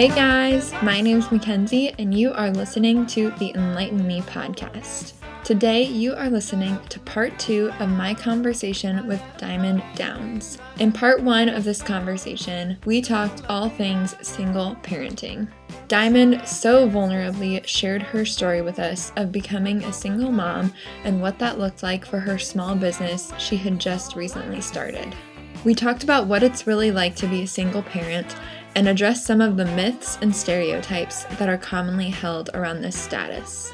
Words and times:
Hey 0.00 0.08
guys, 0.08 0.72
my 0.82 1.02
name 1.02 1.18
is 1.18 1.30
Mackenzie, 1.30 1.92
and 1.98 2.14
you 2.14 2.32
are 2.32 2.50
listening 2.50 3.06
to 3.08 3.32
the 3.32 3.52
Enlighten 3.54 4.06
Me 4.06 4.22
podcast. 4.22 5.12
Today, 5.44 5.82
you 5.82 6.14
are 6.14 6.30
listening 6.30 6.80
to 6.88 6.98
part 7.00 7.38
two 7.38 7.70
of 7.80 7.90
my 7.90 8.14
conversation 8.14 9.06
with 9.06 9.22
Diamond 9.36 9.82
Downs. 9.96 10.56
In 10.78 10.90
part 10.90 11.22
one 11.22 11.50
of 11.50 11.64
this 11.64 11.82
conversation, 11.82 12.78
we 12.86 13.02
talked 13.02 13.42
all 13.50 13.68
things 13.68 14.16
single 14.26 14.74
parenting. 14.76 15.48
Diamond 15.86 16.48
so 16.48 16.88
vulnerably 16.88 17.62
shared 17.66 18.00
her 18.00 18.24
story 18.24 18.62
with 18.62 18.78
us 18.78 19.12
of 19.16 19.30
becoming 19.30 19.84
a 19.84 19.92
single 19.92 20.32
mom 20.32 20.72
and 21.04 21.20
what 21.20 21.38
that 21.38 21.58
looked 21.58 21.82
like 21.82 22.06
for 22.06 22.20
her 22.20 22.38
small 22.38 22.74
business 22.74 23.34
she 23.36 23.58
had 23.58 23.78
just 23.78 24.16
recently 24.16 24.62
started. 24.62 25.14
We 25.62 25.74
talked 25.74 26.04
about 26.04 26.26
what 26.26 26.42
it's 26.42 26.66
really 26.66 26.90
like 26.90 27.14
to 27.16 27.26
be 27.26 27.42
a 27.42 27.46
single 27.46 27.82
parent 27.82 28.34
and 28.74 28.88
address 28.88 29.24
some 29.24 29.40
of 29.40 29.56
the 29.56 29.64
myths 29.64 30.18
and 30.22 30.34
stereotypes 30.34 31.24
that 31.24 31.48
are 31.48 31.58
commonly 31.58 32.10
held 32.10 32.50
around 32.54 32.80
this 32.80 32.96
status. 32.96 33.72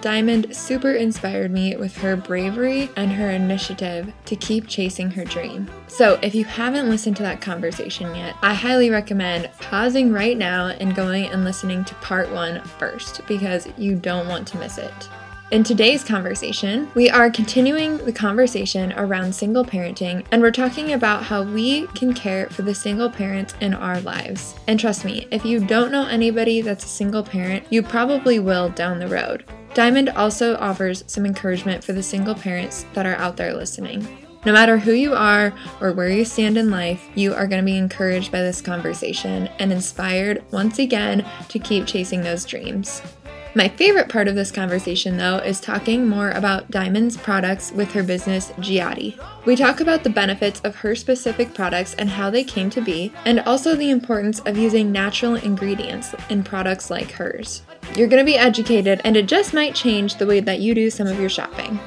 Diamond 0.00 0.54
super 0.54 0.92
inspired 0.92 1.50
me 1.50 1.76
with 1.76 1.96
her 1.98 2.16
bravery 2.16 2.90
and 2.96 3.12
her 3.12 3.30
initiative 3.30 4.12
to 4.24 4.36
keep 4.36 4.66
chasing 4.66 5.10
her 5.10 5.24
dream. 5.24 5.68
So, 5.88 6.18
if 6.22 6.34
you 6.34 6.44
haven't 6.44 6.88
listened 6.88 7.16
to 7.18 7.22
that 7.22 7.40
conversation 7.40 8.14
yet, 8.14 8.34
I 8.42 8.54
highly 8.54 8.90
recommend 8.90 9.50
pausing 9.60 10.10
right 10.10 10.36
now 10.36 10.68
and 10.68 10.94
going 10.94 11.26
and 11.26 11.44
listening 11.44 11.84
to 11.84 11.94
part 11.96 12.30
one 12.30 12.62
first 12.64 13.20
because 13.26 13.68
you 13.76 13.94
don't 13.94 14.28
want 14.28 14.48
to 14.48 14.58
miss 14.58 14.78
it. 14.78 15.08
In 15.54 15.62
today's 15.62 16.02
conversation, 16.02 16.90
we 16.96 17.08
are 17.08 17.30
continuing 17.30 17.98
the 17.98 18.12
conversation 18.12 18.92
around 18.94 19.32
single 19.32 19.64
parenting, 19.64 20.26
and 20.32 20.42
we're 20.42 20.50
talking 20.50 20.94
about 20.94 21.22
how 21.22 21.44
we 21.44 21.86
can 21.94 22.12
care 22.12 22.48
for 22.48 22.62
the 22.62 22.74
single 22.74 23.08
parents 23.08 23.54
in 23.60 23.72
our 23.72 24.00
lives. 24.00 24.56
And 24.66 24.80
trust 24.80 25.04
me, 25.04 25.28
if 25.30 25.44
you 25.44 25.64
don't 25.64 25.92
know 25.92 26.08
anybody 26.08 26.60
that's 26.60 26.84
a 26.84 26.88
single 26.88 27.22
parent, 27.22 27.64
you 27.70 27.84
probably 27.84 28.40
will 28.40 28.70
down 28.70 28.98
the 28.98 29.06
road. 29.06 29.44
Diamond 29.74 30.08
also 30.08 30.56
offers 30.56 31.04
some 31.06 31.24
encouragement 31.24 31.84
for 31.84 31.92
the 31.92 32.02
single 32.02 32.34
parents 32.34 32.84
that 32.94 33.06
are 33.06 33.14
out 33.14 33.36
there 33.36 33.54
listening. 33.54 34.04
No 34.44 34.52
matter 34.52 34.76
who 34.76 34.90
you 34.90 35.14
are 35.14 35.54
or 35.80 35.92
where 35.92 36.10
you 36.10 36.24
stand 36.24 36.58
in 36.58 36.72
life, 36.72 37.08
you 37.14 37.32
are 37.32 37.46
going 37.46 37.62
to 37.62 37.64
be 37.64 37.78
encouraged 37.78 38.32
by 38.32 38.42
this 38.42 38.60
conversation 38.60 39.46
and 39.60 39.70
inspired 39.70 40.42
once 40.50 40.80
again 40.80 41.24
to 41.48 41.60
keep 41.60 41.86
chasing 41.86 42.22
those 42.22 42.44
dreams. 42.44 43.00
My 43.56 43.68
favorite 43.68 44.08
part 44.08 44.26
of 44.26 44.34
this 44.34 44.50
conversation, 44.50 45.16
though, 45.16 45.36
is 45.36 45.60
talking 45.60 46.08
more 46.08 46.30
about 46.30 46.72
Diamond's 46.72 47.16
products 47.16 47.70
with 47.70 47.92
her 47.92 48.02
business, 48.02 48.50
Gehati. 48.58 49.16
We 49.44 49.54
talk 49.54 49.78
about 49.78 50.02
the 50.02 50.10
benefits 50.10 50.60
of 50.62 50.74
her 50.74 50.96
specific 50.96 51.54
products 51.54 51.94
and 51.94 52.10
how 52.10 52.30
they 52.30 52.42
came 52.42 52.68
to 52.70 52.80
be, 52.80 53.12
and 53.24 53.38
also 53.40 53.76
the 53.76 53.90
importance 53.90 54.40
of 54.40 54.58
using 54.58 54.90
natural 54.90 55.36
ingredients 55.36 56.16
in 56.30 56.42
products 56.42 56.90
like 56.90 57.12
hers. 57.12 57.62
You're 57.94 58.08
going 58.08 58.26
to 58.26 58.30
be 58.30 58.36
educated, 58.36 59.00
and 59.04 59.16
it 59.16 59.26
just 59.26 59.54
might 59.54 59.76
change 59.76 60.16
the 60.16 60.26
way 60.26 60.40
that 60.40 60.58
you 60.58 60.74
do 60.74 60.90
some 60.90 61.06
of 61.06 61.20
your 61.20 61.30
shopping. 61.30 61.78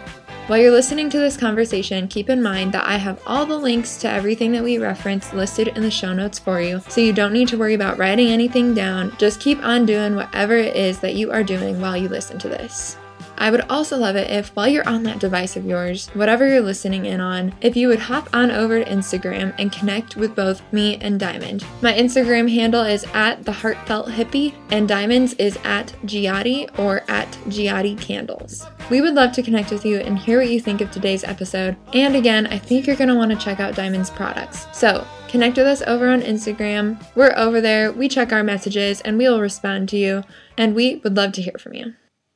While 0.47 0.59
you're 0.59 0.71
listening 0.71 1.09
to 1.09 1.19
this 1.19 1.35
conversation, 1.35 2.07
keep 2.07 2.29
in 2.29 2.41
mind 2.41 2.71
that 2.71 2.87
I 2.87 2.95
have 2.95 3.21
all 3.27 3.45
the 3.45 3.57
links 3.57 3.97
to 3.97 4.09
everything 4.09 4.53
that 4.53 4.63
we 4.63 4.77
reference 4.77 5.33
listed 5.33 5.67
in 5.67 5.81
the 5.81 5.91
show 5.91 6.13
notes 6.13 6.39
for 6.39 6.61
you, 6.61 6.81
so 6.87 7.01
you 7.01 7.11
don't 7.11 7.33
need 7.33 7.49
to 7.49 7.57
worry 7.57 7.73
about 7.73 7.97
writing 7.97 8.29
anything 8.29 8.73
down. 8.73 9.13
Just 9.17 9.41
keep 9.41 9.61
on 9.61 9.85
doing 9.85 10.15
whatever 10.15 10.55
it 10.55 10.73
is 10.73 10.99
that 10.99 11.15
you 11.15 11.33
are 11.33 11.43
doing 11.43 11.81
while 11.81 11.97
you 11.97 12.07
listen 12.07 12.39
to 12.39 12.47
this. 12.47 12.95
I 13.37 13.51
would 13.51 13.61
also 13.69 13.97
love 13.97 14.15
it 14.15 14.31
if, 14.31 14.49
while 14.49 14.67
you're 14.67 14.87
on 14.87 15.03
that 15.03 15.19
device 15.19 15.55
of 15.55 15.65
yours, 15.65 16.07
whatever 16.09 16.47
you're 16.47 16.61
listening 16.61 17.05
in 17.05 17.21
on, 17.21 17.53
if 17.61 17.75
you 17.75 17.87
would 17.87 17.99
hop 17.99 18.29
on 18.33 18.49
over 18.49 18.83
to 18.83 18.89
Instagram 18.89 19.53
and 19.59 19.71
connect 19.71 20.15
with 20.15 20.35
both 20.35 20.61
me 20.73 20.97
and 20.97 21.19
Diamond. 21.19 21.63
My 21.81 21.93
Instagram 21.93 22.51
handle 22.51 22.81
is 22.81 23.05
at 23.13 23.45
the 23.45 23.51
Heartfelt 23.51 24.07
Hippie, 24.07 24.55
and 24.71 24.87
Diamond's 24.87 25.33
is 25.33 25.57
at 25.63 25.87
Gehati 26.05 26.77
or 26.79 27.03
at 27.07 27.31
Gehati 27.45 27.99
Candles. 27.99 28.65
We 28.89 29.01
would 29.01 29.13
love 29.13 29.33
to 29.33 29.43
connect 29.43 29.71
with 29.71 29.85
you 29.85 29.97
and 29.97 30.17
hear 30.17 30.39
what 30.39 30.49
you 30.49 30.59
think 30.59 30.81
of 30.81 30.89
today's 30.89 31.23
episode. 31.23 31.75
And 31.93 32.15
again, 32.15 32.47
I 32.47 32.57
think 32.57 32.87
you're 32.87 32.95
going 32.95 33.09
to 33.09 33.15
want 33.15 33.31
to 33.31 33.37
check 33.37 33.59
out 33.59 33.75
Diamond's 33.75 34.09
products. 34.09 34.65
So, 34.73 35.05
connect 35.27 35.57
with 35.57 35.67
us 35.67 35.81
over 35.83 36.09
on 36.09 36.21
Instagram. 36.21 37.03
We're 37.13 37.33
over 37.35 37.61
there, 37.61 37.91
we 37.91 38.07
check 38.07 38.31
our 38.31 38.43
messages, 38.43 39.01
and 39.01 39.17
we 39.17 39.27
will 39.29 39.41
respond 39.41 39.89
to 39.89 39.97
you. 39.97 40.23
And 40.57 40.73
we 40.73 40.95
would 41.03 41.15
love 41.15 41.33
to 41.33 41.41
hear 41.41 41.55
from 41.59 41.73
you. 41.73 41.93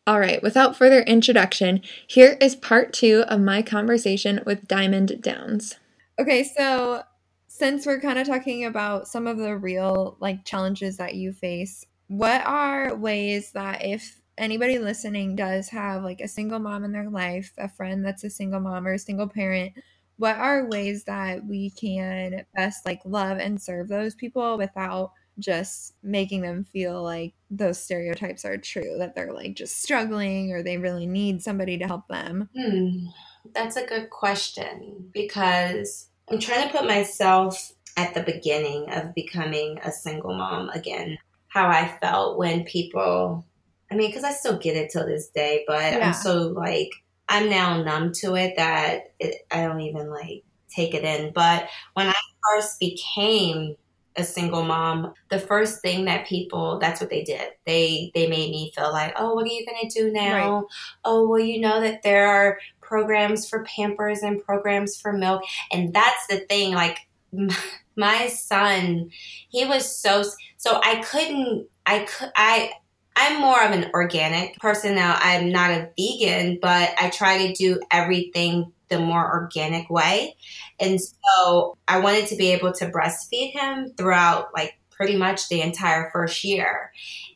All 0.08 0.20
right, 0.20 0.42
without 0.42 0.76
further 0.76 1.02
introduction, 1.02 1.82
here 2.08 2.36
is 2.42 2.56
part 2.56 2.92
two 2.92 3.24
of 3.28 3.40
my 3.40 3.62
conversation 3.62 4.42
with 4.46 4.68
Diamond 4.68 5.22
Downs. 5.22 5.76
Okay, 6.18 6.44
so 6.44 7.04
since 7.48 7.86
we're 7.86 8.02
kind 8.02 8.18
of 8.18 8.26
talking 8.26 8.66
about 8.66 9.08
some 9.08 9.28
of 9.28 9.38
the 9.38 9.56
real 9.56 10.18
like 10.20 10.44
challenges 10.44 10.98
that 10.98 11.14
you 11.14 11.34
face, 11.34 11.86
what 12.08 12.44
are 12.48 12.96
ways 12.96 13.52
that 13.52 13.86
if 13.86 14.20
anybody 14.40 14.80
listening 14.80 15.36
does 15.36 15.70
have 15.70 16.04
like 16.04 16.20
a 16.20 16.28
single 16.28 16.60
mom 16.60 16.84
in 16.84 16.92
their 16.92 17.10
life, 17.10 17.54
a 17.60 17.70
friend 17.70 18.04
that's 18.04 18.24
a 18.24 18.30
single 18.30 18.60
mom 18.60 18.88
or 18.88 18.94
a 18.94 19.00
single 19.00 19.28
parent, 19.28 19.74
what 20.18 20.36
are 20.36 20.66
ways 20.68 21.04
that 21.04 21.46
we 21.46 21.70
can 21.70 22.44
best 22.56 22.88
like 22.88 23.02
love 23.06 23.38
and 23.38 23.62
serve 23.62 23.88
those 23.88 24.16
people 24.16 24.58
without 24.58 25.12
just 25.40 25.94
making 26.04 26.42
them 26.42 26.64
feel 26.64 27.02
like 27.02 27.34
those 27.50 27.82
stereotypes 27.82 28.46
are 28.46 28.58
true 28.58 28.98
that 28.98 29.16
they're 29.16 29.34
like 29.34 29.56
just 29.56 29.82
struggling 29.82 30.52
or 30.52 30.64
they 30.64 30.78
really 30.78 31.08
need 31.08 31.42
somebody 31.42 31.78
to 31.78 31.88
help 31.88 32.08
them 32.08 32.50
hmm, 32.56 33.06
that's 33.54 33.76
a 33.76 33.86
good 33.86 34.10
question 34.10 35.10
because 35.14 36.10
i'm 36.30 36.40
trying 36.40 36.68
to 36.68 36.78
put 36.78 36.88
myself 36.88 37.72
at 37.98 38.14
the 38.14 38.24
beginning 38.24 38.90
of 38.92 39.14
becoming 39.16 39.78
a 39.84 39.92
single 39.92 40.36
mom 40.36 40.70
again 40.70 41.18
how 41.48 41.68
i 41.68 41.88
felt 42.02 42.38
when 42.38 42.64
people 42.64 43.46
i 43.92 43.96
mean 43.96 44.10
because 44.10 44.24
i 44.24 44.32
still 44.32 44.58
get 44.58 44.76
it 44.76 44.90
till 44.92 45.06
this 45.06 45.30
day 45.30 45.64
but 45.68 45.94
yeah. 45.94 46.08
i'm 46.08 46.14
so 46.14 46.48
like 46.50 46.90
i'm 47.30 47.50
now 47.50 47.82
numb 47.82 48.12
to 48.14 48.36
it 48.36 48.56
that 48.58 49.14
it, 49.20 49.36
i 49.52 49.62
don't 49.62 49.82
even 49.82 50.10
like 50.10 50.44
take 50.70 50.94
it 50.94 51.04
in 51.04 51.32
but 51.34 51.68
when 51.94 52.08
i 52.08 52.16
first 52.54 52.80
became 52.80 53.76
a 54.16 54.24
single 54.24 54.64
mom, 54.64 55.14
the 55.30 55.40
first 55.40 55.82
thing 55.82 56.06
that 56.06 56.28
people 56.28 56.80
that's 56.80 57.00
what 57.00 57.10
they 57.10 57.24
did. 57.24 57.50
They 57.66 58.12
they 58.14 58.28
made 58.28 58.52
me 58.52 58.72
feel 58.76 58.92
like, 58.92 59.14
"Oh, 59.16 59.34
what 59.34 59.46
are 59.46 59.50
you 59.50 59.66
going 59.66 59.90
to 59.90 60.00
do 60.00 60.12
now?" 60.12 60.56
Right. 60.56 60.66
"Oh, 61.06 61.28
well, 61.28 61.40
you 61.40 61.60
know 61.60 61.82
that 61.82 62.04
there 62.04 62.28
are 62.28 62.60
programs 62.82 63.48
for 63.48 63.64
Pampers 63.64 64.22
and 64.22 64.44
programs 64.44 65.00
for 65.00 65.14
milk." 65.14 65.44
And 65.72 65.94
that's 65.94 66.28
the 66.28 66.40
thing 66.40 66.74
like 66.74 67.00
my 67.96 68.28
son, 68.28 69.12
he 69.50 69.66
was 69.66 69.94
so 69.94 70.24
so 70.58 70.80
I 70.84 71.02
couldn't 71.02 71.68
I 71.86 72.00
could 72.00 72.32
I 72.36 72.72
I'm 73.16 73.42
more 73.42 73.62
of 73.62 73.72
an 73.72 73.92
organic 73.94 74.58
person 74.60 74.96
now. 74.96 75.18
I'm 75.20 75.52
not 75.52 75.72
a 75.72 75.90
vegan, 75.98 76.60
but 76.62 76.92
I 77.00 77.10
try 77.10 77.48
to 77.48 77.54
do 77.54 77.80
everything 77.92 78.72
the 78.92 79.00
more 79.00 79.26
organic 79.26 79.90
way. 79.90 80.36
And 80.80 81.00
so 81.02 81.78
I 81.88 82.00
wanted 82.00 82.28
to 82.28 82.36
be 82.36 82.52
able 82.52 82.74
to 82.74 82.92
breastfeed 82.92 83.54
him 83.54 83.94
throughout 83.98 84.50
like 84.54 84.78
pretty 84.92 85.18
much 85.18 85.50
the 85.50 85.62
entire 85.62 86.12
first 86.12 86.44
year. 86.44 86.92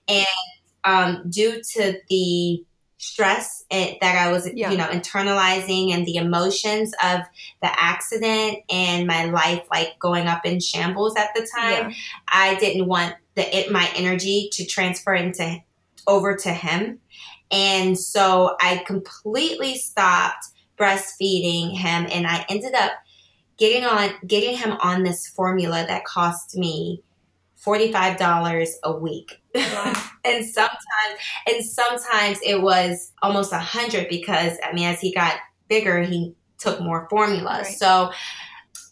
And 0.08 0.28
um, 0.84 1.24
due 1.30 1.62
to 1.74 2.00
the 2.10 2.64
stress 2.98 3.64
that 3.72 4.04
I 4.04 4.32
was, 4.32 4.50
yeah. 4.54 4.72
you 4.72 4.78
know, 4.78 4.88
internalizing 4.88 5.94
and 5.94 6.06
the 6.06 6.18
emotions 6.18 6.94
of 7.04 7.22
the 7.62 7.82
accident 7.82 8.60
and 8.70 9.08
my 9.08 9.26
life 9.26 9.64
like 9.72 9.98
going 10.00 10.28
up 10.28 10.46
in 10.46 10.60
shambles 10.60 11.16
at 11.16 11.30
the 11.36 11.48
time, 11.56 11.90
yeah. 11.90 11.96
I 12.28 12.56
didn't 12.56 12.88
want 12.88 13.16
the 13.36 13.58
it, 13.58 13.72
my 13.72 13.90
energy 13.96 14.50
to 14.54 14.66
transfer 14.66 15.14
into 15.14 15.58
over 16.08 16.36
to 16.36 16.52
him. 16.52 17.00
And 17.52 17.98
so 17.98 18.56
I 18.60 18.84
completely 18.86 19.78
stopped 19.78 20.48
breastfeeding 20.78 21.76
him 21.78 22.08
and 22.12 22.28
I 22.28 22.46
ended 22.50 22.74
up 22.74 22.92
getting 23.58 23.86
on 23.86 24.12
getting 24.28 24.58
him 24.58 24.74
on 24.82 25.04
this 25.04 25.28
formula 25.28 25.86
that 25.88 26.06
cost 26.06 26.58
me 26.58 27.02
$45 27.66 28.70
a 28.84 28.98
week. 28.98 29.42
Wow. 29.56 29.94
and 30.26 30.46
sometimes 30.46 30.80
and 31.48 31.66
sometimes 31.66 32.40
it 32.44 32.62
was 32.62 33.12
almost 33.22 33.54
a 33.54 33.60
hundred 33.60 34.08
because 34.10 34.58
I 34.64 34.74
mean 34.74 34.88
as 34.88 35.00
he 35.00 35.14
got 35.14 35.36
bigger 35.68 36.02
he 36.04 36.36
took 36.58 36.80
more 36.82 37.08
formula. 37.10 37.62
Right. 37.64 37.76
So 37.76 38.12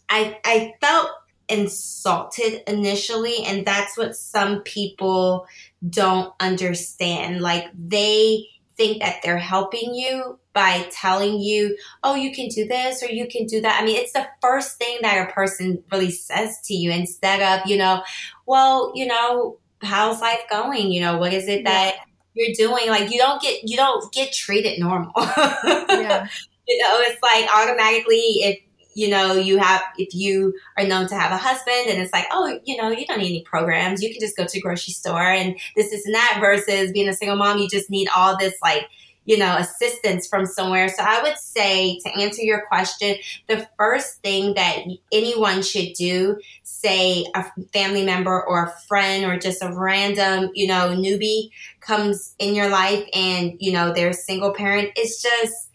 I 0.08 0.38
I 0.44 0.74
felt 0.80 1.10
insulted 1.48 2.62
initially 2.68 3.44
and 3.44 3.66
that's 3.66 3.98
what 3.98 4.16
some 4.16 4.60
people 4.62 5.46
don't 5.88 6.32
understand. 6.40 7.42
Like 7.42 7.66
they 7.78 8.46
think 8.76 9.02
that 9.02 9.20
they're 9.22 9.38
helping 9.38 9.94
you 9.94 10.38
by 10.54 10.88
telling 10.92 11.40
you, 11.40 11.76
oh, 12.02 12.14
you 12.14 12.32
can 12.32 12.48
do 12.48 12.66
this 12.66 13.02
or 13.02 13.06
you 13.06 13.26
can 13.28 13.44
do 13.44 13.60
that. 13.60 13.80
I 13.80 13.84
mean, 13.84 13.96
it's 13.96 14.12
the 14.12 14.26
first 14.40 14.78
thing 14.78 14.98
that 15.02 15.28
a 15.28 15.32
person 15.32 15.82
really 15.90 16.12
says 16.12 16.60
to 16.64 16.74
you 16.74 16.90
instead 16.90 17.42
of, 17.42 17.68
you 17.68 17.76
know, 17.76 18.02
well, 18.46 18.92
you 18.94 19.06
know, 19.06 19.58
how's 19.82 20.20
life 20.20 20.42
going? 20.48 20.92
You 20.92 21.00
know, 21.00 21.18
what 21.18 21.34
is 21.34 21.48
it 21.48 21.64
that 21.64 21.94
yeah. 21.96 22.02
you're 22.46 22.54
doing? 22.54 22.88
Like 22.88 23.12
you 23.12 23.18
don't 23.18 23.42
get 23.42 23.68
you 23.68 23.76
don't 23.76 24.10
get 24.12 24.32
treated 24.32 24.78
normal. 24.78 25.12
yeah. 25.16 26.28
You 26.66 26.78
know, 26.78 26.96
it's 27.00 27.22
like 27.22 27.46
automatically 27.54 28.16
if 28.16 28.58
you 28.94 29.08
know, 29.08 29.34
you 29.34 29.58
have, 29.58 29.82
if 29.98 30.14
you 30.14 30.54
are 30.78 30.86
known 30.86 31.08
to 31.08 31.14
have 31.14 31.32
a 31.32 31.36
husband 31.36 31.88
and 31.88 32.00
it's 32.00 32.12
like, 32.12 32.26
oh, 32.32 32.58
you 32.64 32.76
know, 32.76 32.90
you 32.90 33.04
don't 33.06 33.18
need 33.18 33.30
any 33.30 33.42
programs. 33.42 34.02
You 34.02 34.10
can 34.10 34.20
just 34.20 34.36
go 34.36 34.44
to 34.44 34.50
the 34.50 34.60
grocery 34.60 34.94
store 34.94 35.20
and 35.20 35.58
this, 35.76 35.92
is 35.92 36.06
and 36.06 36.14
that 36.14 36.38
versus 36.40 36.92
being 36.92 37.08
a 37.08 37.12
single 37.12 37.36
mom, 37.36 37.58
you 37.58 37.68
just 37.68 37.90
need 37.90 38.08
all 38.16 38.38
this 38.38 38.54
like, 38.62 38.88
you 39.24 39.38
know, 39.38 39.56
assistance 39.56 40.26
from 40.26 40.46
somewhere. 40.46 40.88
So 40.88 41.02
I 41.02 41.22
would 41.22 41.38
say 41.38 41.98
to 42.04 42.20
answer 42.20 42.42
your 42.42 42.66
question, 42.66 43.16
the 43.48 43.66
first 43.78 44.20
thing 44.22 44.54
that 44.54 44.80
anyone 45.12 45.62
should 45.62 45.94
do, 45.94 46.38
say 46.62 47.24
a 47.34 47.44
family 47.72 48.04
member 48.04 48.44
or 48.44 48.64
a 48.64 48.72
friend 48.86 49.24
or 49.24 49.38
just 49.38 49.62
a 49.62 49.72
random, 49.74 50.50
you 50.54 50.66
know, 50.66 50.94
newbie 50.96 51.48
comes 51.80 52.34
in 52.38 52.54
your 52.54 52.68
life 52.68 53.06
and, 53.14 53.54
you 53.58 53.72
know, 53.72 53.92
they're 53.92 54.10
a 54.10 54.14
single 54.14 54.52
parent, 54.52 54.90
is 54.98 55.22
just 55.22 55.70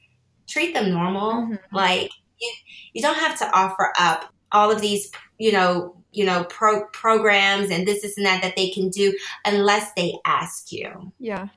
treat 0.48 0.74
them 0.74 0.92
normal. 0.92 1.32
Mm-hmm. 1.34 1.76
Like 1.76 2.12
you, 2.40 2.52
you 2.94 3.02
don't 3.02 3.18
have 3.18 3.38
to 3.40 3.52
offer 3.52 3.94
up 3.98 4.32
all 4.52 4.72
of 4.72 4.82
these, 4.82 5.12
you 5.38 5.52
know, 5.52 5.96
you 6.12 6.26
know, 6.26 6.44
pro- 6.46 6.86
programs 6.88 7.70
and 7.70 7.88
this, 7.88 8.02
this, 8.02 8.18
and 8.18 8.26
that 8.26 8.42
that 8.42 8.56
they 8.56 8.70
can 8.70 8.90
do 8.90 9.16
unless 9.46 9.92
they 9.94 10.14
ask 10.26 10.72
you. 10.72 11.12
Yeah. 11.20 11.48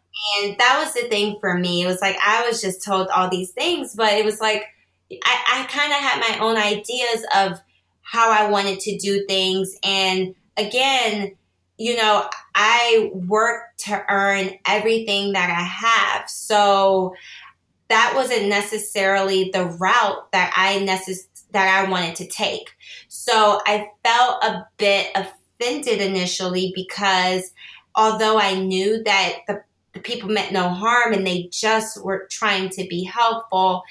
And 0.40 0.58
that 0.58 0.82
was 0.84 0.94
the 0.94 1.08
thing 1.08 1.38
for 1.40 1.56
me. 1.58 1.82
It 1.82 1.86
was 1.86 2.00
like 2.00 2.16
I 2.24 2.46
was 2.46 2.60
just 2.60 2.84
told 2.84 3.08
all 3.08 3.30
these 3.30 3.50
things, 3.50 3.94
but 3.94 4.12
it 4.12 4.24
was 4.24 4.40
like 4.40 4.64
I, 5.24 5.62
I 5.62 5.64
kind 5.64 5.92
of 5.92 5.98
had 5.98 6.20
my 6.20 6.44
own 6.44 6.56
ideas 6.56 7.26
of 7.34 7.60
how 8.02 8.30
I 8.30 8.50
wanted 8.50 8.80
to 8.80 8.98
do 8.98 9.24
things. 9.26 9.74
And 9.82 10.34
again, 10.56 11.36
you 11.78 11.96
know, 11.96 12.28
I 12.54 13.10
work 13.12 13.62
to 13.78 14.04
earn 14.08 14.50
everything 14.66 15.32
that 15.32 15.50
I 15.50 15.62
have. 15.62 16.28
So 16.28 17.14
that 17.88 18.12
wasn't 18.14 18.48
necessarily 18.48 19.50
the 19.52 19.64
route 19.64 20.30
that 20.32 20.52
I 20.56 20.78
necess- 20.86 21.26
that 21.52 21.84
I 21.84 21.90
wanted 21.90 22.16
to 22.16 22.26
take. 22.26 22.70
So 23.08 23.60
I 23.66 23.88
felt 24.04 24.44
a 24.44 24.66
bit 24.78 25.10
offended 25.14 26.00
initially 26.00 26.72
because 26.74 27.52
although 27.94 28.38
I 28.38 28.54
knew 28.54 29.02
that 29.04 29.38
the, 29.46 29.62
the 29.92 30.00
people 30.00 30.30
meant 30.30 30.52
no 30.52 30.68
harm 30.68 31.12
and 31.12 31.26
they 31.26 31.48
just 31.52 32.02
were 32.02 32.26
trying 32.30 32.70
to 32.70 32.86
be 32.88 33.04
helpful, 33.04 33.82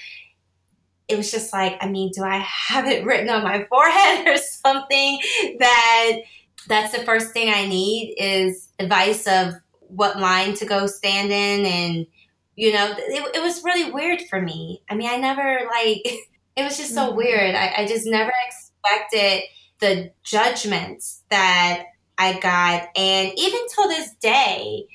it 1.08 1.16
was 1.16 1.30
just 1.30 1.52
like, 1.52 1.76
I 1.80 1.88
mean, 1.88 2.10
do 2.14 2.22
I 2.22 2.38
have 2.38 2.86
it 2.86 3.04
written 3.04 3.28
on 3.28 3.44
my 3.44 3.64
forehead 3.68 4.26
or 4.26 4.36
something 4.36 5.18
that 5.58 6.18
that's 6.68 6.96
the 6.96 7.04
first 7.04 7.32
thing 7.32 7.52
I 7.52 7.66
need 7.66 8.14
is 8.18 8.68
advice 8.78 9.26
of 9.26 9.54
what 9.80 10.18
line 10.18 10.54
to 10.54 10.64
go 10.64 10.86
stand 10.86 11.30
in 11.30 11.66
and 11.66 12.06
you 12.56 12.72
know 12.72 12.94
it, 12.96 13.36
it 13.36 13.42
was 13.42 13.62
really 13.62 13.90
weird 13.90 14.22
for 14.22 14.40
me 14.40 14.82
i 14.88 14.94
mean 14.94 15.08
i 15.08 15.16
never 15.16 15.60
like 15.70 16.02
it 16.56 16.62
was 16.62 16.76
just 16.76 16.94
so 16.94 17.08
mm-hmm. 17.08 17.16
weird 17.16 17.54
I, 17.54 17.74
I 17.78 17.86
just 17.86 18.06
never 18.06 18.32
expected 18.46 19.44
the 19.80 20.12
judgments 20.22 21.22
that 21.30 21.84
i 22.18 22.38
got 22.38 22.88
and 22.96 23.32
even 23.36 23.60
till 23.74 23.88
this 23.88 24.12
day 24.20 24.86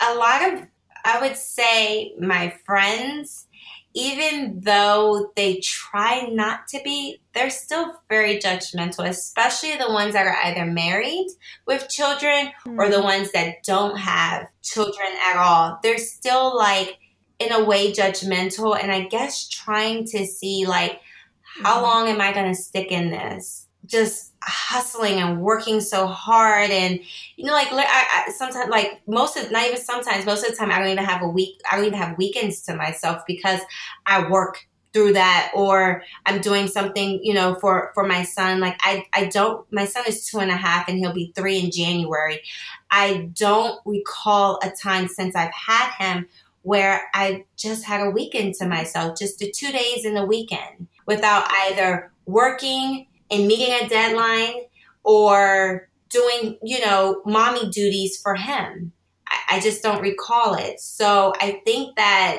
a 0.00 0.14
lot 0.14 0.52
of 0.52 0.62
i 1.04 1.20
would 1.20 1.36
say 1.36 2.14
my 2.18 2.54
friends 2.64 3.46
even 3.94 4.60
though 4.60 5.32
they 5.34 5.60
try 5.64 6.28
not 6.30 6.68
to 6.68 6.80
be, 6.84 7.20
they're 7.34 7.50
still 7.50 7.94
very 8.08 8.38
judgmental, 8.38 9.08
especially 9.08 9.76
the 9.76 9.90
ones 9.90 10.12
that 10.12 10.26
are 10.26 10.36
either 10.44 10.64
married 10.64 11.26
with 11.66 11.88
children 11.88 12.52
mm-hmm. 12.64 12.78
or 12.78 12.88
the 12.88 12.96
mm-hmm. 12.96 13.04
ones 13.04 13.32
that 13.32 13.62
don't 13.64 13.98
have 13.98 14.46
children 14.62 15.08
at 15.30 15.36
all. 15.36 15.80
They're 15.82 15.98
still 15.98 16.56
like, 16.56 16.98
in 17.40 17.52
a 17.52 17.64
way, 17.64 17.92
judgmental. 17.92 18.80
And 18.80 18.92
I 18.92 19.06
guess 19.06 19.48
trying 19.48 20.04
to 20.06 20.26
see, 20.26 20.66
like, 20.66 21.00
how 21.62 21.76
mm-hmm. 21.76 21.82
long 21.82 22.08
am 22.08 22.20
I 22.20 22.32
going 22.32 22.54
to 22.54 22.60
stick 22.60 22.92
in 22.92 23.10
this? 23.10 23.66
Just 23.86 24.30
hustling 24.42 25.14
and 25.14 25.40
working 25.42 25.80
so 25.80 26.06
hard 26.06 26.70
and 26.70 26.98
you 27.36 27.44
know 27.44 27.52
like 27.52 27.68
I, 27.70 28.24
I 28.26 28.32
sometimes 28.32 28.70
like 28.70 29.02
most 29.06 29.36
of 29.36 29.50
not 29.50 29.66
even 29.66 29.78
sometimes 29.78 30.24
most 30.24 30.44
of 30.44 30.50
the 30.50 30.56
time 30.56 30.70
I 30.70 30.78
don't 30.78 30.88
even 30.88 31.04
have 31.04 31.22
a 31.22 31.28
week 31.28 31.60
I 31.70 31.76
don't 31.76 31.84
even 31.84 31.98
have 31.98 32.16
weekends 32.16 32.62
to 32.62 32.74
myself 32.74 33.22
because 33.26 33.60
I 34.06 34.30
work 34.30 34.66
through 34.94 35.12
that 35.12 35.52
or 35.54 36.02
I'm 36.24 36.40
doing 36.40 36.68
something 36.68 37.20
you 37.22 37.34
know 37.34 37.54
for 37.56 37.90
for 37.92 38.06
my 38.06 38.22
son 38.22 38.60
like 38.60 38.78
I 38.80 39.04
I 39.12 39.26
don't 39.26 39.70
my 39.70 39.84
son 39.84 40.04
is 40.08 40.26
two 40.26 40.38
and 40.38 40.50
a 40.50 40.56
half 40.56 40.88
and 40.88 40.96
he'll 40.96 41.12
be 41.12 41.32
three 41.34 41.58
in 41.58 41.70
January 41.70 42.40
I 42.90 43.30
don't 43.34 43.78
recall 43.84 44.58
a 44.62 44.70
time 44.70 45.06
since 45.06 45.36
I've 45.36 45.52
had 45.52 45.90
him 45.98 46.28
where 46.62 47.02
I 47.14 47.44
just 47.56 47.84
had 47.84 48.06
a 48.06 48.10
weekend 48.10 48.54
to 48.56 48.66
myself 48.66 49.18
just 49.18 49.38
the 49.38 49.50
two 49.50 49.72
days 49.72 50.04
in 50.04 50.14
the 50.14 50.26
weekend 50.26 50.88
without 51.06 51.50
either 51.62 52.12
working 52.26 53.06
and 53.30 53.46
meeting 53.46 53.74
a 53.74 53.88
deadline 53.88 54.62
or 55.02 55.88
doing, 56.10 56.58
you 56.62 56.84
know, 56.84 57.22
mommy 57.24 57.70
duties 57.70 58.20
for 58.20 58.34
him. 58.34 58.92
I, 59.26 59.56
I 59.56 59.60
just 59.60 59.82
don't 59.82 60.02
recall 60.02 60.54
it. 60.54 60.80
So 60.80 61.32
I 61.40 61.62
think 61.64 61.96
that 61.96 62.38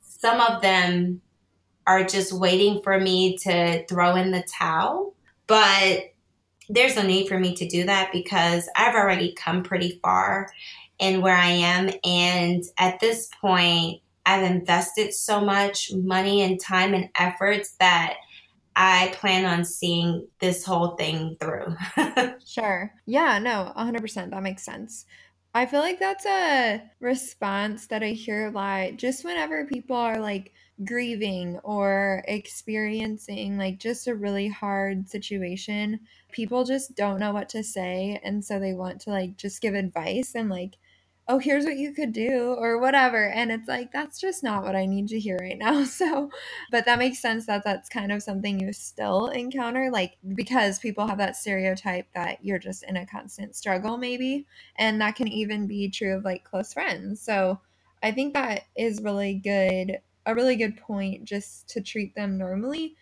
some 0.00 0.40
of 0.40 0.62
them 0.62 1.20
are 1.86 2.02
just 2.02 2.32
waiting 2.32 2.80
for 2.82 2.98
me 2.98 3.36
to 3.38 3.86
throw 3.86 4.16
in 4.16 4.30
the 4.30 4.42
towel. 4.58 5.14
But 5.46 6.14
there's 6.68 6.96
no 6.96 7.02
need 7.02 7.28
for 7.28 7.38
me 7.38 7.54
to 7.56 7.68
do 7.68 7.84
that 7.84 8.10
because 8.10 8.68
I've 8.74 8.94
already 8.94 9.34
come 9.34 9.62
pretty 9.62 10.00
far 10.02 10.48
in 10.98 11.20
where 11.20 11.36
I 11.36 11.48
am. 11.48 11.90
And 12.04 12.64
at 12.78 13.00
this 13.00 13.28
point, 13.40 14.00
I've 14.26 14.42
invested 14.42 15.12
so 15.12 15.40
much 15.40 15.92
money 15.92 16.42
and 16.42 16.58
time 16.60 16.94
and 16.94 17.08
efforts 17.18 17.72
that 17.80 18.16
I 18.76 19.14
plan 19.16 19.44
on 19.44 19.64
seeing 19.64 20.26
this 20.40 20.64
whole 20.64 20.96
thing 20.96 21.36
through. 21.40 21.76
sure. 22.46 22.92
Yeah, 23.06 23.38
no, 23.38 23.72
100%. 23.76 24.30
That 24.30 24.42
makes 24.42 24.64
sense. 24.64 25.06
I 25.56 25.66
feel 25.66 25.80
like 25.80 26.00
that's 26.00 26.26
a 26.26 26.82
response 26.98 27.86
that 27.86 28.02
I 28.02 28.08
hear 28.08 28.46
a 28.46 28.50
lot 28.50 28.96
just 28.96 29.24
whenever 29.24 29.64
people 29.66 29.94
are 29.96 30.18
like 30.18 30.52
grieving 30.84 31.60
or 31.62 32.24
experiencing 32.26 33.56
like 33.56 33.78
just 33.78 34.08
a 34.08 34.16
really 34.16 34.48
hard 34.48 35.08
situation. 35.08 36.00
People 36.32 36.64
just 36.64 36.96
don't 36.96 37.20
know 37.20 37.32
what 37.32 37.48
to 37.50 37.62
say. 37.62 38.20
And 38.24 38.44
so 38.44 38.58
they 38.58 38.72
want 38.74 39.00
to 39.02 39.10
like 39.10 39.36
just 39.36 39.62
give 39.62 39.74
advice 39.74 40.34
and 40.34 40.50
like 40.50 40.74
oh, 41.26 41.38
here's 41.38 41.64
what 41.64 41.76
you 41.78 41.92
could 41.92 42.12
do 42.12 42.54
or 42.58 42.78
whatever. 42.78 43.28
And 43.30 43.50
it's 43.50 43.66
like, 43.66 43.92
that's 43.92 44.20
just 44.20 44.42
not 44.42 44.62
what 44.62 44.76
I 44.76 44.84
need 44.84 45.08
to 45.08 45.18
hear 45.18 45.38
right 45.40 45.58
now. 45.58 45.84
So, 45.94 46.30
but 46.70 46.84
that 46.86 46.98
makes 46.98 47.20
sense 47.20 47.46
that 47.46 47.64
that's 47.64 47.88
kind 47.88 48.12
of 48.12 48.22
something 48.22 48.58
you 48.60 48.72
still 48.72 49.28
encounter, 49.28 49.90
like, 49.90 50.16
because 50.34 50.78
people 50.78 51.06
have 51.06 51.18
that 51.18 51.36
stereotype 51.36 52.06
that 52.14 52.44
you're 52.44 52.58
just 52.58 52.82
in 52.84 52.96
a 52.96 53.06
constant 53.06 53.54
struggle, 53.56 53.96
maybe. 53.96 54.46
And 54.76 55.00
that 55.00 55.14
can 55.16 55.28
even 55.28 55.66
be 55.66 55.88
true 55.88 56.16
of 56.16 56.24
like 56.24 56.44
close 56.44 56.72
friends. 56.72 57.20
So 57.20 57.60
I 58.02 58.10
think 58.12 58.34
that 58.34 58.64
is 58.76 59.00
really 59.02 59.34
good, 59.34 60.00
a 60.26 60.34
really 60.34 60.56
good 60.56 60.76
point 60.76 61.24
just 61.24 61.68
to 61.70 61.80
treat 61.80 62.14
them 62.14 62.36
normally. 62.36 62.96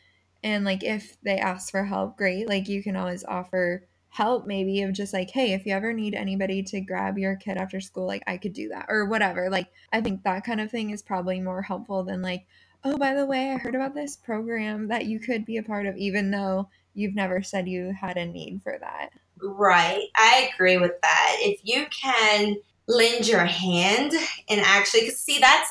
And 0.44 0.64
like, 0.64 0.84
if 0.84 1.16
they 1.22 1.38
ask 1.38 1.70
for 1.70 1.84
help, 1.84 2.16
great. 2.16 2.48
Like, 2.48 2.68
you 2.68 2.82
can 2.82 2.96
always 2.96 3.24
offer 3.24 3.86
help 4.12 4.46
maybe 4.46 4.82
of 4.82 4.92
just 4.92 5.14
like 5.14 5.30
hey 5.30 5.54
if 5.54 5.64
you 5.64 5.72
ever 5.72 5.92
need 5.92 6.14
anybody 6.14 6.62
to 6.62 6.82
grab 6.82 7.16
your 7.16 7.34
kid 7.34 7.56
after 7.56 7.80
school 7.80 8.06
like 8.06 8.22
i 8.26 8.36
could 8.36 8.52
do 8.52 8.68
that 8.68 8.84
or 8.90 9.06
whatever 9.06 9.48
like 9.48 9.68
i 9.90 10.02
think 10.02 10.22
that 10.22 10.44
kind 10.44 10.60
of 10.60 10.70
thing 10.70 10.90
is 10.90 11.00
probably 11.00 11.40
more 11.40 11.62
helpful 11.62 12.04
than 12.04 12.20
like 12.20 12.44
oh 12.84 12.98
by 12.98 13.14
the 13.14 13.24
way 13.24 13.50
i 13.50 13.56
heard 13.56 13.74
about 13.74 13.94
this 13.94 14.14
program 14.16 14.88
that 14.88 15.06
you 15.06 15.18
could 15.18 15.46
be 15.46 15.56
a 15.56 15.62
part 15.62 15.86
of 15.86 15.96
even 15.96 16.30
though 16.30 16.68
you've 16.92 17.14
never 17.14 17.42
said 17.42 17.66
you 17.66 17.94
had 17.98 18.18
a 18.18 18.26
need 18.26 18.60
for 18.62 18.76
that. 18.78 19.10
Right 19.40 20.04
i 20.14 20.50
agree 20.52 20.76
with 20.76 21.00
that. 21.02 21.36
If 21.40 21.60
you 21.62 21.86
can 21.86 22.56
lend 22.86 23.26
your 23.26 23.46
hand 23.46 24.12
and 24.48 24.60
actually 24.60 25.00
because 25.00 25.18
see 25.18 25.38
that's 25.38 25.70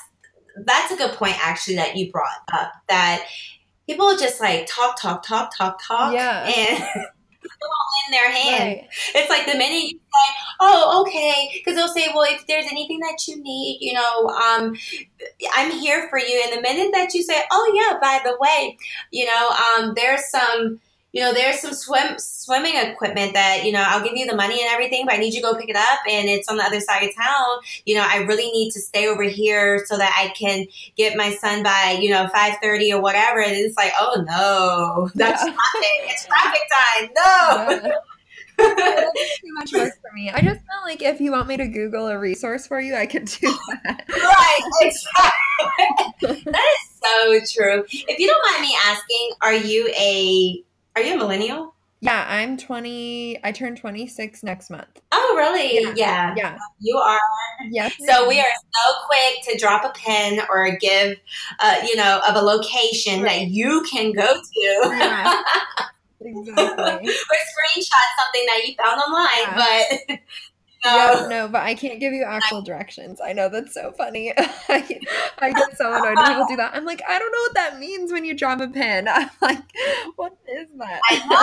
that's 0.65 0.91
a 0.91 0.97
good 0.97 1.11
point 1.11 1.35
actually 1.45 1.75
that 1.75 1.95
you 1.95 2.11
brought 2.11 2.41
up 2.53 2.71
that 2.87 3.25
people 3.87 4.17
just 4.17 4.39
like 4.39 4.65
talk 4.67 4.99
talk 4.99 5.21
talk 5.23 5.55
talk 5.55 5.79
talk 5.85 6.13
yeah. 6.13 6.45
and 6.45 6.83
in 8.07 8.11
their 8.11 8.31
hand. 8.31 8.79
Right. 8.79 8.89
It's 9.15 9.29
like 9.29 9.45
the 9.45 9.57
minute 9.57 9.83
you 9.83 9.99
say, 9.99 10.33
"Oh, 10.59 11.03
okay," 11.05 11.51
because 11.53 11.75
they'll 11.75 11.93
say, 11.93 12.09
"Well, 12.13 12.25
if 12.29 12.45
there's 12.47 12.65
anything 12.71 12.99
that 12.99 13.27
you 13.27 13.41
need, 13.41 13.79
you 13.81 13.93
know, 13.93 14.27
um, 14.27 14.77
I'm 15.53 15.71
here 15.71 16.07
for 16.09 16.19
you." 16.19 16.41
And 16.45 16.57
the 16.57 16.61
minute 16.61 16.91
that 16.93 17.13
you 17.13 17.23
say, 17.23 17.41
"Oh 17.51 17.71
yeah, 17.75 17.99
by 17.99 18.19
the 18.23 18.37
way, 18.39 18.77
you 19.11 19.25
know, 19.25 19.49
um, 19.49 19.93
there's 19.95 20.29
some." 20.29 20.79
You 21.13 21.21
know, 21.21 21.33
there's 21.33 21.59
some 21.59 21.73
swim 21.73 22.17
swimming 22.17 22.75
equipment 22.75 23.33
that, 23.33 23.65
you 23.65 23.71
know, 23.71 23.83
I'll 23.85 24.03
give 24.03 24.15
you 24.15 24.25
the 24.25 24.35
money 24.35 24.61
and 24.61 24.69
everything, 24.71 25.05
but 25.05 25.15
I 25.15 25.17
need 25.17 25.33
you 25.33 25.41
to 25.41 25.47
go 25.47 25.55
pick 25.55 25.69
it 25.69 25.75
up 25.75 25.99
and 26.09 26.29
it's 26.29 26.47
on 26.47 26.57
the 26.57 26.63
other 26.63 26.79
side 26.79 27.03
of 27.03 27.13
town. 27.15 27.57
You 27.85 27.95
know, 27.95 28.05
I 28.07 28.17
really 28.19 28.49
need 28.51 28.71
to 28.71 28.79
stay 28.79 29.07
over 29.07 29.23
here 29.23 29.85
so 29.85 29.97
that 29.97 30.13
I 30.17 30.29
can 30.29 30.65
get 30.95 31.17
my 31.17 31.31
son 31.31 31.63
by, 31.63 31.97
you 32.01 32.09
know, 32.09 32.27
5.30 32.33 32.93
or 32.93 33.01
whatever. 33.01 33.41
And 33.41 33.51
it's 33.53 33.75
like, 33.75 33.91
oh 33.99 34.23
no, 34.25 35.09
that's 35.15 35.45
yeah. 35.45 35.53
traffic. 35.53 35.99
It's 36.05 36.25
traffic 36.25 36.61
time. 36.71 37.09
No. 37.15 37.81
Yeah. 37.83 37.95
Too 38.61 39.53
much 39.53 39.73
work 39.73 39.93
for 40.01 40.13
me. 40.13 40.29
I 40.29 40.41
just 40.41 40.61
felt 40.65 40.83
like 40.85 41.01
if 41.01 41.19
you 41.19 41.31
want 41.31 41.47
me 41.47 41.57
to 41.57 41.67
Google 41.67 42.07
a 42.07 42.17
resource 42.17 42.67
for 42.67 42.79
you, 42.79 42.95
I 42.95 43.05
could 43.05 43.25
do 43.25 43.47
that. 43.83 44.05
right, 44.07 44.59
exactly. 44.81 46.43
that 46.51 46.63
is 46.73 46.99
so 47.03 47.59
true. 47.59 47.83
If 47.89 48.19
you 48.19 48.27
don't 48.27 48.51
mind 48.51 48.61
me 48.61 48.77
asking, 48.85 49.31
are 49.41 49.53
you 49.55 49.87
a 49.97 50.63
are 50.95 51.01
you 51.01 51.15
a 51.15 51.17
millennial? 51.17 51.73
Yeah, 52.03 52.25
I'm 52.27 52.57
20. 52.57 53.39
I 53.43 53.51
turn 53.51 53.75
26 53.75 54.41
next 54.41 54.71
month. 54.71 55.01
Oh, 55.11 55.35
really? 55.37 55.83
Yeah. 55.83 55.93
Yeah. 55.95 56.33
Yeah. 56.35 56.57
You 56.79 56.97
are. 56.97 57.19
Yes. 57.69 57.93
So 58.09 58.27
we 58.27 58.39
are 58.39 58.45
so 58.73 58.93
quick 59.05 59.43
to 59.49 59.57
drop 59.59 59.83
a 59.85 59.89
pin 59.97 60.39
or 60.49 60.75
give, 60.77 61.17
uh, 61.59 61.75
you 61.87 61.95
know, 61.95 62.19
of 62.27 62.35
a 62.35 62.41
location 62.41 63.21
Right. 63.21 63.41
that 63.41 63.47
you 63.49 63.85
can 63.91 64.13
go 64.13 64.25
to. 64.33 64.95
Yeah. 64.97 65.41
Exactly. 66.23 66.55
or 66.55 67.37
screenshot 67.49 68.07
something 68.19 68.45
that 68.45 68.61
you 68.63 68.75
found 68.75 69.01
online, 69.01 69.55
but 70.07 70.19
No. 70.83 71.27
no, 71.29 71.47
but 71.47 71.61
I 71.61 71.75
can't 71.75 71.99
give 71.99 72.11
you 72.11 72.23
actual 72.23 72.61
directions. 72.61 73.21
I 73.21 73.33
know 73.33 73.49
that's 73.49 73.73
so 73.73 73.91
funny. 73.91 74.33
I, 74.37 74.99
I 75.37 75.51
get 75.51 75.77
so 75.77 75.93
annoyed 75.93 76.15
when 76.17 76.27
people 76.27 76.47
do 76.47 76.55
that. 76.55 76.71
I'm 76.73 76.85
like, 76.85 77.03
I 77.07 77.19
don't 77.19 77.31
know 77.31 77.41
what 77.41 77.53
that 77.53 77.79
means 77.79 78.11
when 78.11 78.25
you 78.25 78.33
drop 78.33 78.61
a 78.61 78.67
pin. 78.67 79.07
I'm 79.11 79.29
like, 79.41 79.61
what 80.15 80.35
is 80.47 80.69
that? 80.77 81.01
I 81.09 81.15
know. 81.29 81.37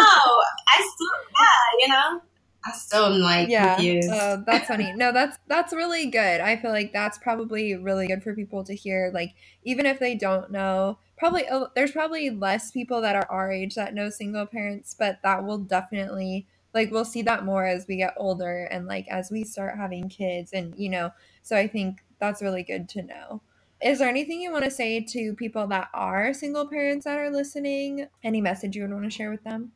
I 0.68 0.90
still, 0.95 1.09
yeah, 1.40 1.78
you 1.80 1.88
know, 1.88 2.23
I 2.64 2.73
still 2.73 3.07
am 3.07 3.21
like 3.21 3.49
yeah, 3.49 3.76
confused. 3.76 4.11
uh, 4.11 4.38
that's 4.45 4.66
funny. 4.66 4.92
No, 4.95 5.12
that's 5.12 5.38
that's 5.47 5.73
really 5.73 6.07
good. 6.07 6.40
I 6.40 6.57
feel 6.57 6.73
like 6.73 6.92
that's 6.92 7.18
probably 7.18 7.76
really 7.76 8.09
good 8.09 8.23
for 8.23 8.35
people 8.35 8.64
to 8.64 8.75
hear. 8.75 9.11
Like, 9.14 9.35
even 9.62 9.87
if 9.87 10.00
they 10.00 10.16
don't 10.16 10.50
know, 10.50 10.99
probably 11.16 11.45
oh, 11.50 11.68
there's 11.76 11.92
probably 11.92 12.30
less 12.30 12.73
people 12.73 13.00
that 13.02 13.14
are 13.14 13.26
our 13.30 13.52
age 13.52 13.76
that 13.76 13.95
know 13.95 14.11
single 14.11 14.47
parents, 14.47 14.95
but 14.99 15.21
that 15.23 15.45
will 15.45 15.59
definitely 15.59 16.47
like 16.75 16.91
we'll 16.91 17.05
see 17.05 17.23
that 17.23 17.45
more 17.45 17.67
as 17.67 17.87
we 17.89 17.97
get 17.97 18.15
older 18.17 18.65
and 18.71 18.87
like 18.87 19.07
as 19.09 19.31
we 19.31 19.45
start 19.45 19.77
having 19.77 20.09
kids 20.09 20.53
and 20.53 20.75
you 20.77 20.89
know. 20.89 21.11
So 21.43 21.57
I 21.57 21.67
think 21.67 21.99
that's 22.19 22.43
really 22.43 22.63
good 22.63 22.89
to 22.91 23.03
know. 23.03 23.43
Is 23.81 24.01
there 24.01 24.09
anything 24.09 24.41
you 24.41 24.51
want 24.51 24.65
to 24.65 24.71
say 24.71 25.01
to 25.01 25.35
people 25.35 25.67
that 25.69 25.89
are 25.95 26.35
single 26.35 26.67
parents 26.67 27.05
that 27.05 27.19
are 27.19 27.31
listening? 27.31 28.09
Any 28.25 28.41
message 28.41 28.75
you 28.75 28.83
would 28.83 28.93
want 28.93 29.05
to 29.05 29.11
share 29.11 29.31
with 29.31 29.45
them? 29.45 29.73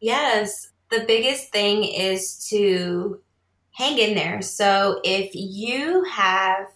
Yes, 0.00 0.70
the 0.90 1.04
biggest 1.06 1.52
thing 1.52 1.84
is 1.84 2.46
to 2.48 3.20
hang 3.72 3.98
in 3.98 4.14
there. 4.14 4.40
So 4.40 5.00
if 5.04 5.30
you 5.34 6.04
have 6.04 6.66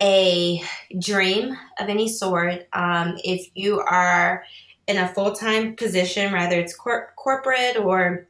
a 0.00 0.62
dream 0.98 1.56
of 1.78 1.88
any 1.88 2.08
sort, 2.08 2.66
um, 2.72 3.18
if 3.24 3.48
you 3.54 3.80
are 3.80 4.44
in 4.86 4.98
a 4.98 5.08
full 5.08 5.32
time 5.32 5.76
position, 5.76 6.32
whether 6.32 6.58
it's 6.58 6.74
cor- 6.74 7.12
corporate 7.16 7.76
or 7.76 8.28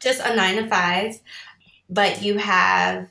just 0.00 0.20
a 0.20 0.34
nine 0.34 0.56
to 0.56 0.68
five, 0.68 1.14
but 1.88 2.22
you 2.22 2.38
have 2.38 3.08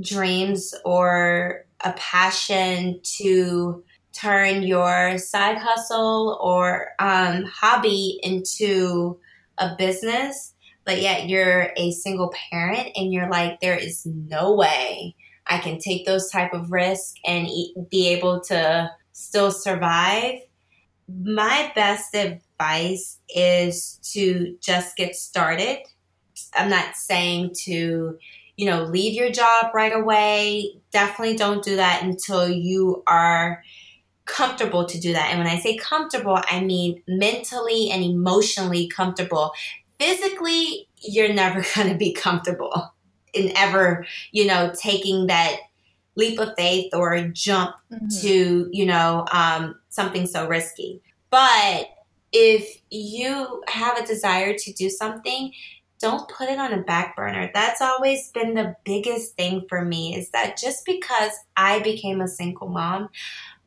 dreams 0.00 0.74
or 0.84 1.64
a 1.84 1.92
passion 1.92 3.00
to 3.02 3.82
turn 4.12 4.62
your 4.62 5.18
side 5.18 5.58
hustle 5.58 6.38
or 6.40 6.92
um, 6.98 7.44
hobby 7.44 8.18
into 8.22 9.18
a 9.58 9.74
business, 9.76 10.54
but 10.84 11.00
yet 11.00 11.28
you're 11.28 11.72
a 11.76 11.90
single 11.92 12.32
parent 12.50 12.88
and 12.96 13.12
you're 13.12 13.30
like, 13.30 13.60
there 13.60 13.76
is 13.76 14.06
no 14.06 14.54
way 14.54 15.14
I 15.46 15.58
can 15.58 15.78
take 15.78 16.06
those 16.06 16.30
type 16.30 16.52
of 16.52 16.72
risks 16.72 17.14
and 17.24 17.48
be 17.90 18.08
able 18.08 18.40
to 18.42 18.90
still 19.12 19.50
survive. 19.50 20.40
My 21.08 21.70
best 21.74 22.14
advice 22.14 23.18
is 23.28 24.00
to 24.12 24.56
just 24.60 24.96
get 24.96 25.14
started. 25.14 25.78
I'm 26.54 26.70
not 26.70 26.96
saying 26.96 27.54
to, 27.64 28.18
you 28.56 28.66
know, 28.66 28.84
leave 28.84 29.14
your 29.14 29.30
job 29.30 29.74
right 29.74 29.94
away. 29.94 30.76
Definitely 30.90 31.36
don't 31.36 31.64
do 31.64 31.76
that 31.76 32.02
until 32.02 32.48
you 32.48 33.02
are 33.06 33.62
comfortable 34.24 34.86
to 34.86 35.00
do 35.00 35.12
that. 35.12 35.30
And 35.30 35.38
when 35.38 35.46
I 35.46 35.58
say 35.58 35.76
comfortable, 35.76 36.38
I 36.50 36.60
mean 36.60 37.02
mentally 37.06 37.90
and 37.90 38.02
emotionally 38.02 38.88
comfortable. 38.88 39.52
Physically, 39.98 40.88
you're 41.00 41.32
never 41.32 41.64
going 41.74 41.88
to 41.88 41.96
be 41.96 42.12
comfortable 42.12 42.92
in 43.32 43.56
ever, 43.56 44.06
you 44.32 44.46
know, 44.46 44.72
taking 44.78 45.28
that 45.28 45.56
leap 46.16 46.38
of 46.38 46.54
faith 46.56 46.94
or 46.94 47.28
jump 47.28 47.76
Mhm. 47.92 48.20
to, 48.22 48.68
you 48.72 48.86
know, 48.86 49.26
um, 49.30 49.78
something 49.90 50.26
so 50.26 50.48
risky. 50.48 51.00
But 51.30 51.88
if 52.32 52.78
you 52.90 53.62
have 53.68 53.98
a 53.98 54.06
desire 54.06 54.54
to 54.56 54.72
do 54.72 54.90
something, 54.90 55.52
don't 56.00 56.28
put 56.28 56.48
it 56.48 56.58
on 56.58 56.72
a 56.72 56.82
back 56.82 57.16
burner. 57.16 57.50
That's 57.52 57.80
always 57.80 58.30
been 58.32 58.54
the 58.54 58.76
biggest 58.84 59.34
thing 59.36 59.64
for 59.68 59.84
me 59.84 60.14
is 60.16 60.30
that 60.30 60.58
just 60.58 60.84
because 60.84 61.32
I 61.56 61.80
became 61.80 62.20
a 62.20 62.28
single 62.28 62.68
mom, 62.68 63.08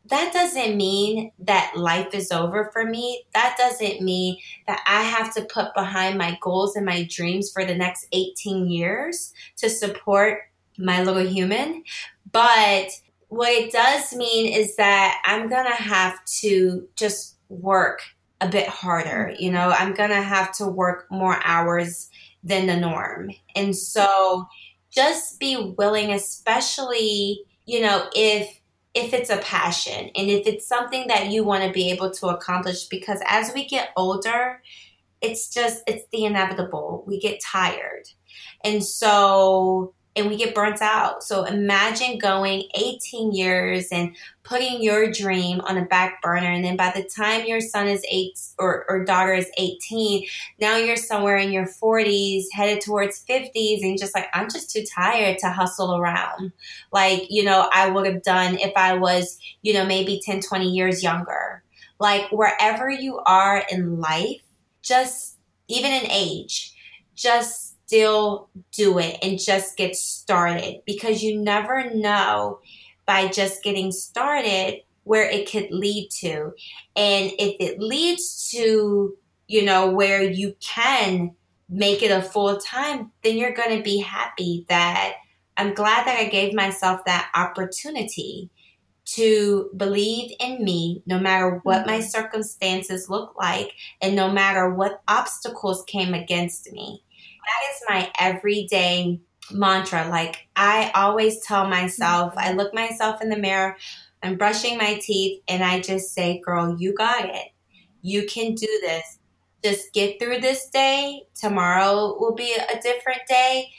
that 0.09 0.33
doesn't 0.33 0.75
mean 0.75 1.31
that 1.39 1.74
life 1.75 2.13
is 2.13 2.31
over 2.31 2.69
for 2.74 2.83
me. 2.83 3.25
That 3.33 3.55
doesn't 3.57 4.01
mean 4.01 4.38
that 4.67 4.83
I 4.88 5.03
have 5.03 5.33
to 5.36 5.45
put 5.45 5.74
behind 5.75 6.17
my 6.17 6.38
goals 6.41 6.75
and 6.75 6.86
my 6.86 7.07
dreams 7.09 7.51
for 7.51 7.63
the 7.63 7.75
next 7.75 8.07
18 8.12 8.69
years 8.69 9.33
to 9.57 9.69
support 9.69 10.39
my 10.77 11.03
little 11.03 11.25
human. 11.25 11.83
But 12.31 12.89
what 13.27 13.51
it 13.51 13.71
does 13.71 14.13
mean 14.15 14.51
is 14.51 14.75
that 14.77 15.21
I'm 15.25 15.48
going 15.48 15.65
to 15.65 15.83
have 15.83 16.24
to 16.41 16.88
just 16.95 17.36
work 17.50 18.01
a 18.41 18.48
bit 18.48 18.67
harder. 18.67 19.33
You 19.38 19.51
know, 19.51 19.69
I'm 19.69 19.93
going 19.93 20.09
to 20.09 20.21
have 20.21 20.53
to 20.53 20.67
work 20.67 21.05
more 21.12 21.39
hours 21.43 22.08
than 22.43 22.67
the 22.67 22.77
norm. 22.77 23.31
And 23.55 23.75
so 23.75 24.48
just 24.91 25.39
be 25.39 25.74
willing, 25.77 26.12
especially, 26.12 27.41
you 27.65 27.81
know, 27.81 28.10
if 28.15 28.60
if 28.96 29.13
it's 29.13 29.29
a 29.29 29.38
passion 29.38 30.10
and 30.15 30.29
if 30.29 30.48
it's 30.48 30.67
something 30.67 31.08
that 31.08 31.27
you 31.27 31.43
want 31.43 31.63
to 31.63 31.72
be 31.72 31.91
able 31.91 32.10
to 32.10 32.27
accomplish 32.27 32.86
because 32.86 33.22
as 33.27 33.53
we 33.53 33.67
get 33.67 33.89
older 33.96 34.62
it's 35.22 35.53
just 35.53 35.84
it's 35.86 36.05
the 36.12 36.25
inevitable 36.25 37.03
we 37.08 37.19
get 37.19 37.39
tired 37.39 38.10
and 38.63 38.84
so 38.84 39.93
and 40.19 40.29
we 40.29 40.38
get 40.38 40.53
burnt 40.53 40.81
out. 40.81 41.23
So 41.23 41.45
imagine 41.45 42.19
going 42.19 42.63
18 42.75 43.31
years 43.31 43.88
and 43.91 44.15
putting 44.43 44.81
your 44.81 45.11
dream 45.11 45.61
on 45.61 45.77
a 45.77 45.85
back 45.85 46.21
burner 46.21 46.47
and 46.47 46.65
then 46.65 46.75
by 46.75 46.91
the 46.95 47.03
time 47.03 47.45
your 47.45 47.61
son 47.61 47.88
is 47.88 48.03
eight 48.09 48.39
or, 48.57 48.83
or 48.89 49.05
daughter 49.05 49.33
is 49.33 49.49
18 49.57 50.25
now 50.59 50.75
you're 50.75 50.95
somewhere 50.95 51.38
in 51.38 51.51
your 51.51 51.67
40s 51.67 52.45
headed 52.51 52.81
towards 52.81 53.23
50s 53.25 53.83
and 53.83 53.99
just 53.99 54.15
like 54.15 54.25
i'm 54.33 54.49
just 54.49 54.71
too 54.71 54.83
tired 54.83 55.38
to 55.39 55.49
hustle 55.49 55.95
around. 55.95 56.51
Like 56.91 57.27
you 57.29 57.43
know 57.43 57.69
i 57.73 57.89
would 57.89 58.07
have 58.07 58.23
done 58.23 58.57
if 58.57 58.73
i 58.75 58.95
was 58.95 59.39
you 59.61 59.73
know 59.73 59.85
maybe 59.85 60.19
10 60.23 60.41
20 60.41 60.69
years 60.69 61.03
younger. 61.03 61.63
Like 61.99 62.31
wherever 62.31 62.89
you 62.89 63.19
are 63.25 63.63
in 63.71 63.99
life 63.99 64.41
just 64.81 65.38
even 65.67 65.91
in 65.91 66.09
age 66.09 66.73
just 67.13 67.68
still 67.89 68.50
do 68.72 69.00
it 69.00 69.17
and 69.24 69.39
just 69.39 69.75
get 69.75 69.96
started 69.96 70.79
because 70.86 71.24
you 71.24 71.39
never 71.39 71.89
know 71.96 72.60
by 73.08 73.27
just 73.27 73.63
getting 73.63 73.91
started 73.91 74.79
where 75.05 75.27
it 75.27 75.50
could 75.50 75.72
lead 75.72 76.08
to 76.12 76.53
and 76.96 77.31
if 77.39 77.55
it 77.60 77.79
leads 77.79 78.51
to 78.51 79.17
you 79.48 79.65
know 79.65 79.89
where 79.89 80.22
you 80.22 80.55
can 80.60 81.34
make 81.67 82.03
it 82.03 82.12
a 82.12 82.22
full 82.22 82.58
time 82.58 83.12
then 83.24 83.38
you're 83.38 83.55
going 83.55 83.75
to 83.75 83.84
be 83.84 83.98
happy 83.98 84.67
that 84.69 85.15
I'm 85.58 85.74
glad 85.74 86.05
that 86.05 86.19
I 86.19 86.25
gave 86.25 86.53
myself 86.53 87.03
that 87.05 87.31
opportunity 87.34 88.51
to 89.05 89.72
believe 89.75 90.31
in 90.39 90.63
me 90.63 91.01
no 91.08 91.19
matter 91.19 91.60
what 91.63 91.88
my 91.88 91.98
mm-hmm. 91.98 92.08
circumstances 92.08 93.10
look 93.10 93.36
like 93.36 93.74
and 94.00 94.15
no 94.15 94.31
matter 94.31 94.72
what 94.72 95.01
obstacles 95.08 95.84
came 95.88 96.13
against 96.13 96.72
me. 96.72 97.03
That 97.46 97.72
is 97.72 97.81
my 97.88 98.12
everyday 98.19 99.19
mantra. 99.51 100.08
Like 100.10 100.48
I 100.55 100.91
always 100.96 101.41
tell 101.41 101.67
myself, 101.67 102.34
I 102.38 102.53
look 102.53 102.74
myself 102.74 103.22
in 103.22 103.29
the 103.29 103.38
mirror, 103.38 103.77
I'm 104.22 104.38
brushing 104.38 104.77
my 104.77 105.00
teeth, 105.01 105.41
and 105.48 105.63
I 105.63 105.79
just 105.79 106.13
say, 106.13 106.41
Girl, 106.43 106.75
you 106.77 106.93
got 106.93 107.25
it. 107.25 107.48
You 108.01 108.25
can 108.25 108.55
do 108.55 108.67
this. 108.81 109.19
Just 109.63 109.93
get 109.93 110.19
through 110.19 110.39
this 110.39 110.69
day. 110.69 111.24
Tomorrow 111.36 112.17
will 112.19 112.36
be 112.36 112.53
a 112.55 112.81
different 112.81 113.22
day. 113.27 113.69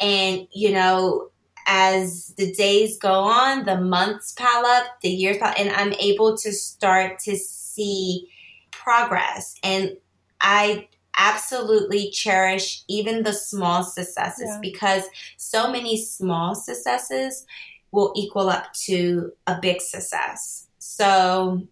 And, 0.00 0.46
you 0.52 0.72
know, 0.72 1.30
as 1.66 2.34
the 2.38 2.52
days 2.52 2.98
go 2.98 3.12
on, 3.12 3.64
the 3.64 3.80
months 3.80 4.32
pile 4.32 4.64
up, 4.64 5.00
the 5.02 5.08
years 5.10 5.38
pile, 5.38 5.54
and 5.58 5.70
I'm 5.70 5.92
able 5.94 6.36
to 6.38 6.52
start 6.52 7.18
to 7.20 7.36
see 7.36 8.28
progress. 8.70 9.54
And 9.62 9.96
I 10.40 10.88
absolutely 11.16 12.10
cherish 12.10 12.82
even 12.88 13.22
the 13.22 13.32
small 13.32 13.82
successes 13.82 14.48
Yeah. 14.48 14.58
because 14.60 15.04
so 15.36 15.70
many 15.70 15.96
small 15.96 16.54
successes 16.54 17.46
will 17.92 18.12
equal 18.16 18.48
up 18.50 18.72
to 18.84 19.32
a 19.46 19.58
big 19.60 19.80
success. 19.80 20.66
So 20.78 21.62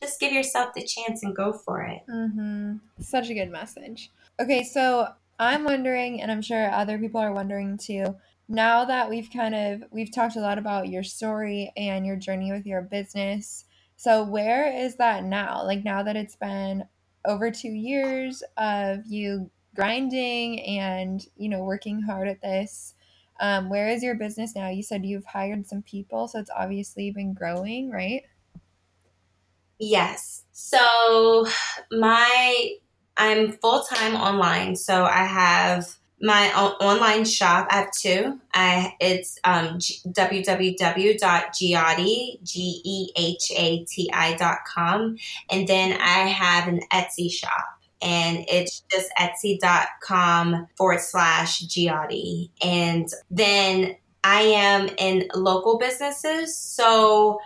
just 0.00 0.20
give 0.20 0.32
yourself 0.32 0.74
the 0.74 0.84
chance 0.84 1.22
and 1.22 1.34
go 1.34 1.52
for 1.52 1.82
it. 1.82 2.02
Mm-hmm. 2.08 2.76
Such 3.00 3.30
a 3.30 3.34
good 3.34 3.50
message. 3.50 4.10
Okay, 4.40 4.62
so 4.62 5.08
I'm 5.38 5.64
wondering, 5.64 6.22
and 6.22 6.30
I'm 6.30 6.42
sure 6.42 6.70
other 6.70 6.98
people 6.98 7.20
are 7.20 7.32
wondering 7.32 7.78
too. 7.78 8.16
Now 8.48 8.84
that 8.84 9.10
we've 9.10 9.28
kind 9.30 9.54
of 9.54 9.84
we've 9.90 10.12
talked 10.14 10.36
a 10.36 10.40
lot 10.40 10.58
about 10.58 10.88
your 10.88 11.02
story 11.02 11.72
and 11.76 12.06
your 12.06 12.16
journey 12.16 12.52
with 12.52 12.64
your 12.66 12.82
business, 12.82 13.64
So, 13.98 14.22
where 14.24 14.70
is 14.70 14.96
that 14.96 15.24
now? 15.24 15.64
Like, 15.64 15.82
now 15.82 16.02
that 16.02 16.16
it's 16.16 16.36
been 16.36 16.84
over 17.26 17.50
two 17.50 17.68
years 17.68 18.42
of 18.56 19.06
you 19.06 19.50
grinding 19.74 20.60
and, 20.62 21.26
you 21.36 21.48
know, 21.48 21.62
working 21.62 22.00
hard 22.00 22.28
at 22.28 22.40
this, 22.40 22.94
um, 23.40 23.68
where 23.68 23.88
is 23.88 24.02
your 24.02 24.14
business 24.14 24.54
now? 24.54 24.68
You 24.70 24.82
said 24.82 25.04
you've 25.04 25.26
hired 25.26 25.66
some 25.66 25.82
people, 25.82 26.28
so 26.28 26.38
it's 26.38 26.50
obviously 26.56 27.10
been 27.10 27.34
growing, 27.34 27.90
right? 27.90 28.22
Yes. 29.78 30.44
So, 30.52 31.46
my, 31.92 32.70
I'm 33.18 33.52
full 33.52 33.82
time 33.82 34.14
online. 34.14 34.74
So, 34.74 35.04
I 35.04 35.24
have 35.24 35.86
my 36.20 36.50
online 36.54 37.24
shop. 37.24 37.68
I 37.70 37.76
have 37.76 37.90
two. 37.90 38.40
I 38.54 38.94
it's 39.00 39.38
um, 39.44 39.78
g 39.78 40.00
and 45.50 45.68
then 45.68 45.92
I 46.00 46.18
have 46.28 46.68
an 46.68 46.80
Etsy 46.92 47.30
shop. 47.30 47.64
And 48.02 48.44
it's 48.48 48.82
just 48.90 49.10
etsy.com 49.18 50.68
forward 50.76 51.00
slash 51.00 51.62
Gehati. 51.62 52.50
And 52.62 53.08
then 53.30 53.96
I 54.22 54.42
am 54.42 54.90
in 54.98 55.28
local 55.34 55.78
businesses. 55.78 56.56
So, 56.58 57.40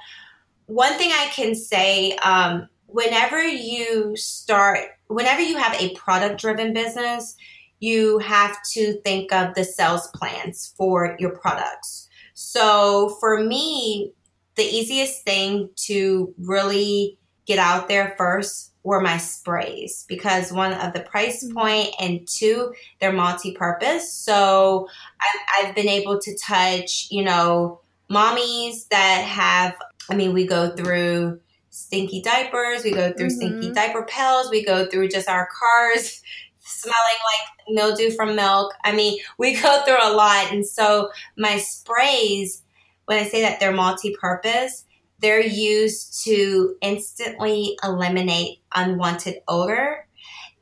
one 0.66 0.94
thing 0.94 1.10
I 1.12 1.26
can 1.26 1.54
say, 1.54 2.16
um, 2.16 2.68
whenever 2.86 3.42
you 3.42 4.16
start, 4.16 4.80
whenever 5.06 5.40
you 5.40 5.56
have 5.56 5.80
a 5.80 5.94
product 5.94 6.40
driven 6.40 6.72
business, 6.72 7.36
you 7.80 8.18
have 8.18 8.56
to 8.72 9.00
think 9.02 9.32
of 9.32 9.54
the 9.54 9.64
sales 9.64 10.08
plans 10.14 10.72
for 10.76 11.16
your 11.18 11.30
products. 11.30 12.08
So 12.34 13.16
for 13.20 13.42
me, 13.42 14.12
the 14.56 14.62
easiest 14.62 15.24
thing 15.24 15.70
to 15.76 16.34
really 16.38 17.18
get 17.46 17.58
out 17.58 17.88
there 17.88 18.14
first 18.16 18.70
were 18.82 19.00
my 19.00 19.18
sprays 19.18 20.04
because 20.08 20.52
one 20.52 20.72
of 20.72 20.92
the 20.92 21.00
price 21.00 21.44
mm-hmm. 21.44 21.58
point 21.58 21.88
and 22.00 22.26
two 22.26 22.72
they're 23.00 23.12
multi-purpose 23.12 24.12
so 24.12 24.88
I've, 25.20 25.68
I've 25.68 25.74
been 25.74 25.88
able 25.88 26.18
to 26.18 26.38
touch 26.38 27.08
you 27.10 27.22
know 27.22 27.80
mommies 28.10 28.88
that 28.88 29.24
have 29.24 29.74
i 30.08 30.14
mean 30.14 30.32
we 30.32 30.46
go 30.46 30.70
through 30.70 31.40
stinky 31.68 32.22
diapers 32.22 32.84
we 32.84 32.90
go 32.90 33.12
through 33.12 33.28
mm-hmm. 33.28 33.60
stinky 33.60 33.72
diaper 33.72 34.04
pills 34.04 34.50
we 34.50 34.64
go 34.64 34.86
through 34.86 35.08
just 35.08 35.28
our 35.28 35.48
cars 35.58 36.22
smelling 36.70 36.96
like 37.24 37.74
mildew 37.74 38.10
from 38.10 38.36
milk. 38.36 38.74
I 38.84 38.92
mean, 38.92 39.20
we 39.38 39.54
go 39.60 39.82
through 39.84 39.98
a 40.02 40.12
lot. 40.12 40.52
And 40.52 40.66
so 40.66 41.10
my 41.36 41.58
sprays, 41.58 42.62
when 43.06 43.18
I 43.18 43.24
say 43.24 43.42
that 43.42 43.60
they're 43.60 43.72
multi 43.72 44.16
purpose, 44.20 44.84
they're 45.20 45.44
used 45.44 46.24
to 46.24 46.76
instantly 46.80 47.76
eliminate 47.84 48.60
unwanted 48.74 49.42
odor. 49.48 50.06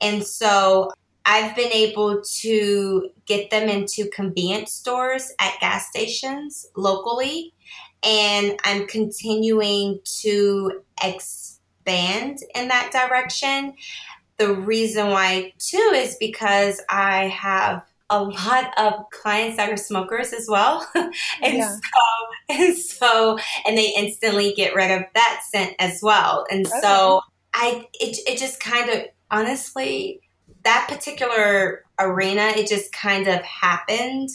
And 0.01 0.25
so 0.25 0.91
I've 1.25 1.55
been 1.55 1.73
able 1.73 2.23
to 2.41 3.11
get 3.27 3.51
them 3.51 3.69
into 3.69 4.09
convenience 4.11 4.73
stores 4.73 5.31
at 5.39 5.61
gas 5.61 5.89
stations 5.89 6.67
locally. 6.75 7.53
And 8.03 8.59
I'm 8.65 8.87
continuing 8.87 10.01
to 10.23 10.81
expand 11.03 12.39
in 12.55 12.69
that 12.69 12.91
direction 12.93 13.75
the 14.39 14.55
reason 14.55 15.09
why 15.09 15.53
too 15.59 15.93
is 15.95 16.17
because 16.19 16.81
I 16.89 17.27
have 17.27 17.83
a 18.11 18.23
lot 18.23 18.73
of 18.79 19.11
clients 19.11 19.57
that 19.59 19.71
are 19.71 19.77
smokers 19.77 20.33
as 20.33 20.47
well. 20.49 20.87
and 20.95 21.13
yeah. 21.43 21.69
so 21.69 21.81
and 22.49 22.77
so 22.77 23.39
and 23.67 23.77
they 23.77 23.93
instantly 23.97 24.53
get 24.55 24.75
rid 24.75 24.91
of 24.91 25.05
that 25.15 25.43
scent 25.49 25.75
as 25.79 26.01
well. 26.03 26.47
And 26.51 26.67
okay. 26.67 26.81
so 26.81 27.21
I 27.53 27.87
it 27.95 28.17
it 28.27 28.39
just 28.39 28.61
kind 28.61 28.91
of 28.91 29.03
honestly 29.31 30.21
that 30.65 30.87
particular 30.89 31.85
arena 31.99 32.53
it 32.57 32.69
just 32.69 32.93
kind 32.93 33.29
of 33.29 33.43
happened. 33.43 34.31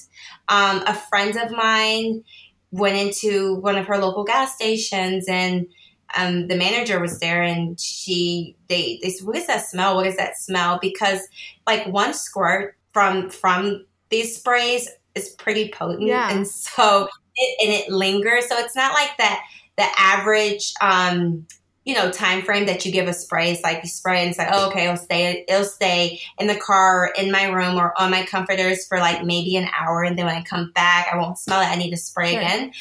Um, 0.49 0.83
a 0.85 0.93
friend 0.93 1.35
of 1.37 1.51
mine 1.51 2.23
went 2.71 2.97
into 2.97 3.55
one 3.55 3.77
of 3.77 3.87
her 3.87 3.97
local 3.97 4.23
gas 4.23 4.55
stations 4.55 5.25
and 5.27 5.67
um, 6.15 6.47
the 6.47 6.55
manager 6.55 6.99
was 6.99 7.19
there 7.19 7.41
and 7.41 7.79
she 7.79 8.55
they 8.67 8.99
they 9.01 9.09
said, 9.09 9.25
"What 9.25 9.37
is 9.37 9.47
that 9.47 9.65
smell? 9.67 9.95
What 9.95 10.07
is 10.07 10.17
that 10.17 10.37
smell?" 10.37 10.79
Because 10.81 11.21
like 11.65 11.87
one 11.87 12.13
squirt 12.13 12.77
from 12.91 13.29
from 13.29 13.85
these 14.09 14.37
sprays 14.37 14.89
is 15.15 15.29
pretty 15.29 15.69
potent, 15.69 16.07
yeah. 16.07 16.31
and 16.31 16.47
so 16.47 17.07
it, 17.35 17.57
and 17.63 17.73
it 17.73 17.91
lingers. 17.91 18.47
So 18.47 18.57
it's 18.57 18.75
not 18.75 18.93
like 18.93 19.17
that 19.17 19.41
the 19.77 19.85
average 19.97 20.73
um, 20.81 21.45
you 21.85 21.93
know 21.93 22.11
time 22.11 22.41
frame 22.41 22.65
that 22.65 22.85
you 22.85 22.91
give 22.91 23.07
a 23.07 23.13
spray 23.13 23.51
is 23.51 23.61
like 23.61 23.83
you 23.83 23.89
spray 23.89 24.21
and 24.21 24.29
it's 24.29 24.39
like 24.39 24.49
oh 24.51 24.69
okay 24.69 24.85
it'll 24.85 24.97
stay 24.97 25.43
it'll 25.47 25.65
stay 25.65 26.19
in 26.39 26.47
the 26.47 26.55
car 26.55 27.05
or 27.05 27.07
in 27.17 27.31
my 27.31 27.45
room 27.45 27.75
or 27.75 27.93
on 27.99 28.11
my 28.11 28.25
comforters 28.25 28.87
for 28.87 28.99
like 28.99 29.23
maybe 29.23 29.55
an 29.57 29.67
hour 29.77 30.03
and 30.03 30.17
then 30.17 30.25
when 30.25 30.35
i 30.35 30.41
come 30.43 30.71
back 30.73 31.07
i 31.11 31.17
won't 31.17 31.37
smell 31.37 31.61
it 31.61 31.65
i 31.65 31.75
need 31.75 31.91
to 31.91 31.97
spray 31.97 32.31
sure. 32.31 32.39
again 32.39 32.71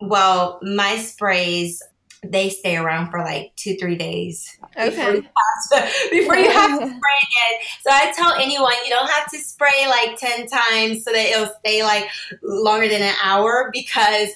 well 0.00 0.58
my 0.62 0.96
sprays 0.98 1.82
they 2.30 2.50
stay 2.50 2.76
around 2.76 3.10
for 3.10 3.20
like 3.20 3.52
two, 3.56 3.76
three 3.76 3.96
days 3.96 4.58
okay. 4.76 4.90
before, 4.90 5.14
you 5.14 5.22
to, 5.22 5.92
before 6.10 6.36
you 6.36 6.50
have 6.50 6.80
to 6.80 6.86
spray 6.86 6.90
again. 6.90 7.60
So 7.82 7.90
I 7.90 8.12
tell 8.14 8.34
anyone 8.34 8.74
you 8.84 8.90
don't 8.90 9.10
have 9.10 9.30
to 9.30 9.38
spray 9.38 9.86
like 9.88 10.18
10 10.18 10.46
times 10.46 11.04
so 11.04 11.12
that 11.12 11.26
it'll 11.32 11.54
stay 11.60 11.82
like 11.82 12.08
longer 12.42 12.88
than 12.88 13.02
an 13.02 13.14
hour 13.22 13.70
because 13.72 14.30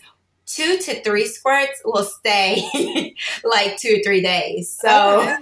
two 0.47 0.79
to 0.79 1.01
three 1.03 1.27
squirts 1.27 1.81
will 1.85 2.03
stay 2.03 3.15
like 3.45 3.77
two 3.77 3.99
or 3.99 4.03
three 4.05 4.21
days. 4.21 4.77
So, 4.77 5.21
okay. 5.21 5.37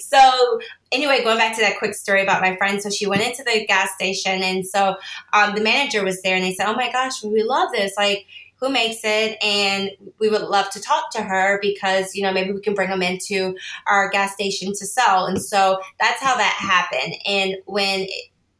so 0.00 0.60
anyway, 0.90 1.22
going 1.22 1.38
back 1.38 1.54
to 1.56 1.62
that 1.62 1.78
quick 1.78 1.94
story 1.94 2.22
about 2.22 2.42
my 2.42 2.56
friend. 2.56 2.82
So 2.82 2.90
she 2.90 3.06
went 3.06 3.22
into 3.22 3.44
the 3.44 3.66
gas 3.66 3.94
station 3.94 4.42
and 4.42 4.66
so 4.66 4.96
um, 5.32 5.54
the 5.54 5.60
manager 5.60 6.04
was 6.04 6.20
there 6.22 6.34
and 6.34 6.44
they 6.44 6.54
said, 6.54 6.66
Oh 6.66 6.74
my 6.74 6.90
gosh, 6.90 7.22
we 7.22 7.42
love 7.42 7.70
this. 7.72 7.94
Like, 7.96 8.26
who 8.60 8.68
makes 8.68 9.00
it 9.04 9.36
and 9.42 9.90
we 10.18 10.28
would 10.28 10.42
love 10.42 10.68
to 10.70 10.80
talk 10.80 11.10
to 11.12 11.22
her 11.22 11.58
because 11.62 12.14
you 12.14 12.22
know 12.22 12.32
maybe 12.32 12.52
we 12.52 12.60
can 12.60 12.74
bring 12.74 12.90
them 12.90 13.02
into 13.02 13.56
our 13.86 14.08
gas 14.10 14.32
station 14.34 14.72
to 14.72 14.86
sell 14.86 15.26
and 15.26 15.42
so 15.42 15.80
that's 16.00 16.22
how 16.22 16.36
that 16.36 16.54
happened 16.58 17.14
and 17.26 17.54
when 17.66 18.06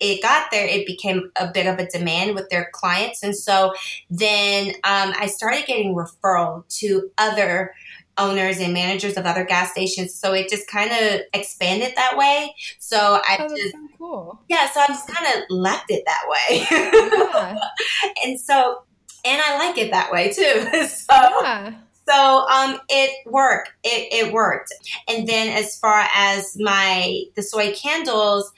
it 0.01 0.23
got 0.23 0.51
there, 0.51 0.67
it 0.67 0.87
became 0.87 1.31
a 1.41 1.51
bit 1.51 1.67
of 1.67 1.79
a 1.79 1.87
demand 1.87 2.35
with 2.35 2.49
their 2.51 2.71
clients. 2.73 3.23
And 3.23 3.35
so 3.35 3.75
then 4.09 4.69
um, 4.85 5.13
I 5.19 5.27
started 5.27 5.67
getting 5.67 5.95
referral 5.95 6.67
to 6.79 7.11
other 7.19 7.75
owners 8.17 8.59
and 8.59 8.73
managers 8.73 9.17
of 9.17 9.25
other 9.25 9.45
gas 9.45 9.71
stations. 9.71 10.15
So 10.15 10.33
it 10.33 10.49
just 10.51 10.69
kind 10.69 10.91
of 10.91 11.21
expanded 11.33 11.93
that 11.97 12.17
way. 12.17 12.55
So 12.79 12.97
I 12.99 13.39
oh, 13.41 13.49
just, 13.49 13.73
so 13.73 13.89
cool. 13.97 14.41
yeah, 14.49 14.69
so 14.71 14.81
I 14.81 14.87
just 14.89 15.09
kind 15.09 15.27
of 15.37 15.45
left 15.51 15.91
it 15.91 16.05
that 16.05 16.25
way. 16.29 16.67
Yeah. 16.71 17.59
and 18.25 18.41
so 18.41 18.83
and 19.25 19.41
I 19.43 19.59
like 19.59 19.79
it 19.79 19.91
that 19.91 20.11
way 20.13 20.33
too. 20.33 20.87
so. 20.87 21.15
Yeah. 21.43 21.75
So 22.09 22.47
um, 22.49 22.81
it 22.89 23.11
worked. 23.27 23.73
It, 23.85 24.27
it 24.27 24.33
worked. 24.33 24.73
And 25.09 25.29
then 25.29 25.49
as 25.49 25.79
far 25.79 26.07
as 26.15 26.57
my 26.59 27.25
the 27.37 27.43
soy 27.43 27.75
candles, 27.75 28.51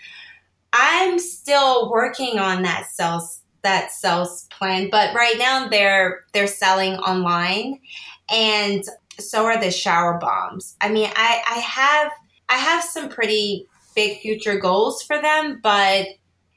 I'm 0.73 1.19
still 1.19 1.91
working 1.91 2.39
on 2.39 2.63
that 2.63 2.87
sales 2.87 3.43
that 3.63 3.91
sales 3.91 4.47
plan. 4.57 4.89
But 4.91 5.15
right 5.15 5.37
now 5.37 5.69
they're 5.69 6.25
they're 6.33 6.47
selling 6.47 6.95
online, 6.99 7.81
and 8.31 8.85
so 9.19 9.45
are 9.47 9.61
the 9.61 9.73
shower 9.73 10.19
bombs. 10.19 10.77
I 10.81 10.89
mean, 10.89 11.11
I 11.17 11.43
I 11.49 11.59
have 11.59 12.13
I 12.49 12.57
have 12.57 12.85
some 12.85 13.09
pretty 13.09 13.67
big 13.95 14.21
future 14.21 14.59
goals 14.59 15.03
for 15.03 15.21
them, 15.21 15.61
but 15.63 16.07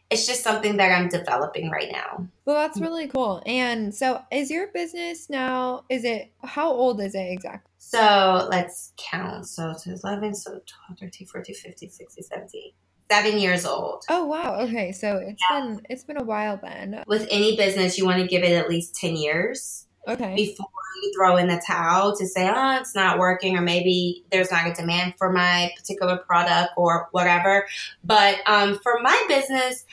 it's 0.10 0.28
just 0.28 0.44
something 0.44 0.78
that 0.78 0.92
I'm 0.92 1.10
developing 1.10 1.70
right 1.70 1.92
now. 1.92 2.28
Well, 2.46 2.56
that's 2.56 2.80
really 2.80 3.08
cool. 3.08 3.42
And 3.46 3.94
so, 3.94 4.22
is 4.32 4.52
your 4.52 4.68
business 4.68 5.30
now? 5.30 5.86
Is 5.90 6.04
it 6.04 6.32
how 6.44 6.72
old 6.72 7.02
is 7.02 7.16
it 7.16 7.32
exactly? 7.32 7.70
So 7.78 8.48
let's 8.50 8.94
count. 8.98 9.48
So 9.48 9.70
it's 9.72 9.86
11, 9.86 10.36
so 10.36 10.52
12, 10.52 11.00
13, 11.00 11.28
14, 11.28 11.56
15, 11.56 11.90
16, 11.90 12.24
17. 12.24 12.72
Seven 13.12 13.38
years 13.38 13.66
old. 13.66 14.04
Oh 14.10 14.26
wow. 14.26 14.62
Okay. 14.62 14.92
So 14.92 15.18
it's 15.18 15.42
yeah. 15.52 15.60
been 15.60 15.82
it's 15.90 16.04
been 16.04 16.20
a 16.20 16.24
while 16.24 16.60
then. 16.62 17.04
With 17.06 17.28
any 17.30 17.56
business, 17.56 17.98
you 17.98 18.06
want 18.06 18.20
to 18.22 18.28
give 18.28 18.42
it 18.42 18.54
at 18.54 18.70
least 18.70 18.96
ten 18.96 19.16
years. 19.16 19.86
Okay. 20.08 20.36
Before 20.36 20.68
you 21.02 21.14
throw 21.16 21.38
in 21.38 21.48
the 21.48 21.62
towel 21.66 22.16
to 22.18 22.26
say, 22.28 22.50
oh, 22.54 22.78
it's 22.80 22.96
not 22.96 23.20
working, 23.20 23.58
or 23.58 23.62
maybe 23.62 24.24
there's 24.32 24.52
not 24.52 24.68
a 24.68 24.74
demand 24.74 25.16
for 25.18 25.32
my 25.32 25.72
particular 25.78 26.18
product 26.18 26.72
or 26.78 27.08
whatever. 27.12 27.66
But 28.04 28.38
um, 28.46 28.80
for 28.84 29.00
my 29.02 29.26
business, 29.28 29.86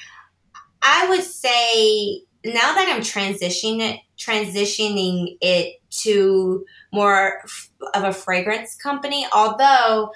I 0.83 1.09
would 1.09 1.23
say 1.23 2.23
now 2.45 2.75
that 2.75 2.89
I'm 2.89 3.03
transitioning 3.03 3.81
it, 3.81 4.01
transitioning 4.19 5.37
it 5.41 5.81
to 5.91 6.65
more 6.93 7.43
of 7.95 8.05
a 8.05 8.13
fragrance 8.13 8.75
company, 8.77 9.27
although 9.33 10.13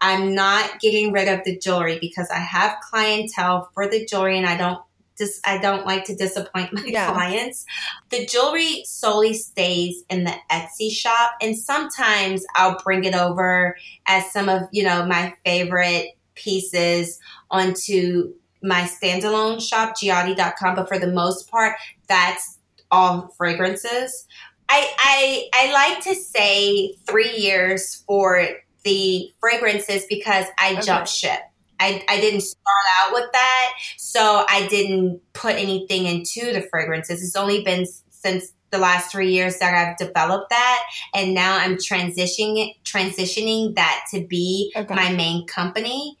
I'm 0.00 0.34
not 0.34 0.80
getting 0.80 1.12
rid 1.12 1.28
of 1.28 1.44
the 1.44 1.58
jewelry 1.58 1.98
because 2.00 2.28
I 2.30 2.38
have 2.38 2.76
clientele 2.90 3.70
for 3.74 3.88
the 3.88 4.04
jewelry 4.04 4.36
and 4.36 4.46
I 4.46 4.56
don't 4.56 4.82
dis- 5.16 5.40
I 5.44 5.58
don't 5.58 5.86
like 5.86 6.04
to 6.04 6.14
disappoint 6.14 6.72
my 6.72 6.84
yeah. 6.84 7.12
clients. 7.12 7.64
The 8.10 8.26
jewelry 8.26 8.82
solely 8.84 9.34
stays 9.34 10.04
in 10.08 10.24
the 10.24 10.34
Etsy 10.50 10.90
shop, 10.90 11.32
and 11.40 11.56
sometimes 11.56 12.44
I'll 12.54 12.78
bring 12.82 13.04
it 13.04 13.14
over 13.14 13.76
as 14.06 14.30
some 14.32 14.48
of 14.48 14.62
you 14.72 14.84
know 14.84 15.06
my 15.06 15.34
favorite 15.44 16.16
pieces 16.34 17.18
onto 17.50 18.34
my 18.62 18.82
standalone 18.82 19.60
shop, 19.60 19.96
Gehati.com. 19.96 20.74
But 20.74 20.88
for 20.88 20.98
the 20.98 21.12
most 21.12 21.50
part, 21.50 21.74
that's 22.08 22.58
all 22.90 23.28
fragrances. 23.36 24.26
I, 24.68 24.92
I 24.98 25.48
I 25.54 25.72
like 25.72 26.02
to 26.04 26.14
say 26.14 26.94
three 27.06 27.36
years 27.36 28.02
for 28.06 28.46
the 28.84 29.32
fragrances 29.40 30.04
because 30.08 30.46
I 30.58 30.72
okay. 30.72 30.80
jump 30.82 31.06
ship. 31.06 31.40
I, 31.80 32.04
I 32.08 32.20
didn't 32.20 32.40
start 32.40 32.86
out 32.98 33.12
with 33.12 33.30
that, 33.32 33.72
so 33.96 34.44
I 34.48 34.66
didn't 34.68 35.20
put 35.32 35.56
anything 35.56 36.06
into 36.06 36.52
the 36.52 36.62
fragrances. 36.70 37.22
It's 37.22 37.36
only 37.36 37.62
been 37.62 37.86
since 38.10 38.52
the 38.70 38.78
last 38.78 39.12
three 39.12 39.30
years 39.30 39.58
that 39.58 39.74
I've 39.74 39.96
developed 39.96 40.50
that, 40.50 40.82
and 41.14 41.34
now 41.34 41.58
I'm 41.58 41.76
transitioning 41.76 42.74
transitioning 42.84 43.74
that 43.76 44.04
to 44.12 44.26
be 44.26 44.72
okay. 44.76 44.94
my 44.94 45.12
main 45.12 45.46
company. 45.46 46.16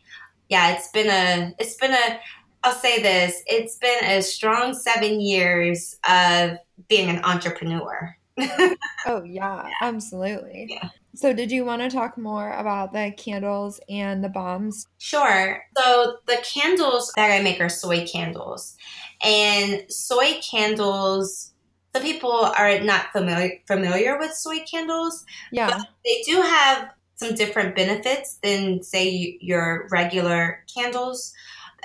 Yeah, 0.48 0.76
it's 0.76 0.90
been 0.90 1.08
a 1.08 1.54
it's 1.58 1.76
been 1.76 1.92
a 1.92 2.20
I'll 2.62 2.72
say 2.72 3.00
this, 3.00 3.42
it's 3.46 3.78
been 3.78 4.04
a 4.04 4.22
strong 4.22 4.74
seven 4.74 5.20
years 5.20 5.96
of 6.08 6.58
being 6.88 7.08
an 7.08 7.24
entrepreneur. 7.24 8.16
oh 9.06 9.22
yeah, 9.24 9.68
absolutely. 9.80 10.66
Yeah. 10.70 10.88
So, 11.16 11.32
did 11.32 11.50
you 11.50 11.64
want 11.64 11.80
to 11.82 11.88
talk 11.88 12.18
more 12.18 12.52
about 12.52 12.92
the 12.92 13.12
candles 13.16 13.80
and 13.88 14.22
the 14.22 14.28
bombs? 14.28 14.86
Sure. 14.98 15.62
So, 15.76 16.18
the 16.26 16.38
candles 16.44 17.10
that 17.16 17.30
I 17.30 17.42
make 17.42 17.60
are 17.60 17.70
soy 17.70 18.06
candles. 18.06 18.76
And 19.24 19.90
soy 19.90 20.38
candles, 20.48 21.54
some 21.94 22.02
people 22.02 22.30
are 22.30 22.80
not 22.80 23.12
familiar 23.12 23.58
familiar 23.66 24.18
with 24.18 24.34
soy 24.34 24.60
candles. 24.70 25.24
Yeah. 25.50 25.80
they 26.04 26.22
do 26.26 26.42
have 26.42 26.90
some 27.16 27.34
different 27.34 27.74
benefits 27.74 28.38
than, 28.42 28.82
say, 28.82 29.38
your 29.40 29.88
regular 29.90 30.64
candles. 30.72 31.32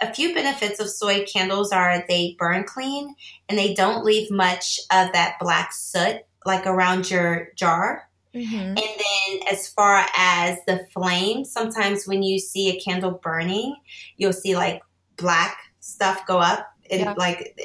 A 0.02 0.14
few 0.14 0.34
benefits 0.34 0.82
of 0.82 0.90
soy 0.90 1.26
candles 1.26 1.72
are 1.72 2.04
they 2.10 2.36
burn 2.38 2.66
clean 2.66 3.16
and 3.48 3.58
they 3.58 3.74
don't 3.74 4.04
leave 4.04 4.30
much 4.30 4.80
of 4.92 5.14
that 5.14 5.36
black 5.40 5.72
soot 5.72 6.24
like 6.46 6.66
around 6.66 7.10
your 7.10 7.50
jar. 7.56 8.10
Mm-hmm. 8.34 8.56
And 8.56 8.78
then, 8.78 9.48
as 9.52 9.68
far 9.68 10.06
as 10.16 10.58
the 10.66 10.88
flame, 10.94 11.44
sometimes 11.44 12.08
when 12.08 12.24
you 12.24 12.40
see 12.40 12.70
a 12.70 12.80
candle 12.80 13.20
burning, 13.24 13.76
you'll 14.18 14.34
see 14.34 14.56
like 14.56 14.82
black 15.18 15.58
stuff 15.80 16.26
go 16.26 16.40
up 16.40 16.68
and 16.90 17.02
yeah. 17.02 17.14
like 17.18 17.56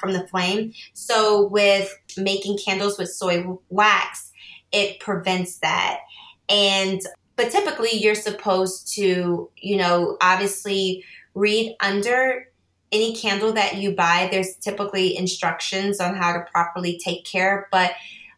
from 0.00 0.12
the 0.12 0.26
flame. 0.28 0.72
So, 0.92 1.48
with 1.48 1.92
making 2.16 2.58
candles 2.64 2.98
with 2.98 3.10
soy 3.10 3.44
wax, 3.70 4.30
it 4.72 5.00
prevents 5.00 5.58
that. 5.58 6.00
And 6.48 7.00
but 7.36 7.50
typically, 7.50 7.90
you're 7.92 8.14
supposed 8.14 8.94
to, 8.94 9.50
you 9.56 9.76
know, 9.76 10.16
obviously 10.20 11.04
read 11.34 11.74
under 11.80 12.48
any 12.92 13.16
candle 13.16 13.52
that 13.52 13.76
you 13.76 13.92
buy. 13.92 14.28
There's 14.30 14.54
typically 14.56 15.16
instructions 15.16 15.98
on 15.98 16.14
how 16.14 16.32
to 16.32 16.46
properly 16.52 17.00
take 17.02 17.24
care, 17.24 17.68
but 17.72 17.92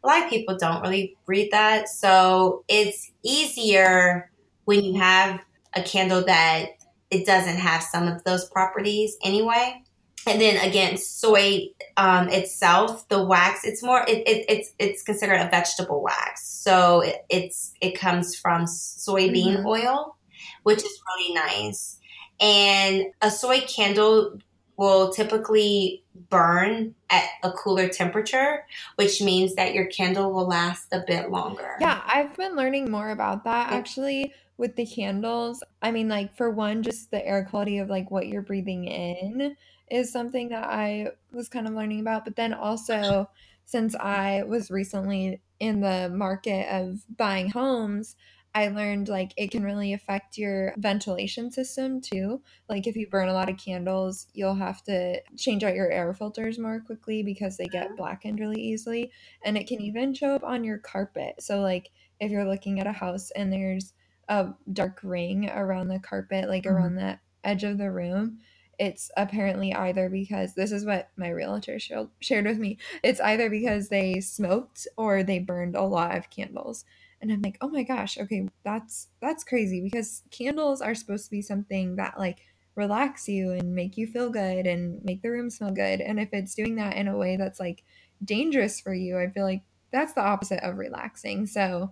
a 0.06 0.08
lot 0.08 0.24
of 0.24 0.30
people 0.30 0.56
don't 0.56 0.82
really 0.82 1.16
read 1.26 1.50
that. 1.50 1.88
So 1.88 2.64
it's 2.68 3.10
easier 3.24 4.30
when 4.64 4.84
you 4.84 5.00
have 5.00 5.40
a 5.74 5.82
candle 5.82 6.24
that 6.24 6.66
it 7.10 7.26
doesn't 7.26 7.56
have 7.56 7.82
some 7.82 8.06
of 8.06 8.22
those 8.24 8.48
properties 8.48 9.16
anyway. 9.22 9.82
And 10.28 10.40
then 10.40 10.64
again, 10.68 10.96
soy 10.96 11.68
um, 11.96 12.28
itself, 12.28 13.08
the 13.08 13.24
wax, 13.24 13.64
it's 13.64 13.82
more, 13.82 14.04
it, 14.08 14.26
it, 14.26 14.44
it's 14.48 14.72
it's 14.78 15.02
considered 15.02 15.40
a 15.40 15.48
vegetable 15.48 16.02
wax. 16.02 16.48
So 16.48 17.00
it, 17.00 17.24
it's 17.28 17.74
it 17.80 17.98
comes 17.98 18.34
from 18.34 18.64
soybean 18.64 19.58
mm-hmm. 19.58 19.66
oil, 19.66 20.16
which 20.64 20.78
is 20.84 21.00
really 21.08 21.34
nice. 21.34 22.00
And 22.40 23.06
a 23.22 23.30
soy 23.30 23.60
candle 23.60 24.38
will 24.76 25.10
typically 25.10 26.02
burn 26.30 26.94
at 27.10 27.24
a 27.42 27.50
cooler 27.52 27.88
temperature, 27.88 28.64
which 28.96 29.22
means 29.22 29.54
that 29.54 29.74
your 29.74 29.86
candle 29.86 30.32
will 30.32 30.46
last 30.46 30.88
a 30.92 31.02
bit 31.06 31.30
longer. 31.30 31.76
Yeah, 31.80 32.02
I've 32.06 32.36
been 32.36 32.56
learning 32.56 32.90
more 32.90 33.10
about 33.10 33.44
that 33.44 33.72
actually 33.72 34.32
with 34.58 34.76
the 34.76 34.86
candles. 34.86 35.62
I 35.82 35.90
mean, 35.90 36.08
like, 36.08 36.36
for 36.36 36.50
one, 36.50 36.82
just 36.82 37.10
the 37.10 37.26
air 37.26 37.46
quality 37.48 37.78
of 37.78 37.88
like 37.88 38.10
what 38.10 38.26
you're 38.26 38.42
breathing 38.42 38.84
in 38.84 39.56
is 39.90 40.12
something 40.12 40.48
that 40.50 40.64
I 40.64 41.12
was 41.32 41.48
kind 41.48 41.66
of 41.66 41.74
learning 41.74 42.00
about. 42.00 42.24
But 42.24 42.36
then 42.36 42.52
also, 42.52 43.28
since 43.64 43.94
I 43.94 44.42
was 44.44 44.70
recently 44.70 45.40
in 45.58 45.80
the 45.80 46.08
market 46.08 46.68
of 46.70 47.00
buying 47.16 47.50
homes, 47.50 48.16
I 48.56 48.68
learned 48.68 49.10
like 49.10 49.34
it 49.36 49.50
can 49.50 49.62
really 49.62 49.92
affect 49.92 50.38
your 50.38 50.72
ventilation 50.78 51.50
system 51.50 52.00
too. 52.00 52.40
Like 52.70 52.86
if 52.86 52.96
you 52.96 53.06
burn 53.06 53.28
a 53.28 53.34
lot 53.34 53.50
of 53.50 53.58
candles, 53.58 54.28
you'll 54.32 54.54
have 54.54 54.82
to 54.84 55.20
change 55.36 55.62
out 55.62 55.74
your 55.74 55.90
air 55.90 56.14
filters 56.14 56.58
more 56.58 56.80
quickly 56.80 57.22
because 57.22 57.58
they 57.58 57.66
get 57.66 57.98
blackened 57.98 58.40
really 58.40 58.62
easily. 58.62 59.12
And 59.44 59.58
it 59.58 59.66
can 59.66 59.82
even 59.82 60.14
show 60.14 60.34
up 60.34 60.42
on 60.42 60.64
your 60.64 60.78
carpet. 60.78 61.34
So 61.42 61.60
like 61.60 61.90
if 62.18 62.30
you're 62.30 62.48
looking 62.48 62.80
at 62.80 62.86
a 62.86 62.92
house 62.92 63.30
and 63.32 63.52
there's 63.52 63.92
a 64.26 64.46
dark 64.72 65.00
ring 65.02 65.50
around 65.50 65.88
the 65.88 65.98
carpet, 65.98 66.48
like 66.48 66.62
mm-hmm. 66.62 66.76
around 66.76 66.94
the 66.94 67.18
edge 67.44 67.62
of 67.62 67.76
the 67.76 67.92
room, 67.92 68.38
it's 68.78 69.10
apparently 69.18 69.74
either 69.74 70.08
because 70.08 70.54
this 70.54 70.72
is 70.72 70.86
what 70.86 71.10
my 71.18 71.28
realtor 71.28 71.78
shared 71.78 72.46
with 72.46 72.58
me. 72.58 72.78
It's 73.02 73.20
either 73.20 73.50
because 73.50 73.90
they 73.90 74.20
smoked 74.20 74.86
or 74.96 75.22
they 75.22 75.40
burned 75.40 75.76
a 75.76 75.82
lot 75.82 76.16
of 76.16 76.30
candles 76.30 76.86
and 77.20 77.32
i'm 77.32 77.42
like 77.42 77.56
oh 77.60 77.68
my 77.68 77.82
gosh 77.82 78.18
okay 78.18 78.48
that's 78.64 79.08
that's 79.20 79.44
crazy 79.44 79.80
because 79.80 80.22
candles 80.30 80.80
are 80.80 80.94
supposed 80.94 81.24
to 81.24 81.30
be 81.30 81.42
something 81.42 81.96
that 81.96 82.18
like 82.18 82.38
relax 82.74 83.28
you 83.28 83.52
and 83.52 83.74
make 83.74 83.96
you 83.96 84.06
feel 84.06 84.28
good 84.28 84.66
and 84.66 85.02
make 85.04 85.22
the 85.22 85.30
room 85.30 85.48
smell 85.48 85.70
good 85.70 86.00
and 86.00 86.20
if 86.20 86.28
it's 86.32 86.54
doing 86.54 86.76
that 86.76 86.96
in 86.96 87.08
a 87.08 87.16
way 87.16 87.36
that's 87.36 87.60
like 87.60 87.82
dangerous 88.24 88.80
for 88.80 88.92
you 88.92 89.18
i 89.18 89.28
feel 89.28 89.44
like 89.44 89.62
that's 89.92 90.12
the 90.12 90.22
opposite 90.22 90.62
of 90.62 90.76
relaxing 90.76 91.46
so 91.46 91.90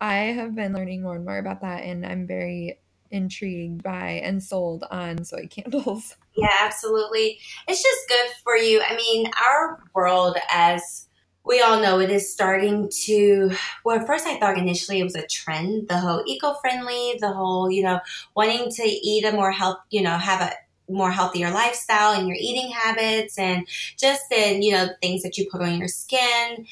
i 0.00 0.14
have 0.14 0.54
been 0.54 0.72
learning 0.72 1.02
more 1.02 1.16
and 1.16 1.24
more 1.24 1.38
about 1.38 1.60
that 1.60 1.84
and 1.84 2.04
i'm 2.04 2.26
very 2.26 2.78
intrigued 3.14 3.82
by 3.82 4.20
and 4.24 4.42
sold 4.42 4.84
on 4.90 5.24
soy 5.24 5.46
candles. 5.50 6.16
Yeah 6.36 6.52
absolutely. 6.60 7.38
It's 7.68 7.82
just 7.82 8.08
good 8.08 8.30
for 8.42 8.56
you. 8.56 8.82
I 8.86 8.96
mean 8.96 9.30
our 9.46 9.82
world 9.94 10.36
as 10.50 11.08
we 11.44 11.60
all 11.60 11.80
know 11.80 12.00
it 12.00 12.10
is 12.10 12.32
starting 12.32 12.88
to 12.90 13.50
well 13.84 14.04
first 14.06 14.26
i 14.26 14.38
thought 14.38 14.58
initially 14.58 15.00
it 15.00 15.04
was 15.04 15.14
a 15.14 15.26
trend 15.26 15.88
the 15.88 15.98
whole 15.98 16.22
eco-friendly 16.26 17.16
the 17.20 17.32
whole 17.32 17.70
you 17.70 17.82
know 17.82 18.00
wanting 18.34 18.70
to 18.70 18.82
eat 18.82 19.24
a 19.24 19.32
more 19.32 19.52
health 19.52 19.78
you 19.90 20.02
know 20.02 20.16
have 20.16 20.40
a 20.40 20.52
more 20.88 21.10
healthier 21.10 21.50
lifestyle 21.50 22.18
in 22.18 22.26
your 22.26 22.36
eating 22.38 22.70
habits 22.70 23.38
and 23.38 23.66
just 23.98 24.30
in 24.32 24.62
you 24.62 24.72
know 24.72 24.88
things 25.00 25.22
that 25.22 25.38
you 25.38 25.48
put 25.50 25.62
on 25.62 25.78
your 25.78 25.88
skin. 25.88 26.66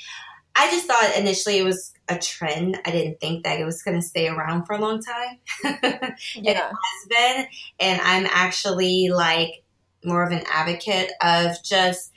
I 0.55 0.71
just 0.71 0.87
thought 0.87 1.17
initially 1.17 1.57
it 1.59 1.65
was 1.65 1.95
a 2.09 2.19
trend. 2.19 2.79
I 2.85 2.91
didn't 2.91 3.21
think 3.21 3.43
that 3.45 3.59
it 3.59 3.65
was 3.65 3.83
going 3.83 3.99
to 3.99 4.07
stay 4.07 4.29
around 4.29 4.67
for 4.67 4.75
a 4.75 4.79
long 4.79 5.01
time. 5.01 5.39
Yeah. 6.35 6.51
it 6.53 6.57
has 6.57 7.09
been 7.09 7.47
and 7.81 8.01
i'm 8.03 8.27
actually 8.31 9.09
like 9.09 9.63
more 10.05 10.25
of 10.25 10.33
an 10.33 10.43
advocate 10.51 11.13
of 11.23 11.63
just 11.63 12.13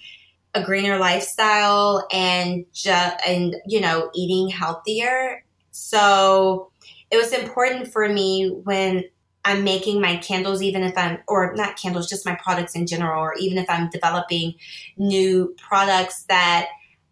a 0.56 0.64
greener 0.64 0.98
lifestyle 0.98 2.08
and 2.12 2.66
just 2.74 3.16
and 3.28 3.56
you 3.68 3.80
know 3.80 4.10
eating 4.16 4.50
healthier. 4.50 5.44
So 5.72 6.72
it 7.12 7.18
was 7.18 7.32
important 7.34 7.92
for 7.92 8.08
me 8.10 8.50
when 8.64 9.04
i'm 9.44 9.64
making 9.64 10.02
my 10.02 10.18
candles 10.18 10.62
even 10.62 10.84
if 10.84 10.98
i'm 10.98 11.20
or 11.28 11.54
not 11.56 11.78
candles 11.78 12.10
just 12.10 12.26
my 12.26 12.36
products 12.36 12.76
in 12.76 12.88
general 12.88 13.22
or 13.22 13.36
even 13.36 13.58
if 13.58 13.70
i'm 13.70 13.90
developing 13.90 14.54
new 14.98 15.56
products 15.58 16.24
that 16.24 16.68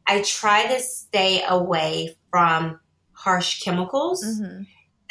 i 0.08 0.22
try 0.24 0.66
to 0.66 0.80
stay 0.80 1.44
away 1.48 2.16
from 2.30 2.80
harsh 3.14 3.62
chemicals 3.62 4.24
mm-hmm 4.24 4.64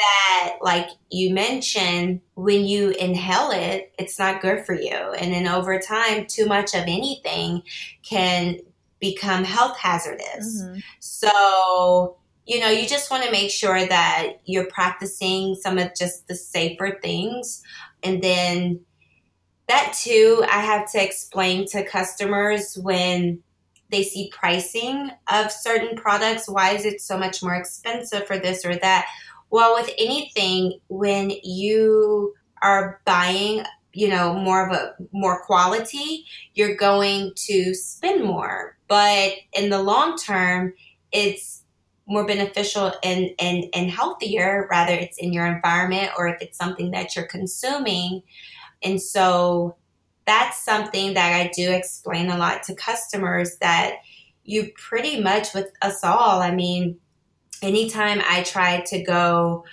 that, 0.03 0.59
like 0.61 0.89
you 1.11 1.33
mentioned, 1.33 2.21
when 2.35 2.65
you 2.65 2.91
inhale 2.91 3.51
it, 3.53 3.93
it's 3.99 4.19
not 4.19 4.43
good 4.43 4.65
for 4.67 4.75
you. 4.75 4.95
And 4.95 5.33
then 5.33 5.47
over 5.47 5.79
time, 5.79 6.27
too 6.27 6.47
much 6.47 6.75
of 6.75 6.83
anything 6.83 7.63
can 8.03 8.59
become 8.99 9.45
health 9.45 9.79
hazardous. 9.79 10.63
Mm-hmm. 10.63 10.79
So, 11.01 12.17
you 12.47 12.61
know, 12.61 12.71
you 12.71 12.89
just 12.89 13.11
want 13.11 13.25
to 13.25 13.31
make 13.31 13.51
sure 13.51 13.87
that 13.87 14.41
you're 14.45 14.67
practicing 14.67 15.55
some 15.55 15.79
of 15.79 15.95
just 15.97 16.27
the 16.29 16.35
safer 16.35 16.99
things. 17.03 17.63
And 18.03 18.23
then 18.23 18.81
that 19.69 19.97
too, 20.03 20.45
I 20.51 20.61
have 20.61 20.91
to 20.93 21.03
explain 21.03 21.67
to 21.69 21.85
customers 21.85 22.77
when 22.77 23.43
they 23.91 24.03
see 24.03 24.33
pricing 24.33 25.11
of 25.31 25.53
certain 25.53 25.97
products. 25.97 26.49
Why 26.49 26.71
is 26.71 26.85
it 26.85 27.01
so 27.01 27.19
much 27.19 27.43
more 27.43 27.55
expensive 27.55 28.27
for 28.27 28.39
this 28.39 28.65
or 28.65 28.75
that? 28.77 29.07
Well, 29.53 29.75
with 29.75 29.91
anything, 29.99 30.81
when 30.89 31.31
you 31.45 32.35
are 32.63 33.01
buying 33.05 33.65
you 33.93 34.09
know, 34.09 34.35
more 34.35 34.67
of 34.67 34.75
a 34.75 34.95
more 35.13 35.45
quality, 35.45 36.25
you're 36.55 36.77
going 36.77 37.33
to 37.37 37.75
spend 37.75 38.25
more. 38.25 38.77
But 38.89 39.35
in 39.53 39.71
the 39.71 39.83
long 39.83 40.17
term, 40.17 40.75
it's 41.13 41.63
more 42.07 42.27
beneficial 42.27 42.93
and, 43.05 43.31
and, 43.39 43.65
and 43.75 43.91
healthier, 43.91 44.67
rather 44.71 44.95
it's 44.95 45.19
in 45.19 45.33
your 45.33 45.47
environment 45.47 46.11
or 46.17 46.27
if 46.27 46.41
it's 46.41 46.59
something 46.59 46.91
that 46.93 47.15
you're 47.15 47.27
consuming. 47.27 48.23
And 48.83 49.01
so 49.01 49.77
that's 50.27 50.65
something 50.65 51.15
that 51.15 51.35
I 51.35 51.51
do 51.55 51.71
explain 51.71 52.31
a 52.31 52.39
lot 52.39 52.63
to 52.65 52.75
customers 52.75 53.59
that 53.61 53.97
you 54.45 54.73
pretty 54.77 55.21
much 55.21 55.55
with 55.55 55.71
us 55.83 56.03
all, 56.03 56.41
I 56.41 56.51
mean, 56.51 56.99
anytime 57.63 58.21
I 58.29 58.43
try 58.43 58.81
to 58.87 59.03
go 59.03 59.65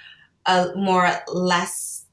a 0.45 0.69
more 0.75 1.10
less 1.28 2.06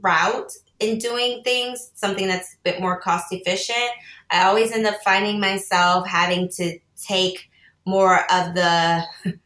route 0.00 0.52
in 0.78 0.98
doing 0.98 1.42
things, 1.42 1.90
something 1.94 2.26
that's 2.26 2.54
a 2.54 2.56
bit 2.62 2.80
more 2.80 3.00
cost 3.00 3.32
efficient, 3.32 3.90
I 4.30 4.44
always 4.44 4.72
end 4.72 4.86
up 4.86 4.96
finding 5.04 5.40
myself 5.40 6.06
having 6.06 6.48
to 6.56 6.78
take 6.96 7.50
more 7.86 8.20
of 8.30 8.54
the 8.54 9.02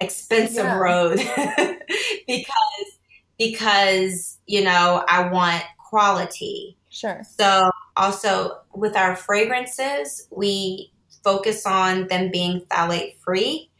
expensive 0.00 0.64
yeah. 0.64 0.78
road 0.78 1.18
because 2.26 2.98
because 3.38 4.38
you 4.46 4.62
know 4.64 5.04
I 5.08 5.28
want 5.28 5.62
quality. 5.78 6.76
Sure. 6.88 7.22
So 7.38 7.70
also 7.96 8.58
with 8.74 8.96
our 8.96 9.16
fragrances, 9.16 10.26
we 10.30 10.92
focus 11.22 11.66
on 11.66 12.08
them 12.08 12.30
being 12.30 12.62
phthalate 12.62 13.16
free, 13.18 13.70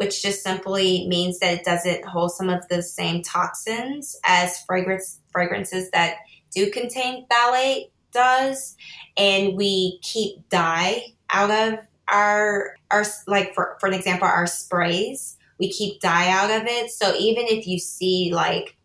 which 0.00 0.22
just 0.22 0.42
simply 0.42 1.06
means 1.08 1.38
that 1.40 1.58
it 1.58 1.62
doesn't 1.62 2.06
hold 2.06 2.32
some 2.32 2.48
of 2.48 2.66
the 2.68 2.82
same 2.82 3.20
toxins 3.22 4.18
as 4.24 4.64
fragrance 4.64 5.20
fragrances 5.30 5.90
that 5.90 6.14
do 6.54 6.70
contain 6.70 7.26
phthalate 7.26 7.90
does. 8.10 8.78
And 9.18 9.58
we 9.58 9.98
keep 10.00 10.48
dye 10.48 11.02
out 11.28 11.50
of 11.50 11.80
our 12.10 12.76
our 12.90 13.04
like 13.26 13.54
for 13.54 13.76
for 13.78 13.88
an 13.88 13.92
example, 13.92 14.26
our 14.26 14.46
sprays. 14.46 15.36
We 15.58 15.70
keep 15.70 16.00
dye 16.00 16.30
out 16.30 16.50
of 16.50 16.66
it. 16.66 16.90
So 16.90 17.14
even 17.16 17.44
if 17.48 17.66
you 17.66 17.78
see 17.78 18.32
like 18.32 18.78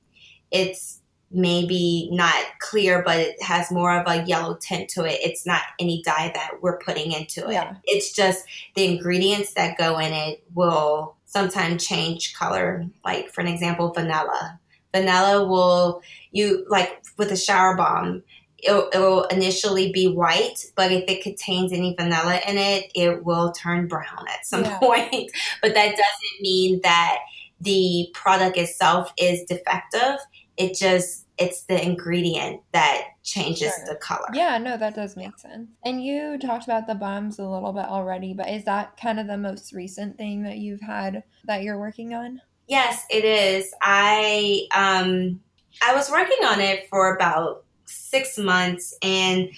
it's 0.52 1.00
maybe 1.32 2.10
not 2.12 2.44
clear, 2.60 3.04
but 3.04 3.18
it 3.18 3.42
has 3.42 3.72
more 3.72 3.98
of 4.00 4.08
a 4.08 4.26
yellow 4.26 4.56
tint 4.56 4.90
to 4.90 5.04
it. 5.04 5.20
It's 5.22 5.46
not 5.46 5.62
any 5.80 6.02
dye 6.04 6.32
that 6.34 6.62
we're 6.62 6.78
putting 6.80 7.12
into 7.12 7.48
it. 7.48 7.54
Yeah. 7.54 7.76
It's 7.86 8.12
just 8.12 8.46
the 8.76 8.86
ingredients 8.86 9.54
that 9.54 9.78
go 9.78 10.00
in 10.00 10.14
it 10.14 10.44
will 10.54 11.16
sometimes 11.26 11.86
change 11.86 12.34
color. 12.34 12.86
Like, 13.04 13.34
for 13.34 13.42
an 13.42 13.48
example, 13.48 13.92
vanilla. 13.92 14.60
Vanilla 14.94 15.46
will, 15.46 16.02
you 16.32 16.66
like 16.70 17.04
with 17.18 17.32
a 17.32 17.38
shower 17.38 17.76
bomb, 17.76 18.24
it'll, 18.64 18.90
it'll, 18.94 19.26
initially 19.26 19.92
be 19.92 20.08
white, 20.08 20.66
but 20.76 20.92
if 20.92 21.04
it 21.10 21.22
contains 21.22 21.74
any 21.74 21.94
vanilla 21.96 22.40
in 22.48 22.58
it, 22.58 22.92
it 22.96 23.26
will 23.26 23.52
turn 23.52 23.88
brown 23.88 24.26
at 24.30 24.46
some 24.46 24.64
yeah. 24.64 24.78
point. 24.80 25.32
But 25.62 25.74
that 25.74 25.90
doesn't 25.90 26.42
mean 26.42 26.80
that 26.84 27.20
the 27.60 28.10
product 28.14 28.58
itself 28.58 29.12
is 29.18 29.44
defective. 29.44 30.18
It 30.58 30.78
just 30.78 31.26
it's 31.38 31.64
the 31.64 31.84
ingredient 31.84 32.62
that 32.72 33.04
changes 33.24 33.74
sure. 33.76 33.86
the 33.90 33.96
color. 33.96 34.28
Yeah, 34.34 34.58
no, 34.58 34.78
that 34.78 34.96
does 34.96 35.18
make 35.18 35.38
sense. 35.38 35.70
And 35.84 36.04
you 36.04 36.38
talked 36.40 36.64
about 36.64 36.88
the 36.88 36.96
bombs 36.96 37.40
a 37.40 37.48
little 37.48 37.74
bit 37.74 37.86
already, 37.86 38.34
but 38.34 38.50
is 38.50 38.64
that 38.66 38.98
kind 38.98 39.20
of 39.20 39.28
the 39.28 39.38
most 39.38 39.74
recent 39.74 40.18
thing 40.18 40.44
that 40.44 40.58
you've 40.58 40.82
had 40.82 41.24
that 41.46 41.64
you're 41.64 41.80
working 41.80 42.14
on? 42.14 42.42
Yes, 42.68 43.04
it 43.10 43.26
is. 43.26 43.74
I 43.82 44.68
um 44.74 45.42
I 45.82 45.94
was 45.94 46.10
working 46.10 46.46
on 46.46 46.62
it 46.62 46.88
for 46.90 47.16
about 47.16 47.66
6 47.86 48.38
months 48.38 48.96
and 49.02 49.50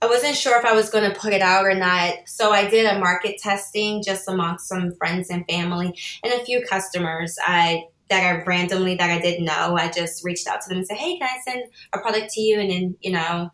I 0.00 0.06
wasn't 0.06 0.36
sure 0.36 0.58
if 0.58 0.66
I 0.66 0.74
was 0.74 0.90
going 0.90 1.10
to 1.10 1.18
put 1.18 1.32
it 1.32 1.40
out 1.40 1.64
or 1.64 1.74
not. 1.74 2.14
So 2.26 2.52
I 2.52 2.68
did 2.68 2.84
a 2.84 2.98
market 2.98 3.38
testing 3.38 4.02
just 4.02 4.28
amongst 4.28 4.68
some 4.68 4.92
friends 4.92 5.30
and 5.30 5.46
family 5.48 5.98
and 6.22 6.32
a 6.34 6.44
few 6.44 6.62
customers. 6.68 7.38
I 7.42 7.84
that 8.10 8.22
I 8.22 8.42
randomly 8.44 8.96
that 8.96 9.10
I 9.10 9.20
didn't 9.20 9.44
know. 9.44 9.76
I 9.76 9.90
just 9.90 10.24
reached 10.24 10.46
out 10.46 10.60
to 10.62 10.68
them 10.68 10.78
and 10.78 10.86
said, 10.86 10.98
"Hey, 10.98 11.18
can 11.18 11.28
I 11.28 11.40
send 11.50 11.64
a 11.92 11.98
product 11.98 12.32
to 12.34 12.40
you?" 12.40 12.60
And 12.60 12.70
then 12.70 12.96
you 13.00 13.12
know, 13.12 13.50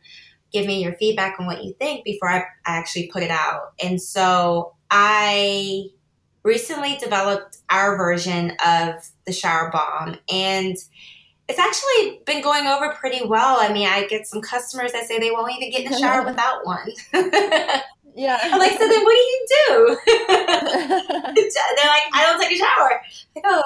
give 0.53 0.67
me 0.67 0.83
your 0.83 0.95
feedback 0.95 1.39
on 1.39 1.47
what 1.47 1.65
you 1.65 1.75
think 1.79 2.05
before 2.05 2.29
I, 2.29 2.39
I 2.39 2.77
actually 2.77 3.09
put 3.13 3.23
it 3.23 3.31
out. 3.31 3.73
And 3.83 4.01
so 4.01 4.75
I 4.91 5.85
recently 6.43 6.97
developed 6.97 7.59
our 7.69 7.97
version 7.97 8.53
of 8.65 8.95
the 9.27 9.33
shower 9.33 9.71
bomb 9.71 10.17
and 10.33 10.77
it's 11.49 11.59
actually 11.59 12.21
been 12.27 12.43
going 12.43 12.67
over 12.67 12.95
pretty 12.95 13.27
well. 13.27 13.59
I 13.61 13.73
mean, 13.73 13.89
I 13.89 14.07
get 14.07 14.27
some 14.27 14.41
customers 14.41 14.93
that 14.93 15.07
say 15.07 15.19
they 15.19 15.33
won't 15.33 15.53
even 15.53 15.71
get 15.71 15.85
in 15.85 15.91
the 15.91 15.99
shower 15.99 16.25
without 16.27 16.65
one. 16.65 16.91
Yeah. 18.17 18.39
I'm 18.43 18.59
like, 18.59 18.73
so 18.73 18.89
then 18.89 19.05
what 19.05 19.13
do 19.13 19.19
you 19.19 19.47
do? 19.49 19.99
They're 20.07 20.27
like, 21.87 22.03
I 22.13 22.27
don't 22.27 22.41
take 22.41 22.53
a 22.53 22.57
shower. 22.57 23.01
Like, 23.35 23.45
oh, 23.47 23.63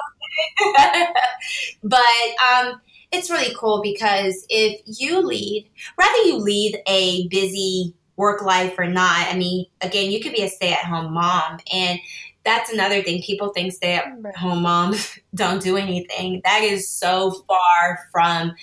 but 1.83 1.99
um, 1.99 2.81
it's 3.11 3.29
really 3.29 3.53
cool 3.55 3.81
because 3.81 4.45
if 4.49 4.81
you 4.85 5.21
lead, 5.21 5.69
rather 5.97 6.17
you 6.23 6.37
lead 6.37 6.81
a 6.87 7.27
busy 7.27 7.93
work 8.15 8.41
life 8.41 8.75
or 8.77 8.87
not, 8.87 9.27
I 9.27 9.35
mean, 9.35 9.65
again, 9.81 10.11
you 10.11 10.21
could 10.21 10.33
be 10.33 10.43
a 10.43 10.49
stay 10.49 10.71
at 10.71 10.85
home 10.85 11.13
mom. 11.13 11.59
And 11.71 11.99
that's 12.43 12.71
another 12.71 13.01
thing. 13.03 13.21
People 13.23 13.49
think 13.49 13.73
stay 13.73 13.95
at 13.95 14.35
home 14.35 14.61
moms 14.61 15.17
don't 15.35 15.61
do 15.61 15.77
anything. 15.77 16.41
That 16.45 16.61
is 16.61 16.89
so 16.89 17.31
far 17.47 17.99
from 18.11 18.53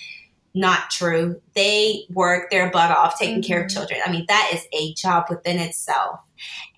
not 0.55 0.89
true. 0.89 1.41
They 1.55 2.05
work 2.11 2.49
their 2.49 2.69
butt 2.71 2.91
off 2.91 3.19
taking 3.19 3.41
mm-hmm. 3.41 3.47
care 3.47 3.61
of 3.61 3.67
mm-hmm. 3.67 3.77
children. 3.77 3.99
I 4.05 4.11
mean, 4.11 4.25
that 4.27 4.51
is 4.53 4.65
a 4.73 4.93
job 4.93 5.25
within 5.29 5.59
itself. 5.59 6.19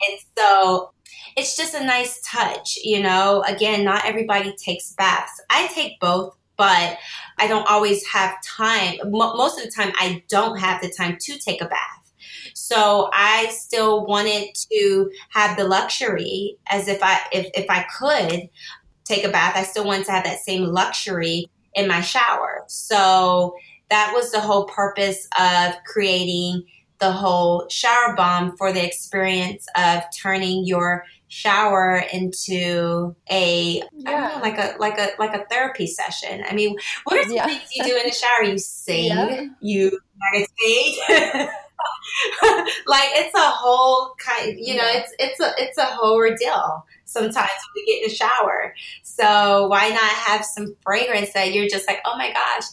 And 0.07 0.19
so 0.37 0.91
it's 1.35 1.57
just 1.57 1.73
a 1.73 1.83
nice 1.83 2.21
touch, 2.21 2.77
you 2.83 3.01
know. 3.01 3.43
Again, 3.47 3.83
not 3.83 4.05
everybody 4.05 4.55
takes 4.55 4.93
baths. 4.93 5.41
I 5.49 5.67
take 5.67 5.99
both, 5.99 6.35
but 6.57 6.97
I 7.37 7.47
don't 7.47 7.69
always 7.69 8.05
have 8.07 8.41
time. 8.43 8.97
most 9.05 9.57
of 9.57 9.65
the 9.65 9.71
time, 9.71 9.91
I 9.99 10.23
don't 10.29 10.57
have 10.57 10.81
the 10.81 10.89
time 10.89 11.17
to 11.19 11.37
take 11.37 11.61
a 11.61 11.67
bath. 11.67 12.05
So 12.53 13.09
I 13.13 13.47
still 13.47 14.05
wanted 14.05 14.55
to 14.71 15.11
have 15.29 15.57
the 15.57 15.65
luxury 15.65 16.57
as 16.67 16.87
if 16.87 17.03
I 17.03 17.19
if, 17.31 17.47
if 17.53 17.69
I 17.69 17.85
could 17.99 18.49
take 19.03 19.25
a 19.25 19.29
bath, 19.29 19.55
I 19.55 19.63
still 19.63 19.85
wanted 19.85 20.05
to 20.05 20.11
have 20.13 20.23
that 20.23 20.39
same 20.39 20.63
luxury 20.63 21.49
in 21.73 21.87
my 21.87 22.01
shower. 22.01 22.63
So 22.67 23.55
that 23.89 24.13
was 24.15 24.31
the 24.31 24.39
whole 24.39 24.65
purpose 24.65 25.27
of 25.37 25.75
creating 25.85 26.63
the 26.99 27.11
whole 27.11 27.67
shower 27.69 28.15
bomb 28.15 28.55
for 28.57 28.71
the 28.71 28.83
experience 28.83 29.65
of 29.77 30.03
turning 30.17 30.65
your 30.65 31.03
shower 31.35 32.01
into 32.13 33.13
a 33.29 33.81
yeah. 33.93 34.07
I 34.07 34.11
don't 34.11 34.21
know, 34.21 34.41
like 34.41 34.57
a 34.57 34.77
like 34.79 34.97
a 34.97 35.09
like 35.19 35.33
a 35.33 35.45
therapy 35.49 35.85
session. 35.85 36.43
I 36.49 36.55
mean, 36.55 36.77
what 37.03 37.17
are 37.19 37.23
some 37.23 37.33
yeah. 37.33 37.45
things 37.45 37.69
you 37.73 37.83
do 37.83 37.97
in 37.97 38.03
the 38.05 38.13
shower? 38.13 38.43
You 38.43 38.57
sing, 38.57 39.07
yeah. 39.07 39.45
you 39.59 39.99
meditate. 40.31 41.49
like 42.87 43.09
it's 43.13 43.35
a 43.35 43.49
whole 43.49 44.15
kind 44.17 44.57
you 44.57 44.75
know 44.75 44.85
it's 44.85 45.13
it's 45.19 45.39
a 45.41 45.51
it's 45.57 45.77
a 45.77 45.85
whole 45.85 46.15
ordeal 46.15 46.85
sometimes 47.03 47.35
when 47.35 47.73
we 47.75 47.85
get 47.85 48.03
in 48.03 48.09
the 48.09 48.15
shower 48.15 48.73
so 49.03 49.67
why 49.67 49.89
not 49.89 49.99
have 49.99 50.43
some 50.45 50.73
fragrance 50.81 51.33
that 51.33 51.53
you're 51.53 51.67
just 51.67 51.87
like 51.87 51.99
oh 52.05 52.17
my 52.17 52.31
gosh 52.31 52.63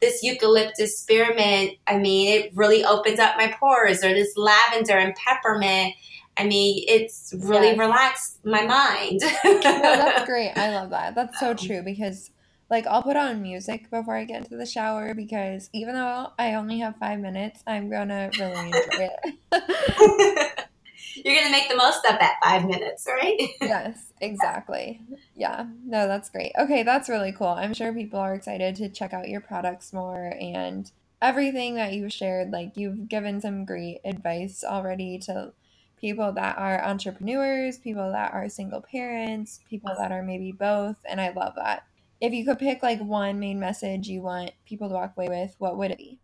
this 0.00 0.22
eucalyptus 0.22 0.98
spearmint 0.98 1.72
i 1.86 1.98
mean 1.98 2.40
it 2.40 2.56
really 2.56 2.82
opens 2.84 3.20
up 3.20 3.36
my 3.36 3.54
pores 3.60 4.02
or 4.02 4.14
this 4.14 4.36
lavender 4.36 4.96
and 4.96 5.14
peppermint 5.14 5.94
I 6.38 6.44
mean, 6.44 6.84
it's 6.86 7.32
really 7.38 7.68
yes. 7.68 7.78
relaxed 7.78 8.44
my 8.44 8.66
mind. 8.66 9.20
no, 9.44 9.60
that's 9.62 10.26
great. 10.26 10.52
I 10.56 10.70
love 10.70 10.90
that. 10.90 11.14
That's 11.14 11.40
so 11.40 11.54
true 11.54 11.82
because 11.82 12.30
like 12.70 12.86
I'll 12.86 13.02
put 13.02 13.16
on 13.16 13.42
music 13.42 13.90
before 13.90 14.16
I 14.16 14.24
get 14.24 14.42
into 14.42 14.56
the 14.56 14.66
shower 14.66 15.14
because 15.14 15.70
even 15.72 15.94
though 15.94 16.28
I 16.38 16.54
only 16.54 16.80
have 16.80 16.96
five 16.96 17.20
minutes, 17.20 17.62
I'm 17.66 17.90
gonna 17.90 18.30
really 18.38 18.70
enjoy 18.70 19.08
it. 19.52 20.58
You're 21.24 21.36
gonna 21.36 21.50
make 21.50 21.68
the 21.68 21.76
most 21.76 22.04
of 22.04 22.18
that 22.18 22.38
five 22.42 22.66
minutes, 22.66 23.06
right? 23.08 23.38
yes, 23.60 24.12
exactly. 24.20 25.00
Yeah, 25.34 25.66
no, 25.84 26.06
that's 26.06 26.28
great. 26.28 26.52
Okay, 26.58 26.82
that's 26.82 27.08
really 27.08 27.32
cool. 27.32 27.48
I'm 27.48 27.72
sure 27.72 27.92
people 27.92 28.18
are 28.18 28.34
excited 28.34 28.76
to 28.76 28.88
check 28.88 29.14
out 29.14 29.28
your 29.28 29.40
products 29.40 29.92
more 29.92 30.34
and 30.38 30.90
everything 31.22 31.76
that 31.76 31.94
you've 31.94 32.12
shared. 32.12 32.50
Like 32.50 32.76
you've 32.76 33.08
given 33.08 33.40
some 33.40 33.64
great 33.64 34.00
advice 34.04 34.62
already 34.62 35.18
to 35.20 35.52
people 36.00 36.32
that 36.32 36.58
are 36.58 36.84
entrepreneurs, 36.84 37.78
people 37.78 38.10
that 38.12 38.32
are 38.32 38.48
single 38.48 38.82
parents, 38.82 39.60
people 39.68 39.94
that 39.98 40.12
are 40.12 40.22
maybe 40.22 40.52
both, 40.52 40.96
and 41.08 41.20
I 41.20 41.30
love 41.30 41.54
that 41.56 41.84
if 42.20 42.32
you 42.32 42.44
could 42.44 42.58
pick 42.58 42.82
like 42.82 43.00
one 43.00 43.38
main 43.38 43.60
message 43.60 44.08
you 44.08 44.22
want 44.22 44.52
people 44.64 44.88
to 44.88 44.94
walk 44.94 45.12
away 45.16 45.28
with, 45.28 45.54
what 45.58 45.76
would 45.76 45.90
it 45.90 45.98
be? 45.98 46.18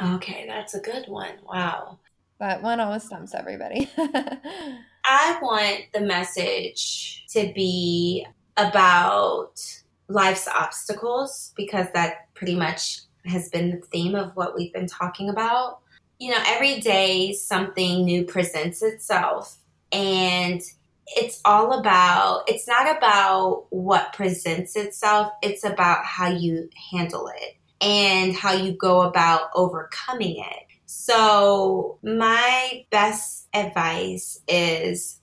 Okay, 0.00 0.44
that's 0.46 0.74
a 0.74 0.80
good 0.80 1.06
one. 1.08 1.32
Wow. 1.46 1.98
But 2.38 2.62
one 2.62 2.80
always 2.80 3.04
stumps 3.04 3.34
everybody. 3.34 3.90
I 3.96 5.38
want 5.40 5.84
the 5.92 6.00
message 6.00 7.24
to 7.30 7.52
be 7.54 8.26
about 8.56 9.54
life's 10.08 10.48
obstacles 10.48 11.52
because 11.56 11.86
that 11.94 12.32
pretty 12.34 12.54
much 12.54 13.00
has 13.24 13.48
been 13.50 13.70
the 13.70 13.86
theme 13.86 14.14
of 14.14 14.34
what 14.36 14.54
we've 14.54 14.72
been 14.72 14.86
talking 14.86 15.28
about. 15.28 15.80
You 16.24 16.30
know, 16.30 16.42
every 16.46 16.80
day 16.80 17.34
something 17.34 18.02
new 18.02 18.24
presents 18.24 18.82
itself, 18.82 19.58
and 19.92 20.58
it's 21.06 21.38
all 21.44 21.78
about, 21.78 22.44
it's 22.48 22.66
not 22.66 22.96
about 22.96 23.66
what 23.68 24.14
presents 24.14 24.74
itself, 24.74 25.34
it's 25.42 25.64
about 25.64 26.02
how 26.06 26.30
you 26.30 26.70
handle 26.90 27.28
it 27.28 27.58
and 27.78 28.34
how 28.34 28.54
you 28.54 28.72
go 28.72 29.02
about 29.02 29.50
overcoming 29.54 30.38
it. 30.38 30.62
So, 30.86 31.98
my 32.02 32.86
best 32.90 33.48
advice 33.52 34.40
is 34.48 35.20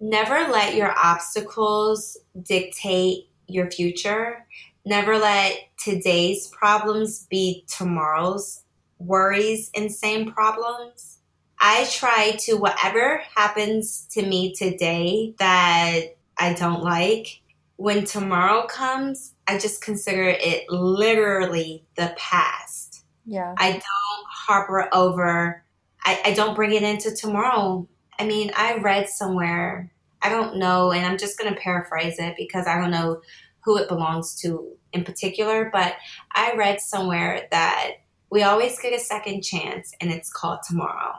never 0.00 0.52
let 0.52 0.74
your 0.74 0.92
obstacles 1.02 2.18
dictate 2.42 3.30
your 3.46 3.70
future. 3.70 4.46
Never 4.84 5.16
let 5.16 5.56
today's 5.78 6.48
problems 6.48 7.24
be 7.30 7.64
tomorrow's 7.68 8.61
worries 9.06 9.70
and 9.74 9.92
same 9.92 10.32
problems. 10.32 11.18
I 11.60 11.86
try 11.90 12.36
to, 12.40 12.54
whatever 12.54 13.22
happens 13.36 14.06
to 14.12 14.26
me 14.26 14.54
today 14.54 15.34
that 15.38 16.16
I 16.36 16.54
don't 16.54 16.82
like, 16.82 17.40
when 17.76 18.04
tomorrow 18.04 18.66
comes, 18.66 19.34
I 19.46 19.58
just 19.58 19.82
consider 19.82 20.28
it 20.28 20.68
literally 20.70 21.84
the 21.96 22.14
past. 22.16 23.04
Yeah. 23.26 23.54
I 23.56 23.72
don't 23.72 24.26
harbor 24.28 24.88
over, 24.92 25.64
I, 26.04 26.20
I 26.26 26.32
don't 26.32 26.54
bring 26.54 26.72
it 26.72 26.82
into 26.82 27.14
tomorrow. 27.14 27.88
I 28.18 28.26
mean, 28.26 28.50
I 28.56 28.78
read 28.78 29.08
somewhere, 29.08 29.92
I 30.20 30.28
don't 30.28 30.56
know, 30.56 30.90
and 30.92 31.06
I'm 31.06 31.18
just 31.18 31.38
going 31.38 31.52
to 31.52 31.60
paraphrase 31.60 32.18
it 32.18 32.34
because 32.36 32.66
I 32.66 32.78
don't 32.80 32.90
know 32.90 33.20
who 33.64 33.78
it 33.78 33.88
belongs 33.88 34.34
to 34.42 34.76
in 34.92 35.04
particular, 35.04 35.70
but 35.72 35.94
I 36.32 36.54
read 36.56 36.80
somewhere 36.80 37.46
that 37.50 37.92
we 38.32 38.42
always 38.42 38.78
get 38.80 38.94
a 38.94 38.98
second 38.98 39.42
chance 39.42 39.92
and 40.00 40.10
it's 40.10 40.32
called 40.32 40.60
tomorrow. 40.66 41.12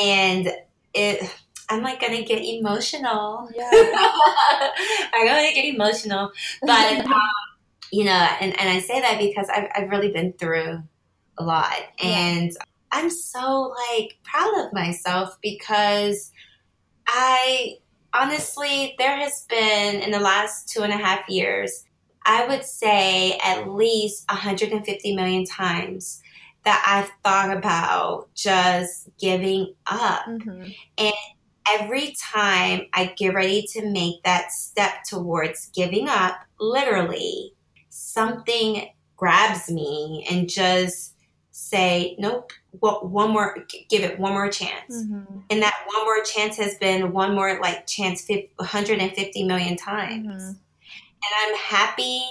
And 0.00 0.48
it, 0.94 1.34
I'm 1.68 1.82
like 1.82 2.00
gonna 2.00 2.22
get 2.22 2.40
emotional. 2.40 3.50
Yeah. 3.52 3.68
I'm 3.72 5.26
gonna 5.26 5.52
get 5.52 5.64
emotional. 5.64 6.30
But, 6.62 7.00
um, 7.06 7.20
you 7.90 8.04
know, 8.04 8.12
and, 8.12 8.58
and 8.60 8.68
I 8.70 8.78
say 8.78 9.00
that 9.00 9.18
because 9.18 9.48
I've, 9.52 9.68
I've 9.74 9.90
really 9.90 10.12
been 10.12 10.34
through 10.34 10.84
a 11.36 11.44
lot. 11.44 11.74
And 12.00 12.52
yeah. 12.52 12.64
I'm 12.92 13.10
so 13.10 13.74
like 13.90 14.16
proud 14.22 14.66
of 14.66 14.72
myself 14.72 15.36
because 15.42 16.30
I 17.08 17.78
honestly, 18.14 18.94
there 18.98 19.16
has 19.16 19.44
been 19.48 20.00
in 20.00 20.12
the 20.12 20.20
last 20.20 20.68
two 20.68 20.82
and 20.82 20.92
a 20.92 20.96
half 20.96 21.28
years, 21.28 21.82
I 22.24 22.46
would 22.46 22.64
say 22.64 23.36
at 23.44 23.68
least 23.68 24.24
150 24.28 25.16
million 25.16 25.44
times 25.44 26.22
that 26.66 26.82
I've 26.84 27.10
thought 27.22 27.56
about 27.56 28.26
just 28.34 29.08
giving 29.20 29.74
up. 29.86 30.26
Mm-hmm. 30.26 30.64
And 30.98 31.14
every 31.72 32.14
time 32.20 32.88
I 32.92 33.14
get 33.16 33.34
ready 33.34 33.64
to 33.72 33.88
make 33.88 34.24
that 34.24 34.50
step 34.50 35.04
towards 35.08 35.70
giving 35.70 36.08
up, 36.08 36.34
literally, 36.58 37.54
something 37.88 38.88
grabs 39.16 39.70
me 39.70 40.26
and 40.28 40.48
just 40.48 41.14
say, 41.52 42.16
nope, 42.18 42.52
well, 42.72 43.06
one 43.06 43.30
more, 43.30 43.64
give 43.88 44.02
it 44.02 44.18
one 44.18 44.32
more 44.32 44.50
chance. 44.50 44.92
Mm-hmm. 44.92 45.38
And 45.48 45.62
that 45.62 45.74
one 45.94 46.04
more 46.04 46.22
chance 46.24 46.56
has 46.56 46.76
been 46.78 47.12
one 47.12 47.32
more 47.32 47.60
like 47.60 47.86
chance 47.86 48.28
150 48.28 49.44
million 49.44 49.76
times. 49.76 50.26
Mm-hmm. 50.26 50.48
And 50.48 51.32
I'm 51.38 51.56
happy 51.56 52.22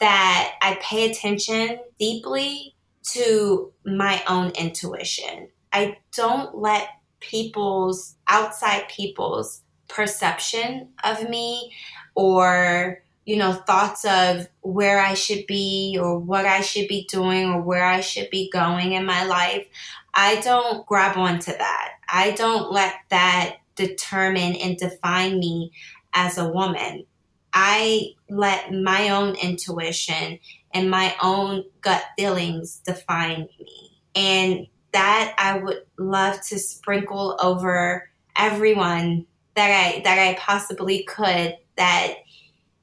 that 0.00 0.52
I 0.60 0.78
pay 0.82 1.10
attention 1.10 1.78
deeply 1.98 2.74
to 3.12 3.72
my 3.84 4.22
own 4.28 4.50
intuition. 4.50 5.48
I 5.72 5.98
don't 6.14 6.56
let 6.56 6.88
people's 7.20 8.16
outside 8.28 8.88
people's 8.88 9.62
perception 9.88 10.88
of 11.04 11.28
me 11.28 11.72
or 12.14 13.02
you 13.26 13.36
know 13.36 13.52
thoughts 13.52 14.04
of 14.04 14.48
where 14.62 15.00
I 15.00 15.14
should 15.14 15.46
be 15.46 15.98
or 16.00 16.18
what 16.18 16.46
I 16.46 16.60
should 16.60 16.88
be 16.88 17.06
doing 17.10 17.50
or 17.50 17.60
where 17.60 17.84
I 17.84 18.00
should 18.00 18.30
be 18.30 18.50
going 18.50 18.92
in 18.92 19.04
my 19.04 19.24
life. 19.24 19.66
I 20.14 20.40
don't 20.40 20.86
grab 20.86 21.16
onto 21.16 21.52
that. 21.52 21.92
I 22.08 22.32
don't 22.32 22.72
let 22.72 22.94
that 23.10 23.56
determine 23.76 24.56
and 24.56 24.76
define 24.76 25.38
me 25.38 25.72
as 26.12 26.38
a 26.38 26.48
woman. 26.48 27.06
I 27.52 28.14
let 28.28 28.72
my 28.72 29.10
own 29.10 29.34
intuition 29.36 30.38
and 30.72 30.90
my 30.90 31.14
own 31.22 31.64
gut 31.80 32.02
feelings 32.16 32.80
define 32.84 33.48
me. 33.58 34.02
And 34.14 34.66
that 34.92 35.34
I 35.38 35.58
would 35.58 35.82
love 35.98 36.40
to 36.48 36.58
sprinkle 36.58 37.36
over 37.40 38.08
everyone 38.36 39.26
that 39.54 39.70
I 39.70 40.00
that 40.02 40.18
I 40.18 40.34
possibly 40.34 41.04
could 41.04 41.56
that 41.76 42.14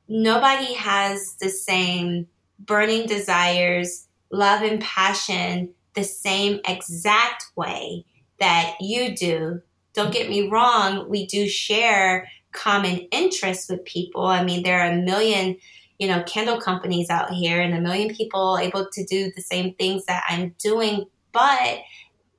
nobody 0.08 0.74
has 0.74 1.36
the 1.40 1.50
same 1.50 2.28
burning 2.60 3.08
desires, 3.08 4.08
love 4.32 4.62
and 4.62 4.82
passion 4.82 5.74
the 5.96 6.04
same 6.04 6.60
exact 6.68 7.48
way 7.56 8.06
that 8.40 8.76
you 8.80 9.16
do. 9.16 9.62
Don't 9.94 10.14
get 10.14 10.30
me 10.30 10.48
wrong, 10.48 11.10
we 11.10 11.26
do 11.26 11.48
share 11.48 12.30
common 12.52 13.00
interests 13.12 13.70
with 13.70 13.84
people. 13.86 14.26
I 14.26 14.44
mean, 14.44 14.64
there 14.64 14.80
are 14.80 14.92
a 14.92 15.02
million 15.02 15.58
you 16.00 16.08
know, 16.08 16.24
candle 16.24 16.60
companies 16.62 17.10
out 17.10 17.32
here 17.32 17.62
and 17.62 17.74
a 17.74 17.82
million 17.82 18.14
people 18.14 18.58
able 18.60 18.88
to 18.92 19.06
do 19.06 19.32
the 19.36 19.42
same 19.42 19.74
things 19.76 20.06
that 20.06 20.24
I'm 20.30 20.56
doing. 20.60 21.06
But 21.32 21.80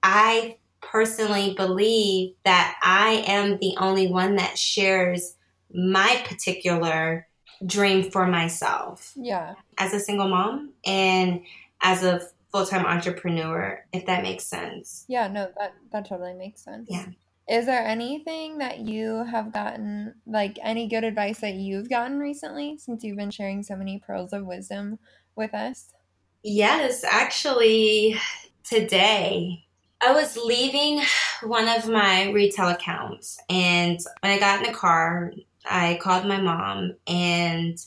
I 0.03 0.57
personally 0.81 1.55
believe 1.55 2.35
that 2.45 2.79
I 2.83 3.25
am 3.27 3.59
the 3.59 3.75
only 3.79 4.09
one 4.09 4.37
that 4.37 4.59
shares 4.59 5.35
my 5.73 6.23
particular 6.27 7.27
dream 7.67 8.11
for 8.11 8.27
myself. 8.27 9.13
Yeah. 9.17 9.55
As 9.77 9.93
a 9.93 10.01
single 10.01 10.29
mom 10.29 10.73
and 10.85 11.43
as 11.83 12.05
a 12.05 12.21
full-time 12.51 12.87
entrepreneur, 12.87 13.85
if 13.93 14.07
that 14.07 14.23
makes 14.23 14.45
sense. 14.45 15.05
Yeah, 15.09 15.29
no, 15.29 15.51
that 15.59 15.75
that 15.93 16.09
totally 16.09 16.35
makes 16.35 16.63
sense. 16.63 16.89
Yeah. 16.91 17.07
Is 17.49 17.65
there 17.65 17.83
anything 17.83 18.59
that 18.59 18.81
you 18.81 19.25
have 19.25 19.55
gotten, 19.55 20.15
like 20.27 20.59
any 20.63 20.87
good 20.87 21.03
advice 21.03 21.41
that 21.41 21.55
you've 21.55 21.89
gotten 21.89 22.19
recently 22.19 22.77
since 22.77 23.03
you've 23.03 23.17
been 23.17 23.31
sharing 23.31 23.63
so 23.63 23.75
many 23.75 23.99
pearls 23.99 24.35
of 24.35 24.45
wisdom 24.45 24.99
with 25.35 25.55
us? 25.55 25.95
Yes, 26.43 27.05
actually, 27.05 28.17
today 28.65 29.65
I 30.03 30.13
was 30.13 30.37
leaving 30.37 31.01
one 31.43 31.69
of 31.69 31.89
my 31.89 32.31
retail 32.33 32.69
accounts, 32.69 33.39
and 33.49 33.99
when 34.21 34.33
I 34.33 34.39
got 34.39 34.61
in 34.61 34.71
the 34.71 34.79
car, 34.79 35.33
I 35.65 35.99
called 36.03 36.27
my 36.27 36.41
mom 36.41 36.97
and 37.07 37.79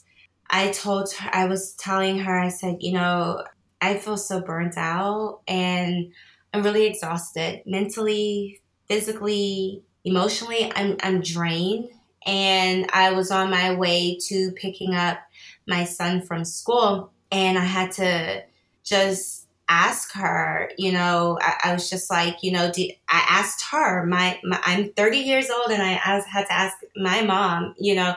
I 0.49 0.71
told 0.71 1.13
her, 1.13 1.29
I 1.31 1.45
was 1.45 1.73
telling 1.73 2.17
her, 2.19 2.39
I 2.39 2.49
said, 2.49 2.77
you 2.79 2.93
know, 2.93 3.43
I 3.79 3.97
feel 3.97 4.17
so 4.17 4.41
burnt 4.41 4.77
out 4.77 5.41
and 5.47 6.11
I'm 6.53 6.63
really 6.63 6.85
exhausted 6.85 7.61
mentally, 7.65 8.60
physically, 8.91 9.81
emotionally, 10.03 10.69
I'm, 10.75 10.97
I'm 11.01 11.21
drained. 11.21 11.87
And 12.25 12.89
I 12.91 13.13
was 13.13 13.31
on 13.31 13.49
my 13.49 13.73
way 13.73 14.17
to 14.27 14.51
picking 14.51 14.95
up 14.95 15.19
my 15.65 15.85
son 15.85 16.21
from 16.21 16.43
school, 16.43 17.09
and 17.31 17.57
I 17.57 17.63
had 17.63 17.93
to 17.93 18.43
just 18.83 19.47
ask 19.69 20.11
her, 20.13 20.69
you 20.77 20.91
know, 20.91 21.39
I, 21.41 21.69
I 21.69 21.73
was 21.73 21.89
just 21.89 22.11
like, 22.11 22.43
you 22.43 22.51
know, 22.51 22.69
I 23.09 23.25
asked 23.29 23.63
her, 23.71 24.05
my, 24.05 24.39
my, 24.43 24.59
I'm 24.63 24.91
30 24.91 25.17
years 25.19 25.49
old, 25.49 25.71
and 25.71 25.81
I 25.81 25.93
asked, 25.93 26.27
had 26.27 26.47
to 26.47 26.53
ask 26.53 26.77
my 26.97 27.23
mom, 27.23 27.73
you 27.79 27.95
know, 27.95 28.13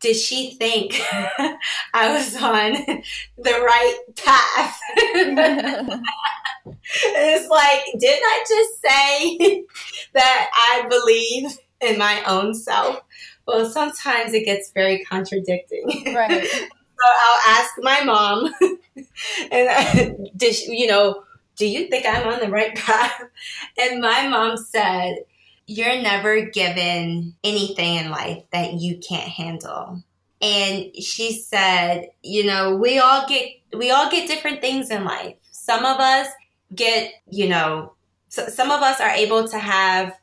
did 0.00 0.16
she 0.16 0.54
think 0.54 1.00
I 1.94 2.12
was 2.12 2.36
on 2.36 2.72
the 3.38 3.60
right 3.60 3.98
path? 4.16 4.80
it's 6.94 7.48
like, 7.48 7.84
didn't 7.98 8.24
I 8.24 8.44
just 8.48 8.82
say 8.82 9.64
that 10.14 10.50
I 10.54 10.86
believe 10.88 11.58
in 11.80 11.98
my 11.98 12.22
own 12.24 12.54
self? 12.54 13.00
Well, 13.46 13.68
sometimes 13.68 14.32
it 14.32 14.44
gets 14.44 14.70
very 14.72 15.04
contradicting. 15.04 16.14
Right. 16.14 16.46
so 16.50 16.66
I'll 17.04 17.40
ask 17.48 17.70
my 17.78 18.02
mom, 18.04 18.52
and 19.50 19.68
I, 19.70 20.16
did 20.36 20.54
she, 20.54 20.76
you 20.76 20.88
know, 20.88 21.22
do 21.56 21.66
you 21.66 21.88
think 21.88 22.04
I'm 22.06 22.28
on 22.28 22.40
the 22.40 22.50
right 22.50 22.74
path? 22.74 23.22
And 23.78 24.00
my 24.00 24.28
mom 24.28 24.56
said, 24.56 25.24
you're 25.66 26.00
never 26.00 26.42
given 26.42 27.34
anything 27.42 27.96
in 27.96 28.10
life 28.10 28.42
that 28.52 28.74
you 28.74 28.98
can't 28.98 29.28
handle. 29.28 30.02
And 30.40 30.94
she 30.96 31.32
said, 31.32 32.08
you 32.22 32.44
know, 32.44 32.76
we 32.76 32.98
all 32.98 33.26
get 33.28 33.48
we 33.72 33.90
all 33.90 34.10
get 34.10 34.28
different 34.28 34.60
things 34.60 34.90
in 34.90 35.04
life. 35.04 35.34
Some 35.50 35.84
of 35.84 35.98
us 35.98 36.28
get, 36.74 37.12
you 37.28 37.48
know, 37.48 37.94
so 38.28 38.46
some 38.48 38.70
of 38.70 38.82
us 38.82 39.00
are 39.00 39.10
able 39.10 39.48
to 39.48 39.58
have 39.58 40.14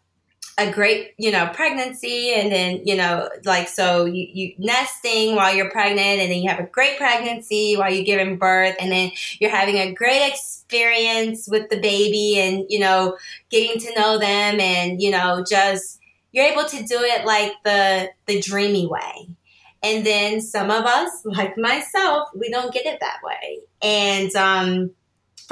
a 0.57 0.71
great, 0.71 1.13
you 1.17 1.31
know, 1.31 1.49
pregnancy 1.53 2.33
and 2.33 2.51
then, 2.51 2.81
you 2.85 2.95
know, 2.95 3.29
like, 3.43 3.67
so 3.67 4.05
you, 4.05 4.27
you 4.31 4.53
nesting 4.57 5.35
while 5.35 5.53
you're 5.55 5.71
pregnant 5.71 6.19
and 6.21 6.31
then 6.31 6.41
you 6.41 6.49
have 6.49 6.59
a 6.59 6.67
great 6.67 6.97
pregnancy 6.97 7.75
while 7.75 7.91
you're 7.91 8.05
giving 8.05 8.37
birth 8.37 8.75
and 8.79 8.91
then 8.91 9.11
you're 9.39 9.49
having 9.49 9.77
a 9.77 9.93
great 9.93 10.27
experience 10.27 11.47
with 11.49 11.69
the 11.69 11.79
baby 11.79 12.37
and, 12.39 12.65
you 12.69 12.79
know, 12.79 13.17
getting 13.49 13.79
to 13.79 13.99
know 13.99 14.19
them 14.19 14.59
and, 14.59 15.01
you 15.01 15.11
know, 15.11 15.43
just, 15.47 15.99
you're 16.31 16.45
able 16.45 16.65
to 16.65 16.83
do 16.83 16.99
it 16.99 17.25
like 17.25 17.51
the, 17.63 18.09
the 18.27 18.39
dreamy 18.41 18.87
way. 18.87 19.29
And 19.81 20.05
then 20.05 20.39
some 20.39 20.69
of 20.69 20.85
us, 20.85 21.09
like 21.25 21.57
myself, 21.57 22.29
we 22.35 22.49
don't 22.49 22.73
get 22.73 22.85
it 22.85 22.99
that 22.99 23.19
way. 23.23 23.59
And, 23.81 24.35
um, 24.35 24.91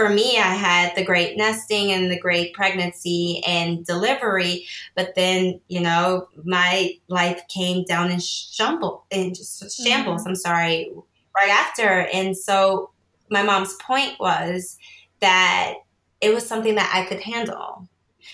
for 0.01 0.09
me, 0.09 0.39
I 0.39 0.55
had 0.55 0.95
the 0.95 1.05
great 1.05 1.37
nesting 1.37 1.91
and 1.91 2.09
the 2.09 2.19
great 2.19 2.55
pregnancy 2.55 3.43
and 3.45 3.85
delivery, 3.85 4.65
but 4.95 5.13
then 5.15 5.61
you 5.67 5.79
know 5.79 6.27
my 6.43 6.93
life 7.07 7.43
came 7.49 7.83
down 7.83 8.09
in 8.09 8.19
shambles, 8.19 9.03
in 9.11 9.35
shambles. 9.35 10.21
Mm-hmm. 10.21 10.29
I'm 10.29 10.35
sorry, 10.35 10.91
right 11.35 11.49
after, 11.49 12.07
and 12.13 12.35
so 12.35 12.89
my 13.29 13.43
mom's 13.43 13.75
point 13.75 14.19
was 14.19 14.79
that 15.19 15.75
it 16.19 16.33
was 16.33 16.47
something 16.47 16.73
that 16.75 16.91
I 16.93 17.05
could 17.05 17.21
handle. 17.21 17.87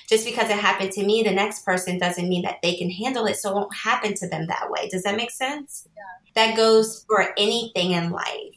Just 0.09 0.26
because 0.26 0.49
it 0.49 0.57
happened 0.57 0.91
to 0.93 1.05
me, 1.05 1.22
the 1.22 1.32
next 1.32 1.65
person 1.65 1.99
doesn't 1.99 2.30
mean 2.30 2.43
that 2.43 2.59
they 2.63 2.76
can 2.76 2.89
handle 2.89 3.26
it, 3.26 3.36
so 3.36 3.51
it 3.51 3.55
won't 3.55 3.76
happen 3.76 4.13
to 4.15 4.30
them 4.30 4.47
that 4.47 4.70
way. 4.70 4.88
Does 4.88 5.03
that 5.03 5.18
make 5.18 5.32
sense? 5.32 5.86
Yeah. 5.97 6.03
That 6.47 6.55
goes 6.55 7.03
for 7.09 7.34
anything 7.38 7.91
in 7.91 8.11
life 8.11 8.57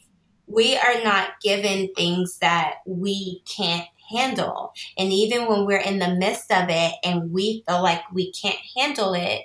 we 0.51 0.75
are 0.75 1.03
not 1.03 1.39
given 1.41 1.93
things 1.95 2.37
that 2.39 2.75
we 2.85 3.41
can't 3.45 3.87
handle. 4.11 4.73
And 4.97 5.11
even 5.11 5.47
when 5.47 5.65
we're 5.65 5.77
in 5.79 5.99
the 5.99 6.15
midst 6.15 6.51
of 6.51 6.65
it 6.69 6.93
and 7.03 7.31
we 7.31 7.63
feel 7.67 7.81
like 7.81 8.01
we 8.13 8.31
can't 8.33 8.59
handle 8.77 9.13
it, 9.13 9.41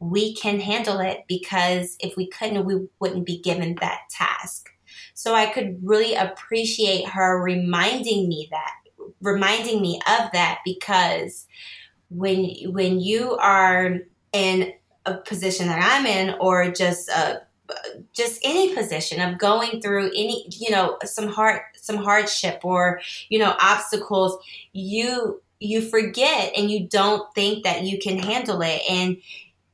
we 0.00 0.34
can 0.34 0.60
handle 0.60 1.00
it 1.00 1.24
because 1.28 1.96
if 2.00 2.16
we 2.16 2.28
couldn't, 2.28 2.64
we 2.64 2.86
wouldn't 3.00 3.26
be 3.26 3.40
given 3.40 3.76
that 3.80 4.00
task. 4.10 4.70
So 5.14 5.34
I 5.34 5.46
could 5.46 5.80
really 5.82 6.14
appreciate 6.14 7.08
her 7.08 7.42
reminding 7.42 8.28
me 8.28 8.48
that, 8.50 8.72
reminding 9.20 9.82
me 9.82 10.00
of 10.06 10.30
that 10.32 10.60
because 10.64 11.46
when 12.10 12.54
when 12.66 13.00
you 13.00 13.36
are 13.36 13.98
in 14.32 14.72
a 15.04 15.14
position 15.14 15.66
that 15.66 15.82
I'm 15.82 16.06
in 16.06 16.36
or 16.40 16.70
just 16.70 17.08
a 17.08 17.42
just 18.12 18.40
any 18.44 18.74
position 18.74 19.20
of 19.20 19.38
going 19.38 19.80
through 19.80 20.06
any 20.08 20.46
you 20.50 20.70
know 20.70 20.98
some 21.04 21.28
hard 21.28 21.60
some 21.74 21.96
hardship 21.96 22.60
or 22.64 23.00
you 23.28 23.38
know 23.38 23.54
obstacles 23.60 24.38
you 24.72 25.40
you 25.60 25.80
forget 25.82 26.52
and 26.56 26.70
you 26.70 26.86
don't 26.86 27.32
think 27.34 27.64
that 27.64 27.82
you 27.82 27.98
can 27.98 28.18
handle 28.18 28.62
it. 28.62 28.80
And 28.88 29.18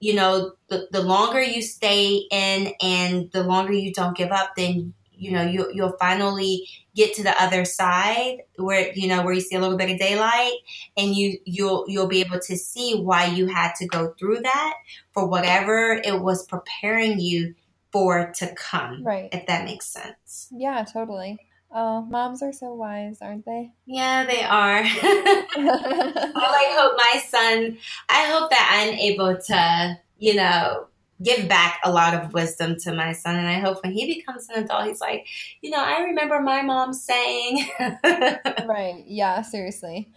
you 0.01 0.15
know 0.15 0.53
the, 0.69 0.89
the 0.91 1.03
longer 1.03 1.43
you 1.43 1.63
stay 1.63 2.27
in 2.31 2.73
and 2.83 3.31
the 3.33 3.43
longer 3.43 3.73
you 3.73 3.93
don't 3.93 4.17
give 4.17 4.31
up 4.31 4.51
then 4.55 4.93
you 5.13 5.31
know 5.31 5.43
you, 5.43 5.71
you'll 5.73 5.97
finally 5.99 6.69
get 6.95 7.15
to 7.15 7.23
the 7.23 7.43
other 7.43 7.65
side 7.65 8.39
where 8.57 8.93
you 8.93 9.09
know 9.09 9.23
where 9.23 9.33
you 9.33 9.41
see 9.41 9.55
a 9.55 9.61
little 9.61 9.79
bit 9.79 9.91
of 9.91 9.99
daylight 9.99 10.53
and 10.97 11.15
you 11.15 11.39
you'll 11.45 11.85
you'll 11.89 12.09
be 12.09 12.21
able 12.21 12.39
to 12.39 12.57
see 12.57 13.01
why 13.01 13.25
you 13.25 13.47
had 13.47 13.73
to 13.77 13.87
go 13.87 14.13
through 14.19 14.41
that 14.41 14.75
for 15.13 15.27
whatever 15.27 16.03
it 16.05 16.21
was 16.21 16.45
preparing 16.47 17.19
you 17.19 17.55
for 17.95 18.33
to 18.39 18.53
come. 18.57 19.05
Right. 19.05 19.29
If 19.33 19.47
that 19.47 19.65
makes 19.65 19.87
sense. 19.87 20.49
Yeah, 20.51 20.83
totally. 20.83 21.39
Oh, 21.73 22.03
moms 22.03 22.43
are 22.43 22.53
so 22.53 22.75
wise, 22.75 23.19
aren't 23.23 23.47
they? 23.47 23.71
Yeah, 23.87 24.25
they 24.27 24.43
are. 24.43 24.83
I 24.85 26.33
like 26.35 26.77
hope 26.77 26.97
my 26.97 27.21
son 27.21 27.79
I 28.09 28.25
hope 28.27 28.51
that 28.51 28.69
I'm 28.75 28.95
able 28.95 29.37
to, 29.37 29.99
you 30.19 30.35
know, 30.35 30.89
give 31.23 31.49
back 31.49 31.81
a 31.85 31.91
lot 31.91 32.15
of 32.15 32.33
wisdom 32.33 32.77
to 32.81 32.93
my 32.93 33.13
son. 33.13 33.37
And 33.37 33.47
I 33.47 33.61
hope 33.61 33.83
when 33.83 33.93
he 33.93 34.15
becomes 34.15 34.49
an 34.49 34.65
adult, 34.65 34.87
he's 34.87 35.01
like, 35.01 35.27
you 35.61 35.71
know, 35.71 35.83
I 35.83 36.01
remember 36.01 36.41
my 36.41 36.63
mom 36.63 36.93
saying. 36.93 37.69
right. 37.81 39.05
Yeah, 39.07 39.43
seriously. 39.43 40.11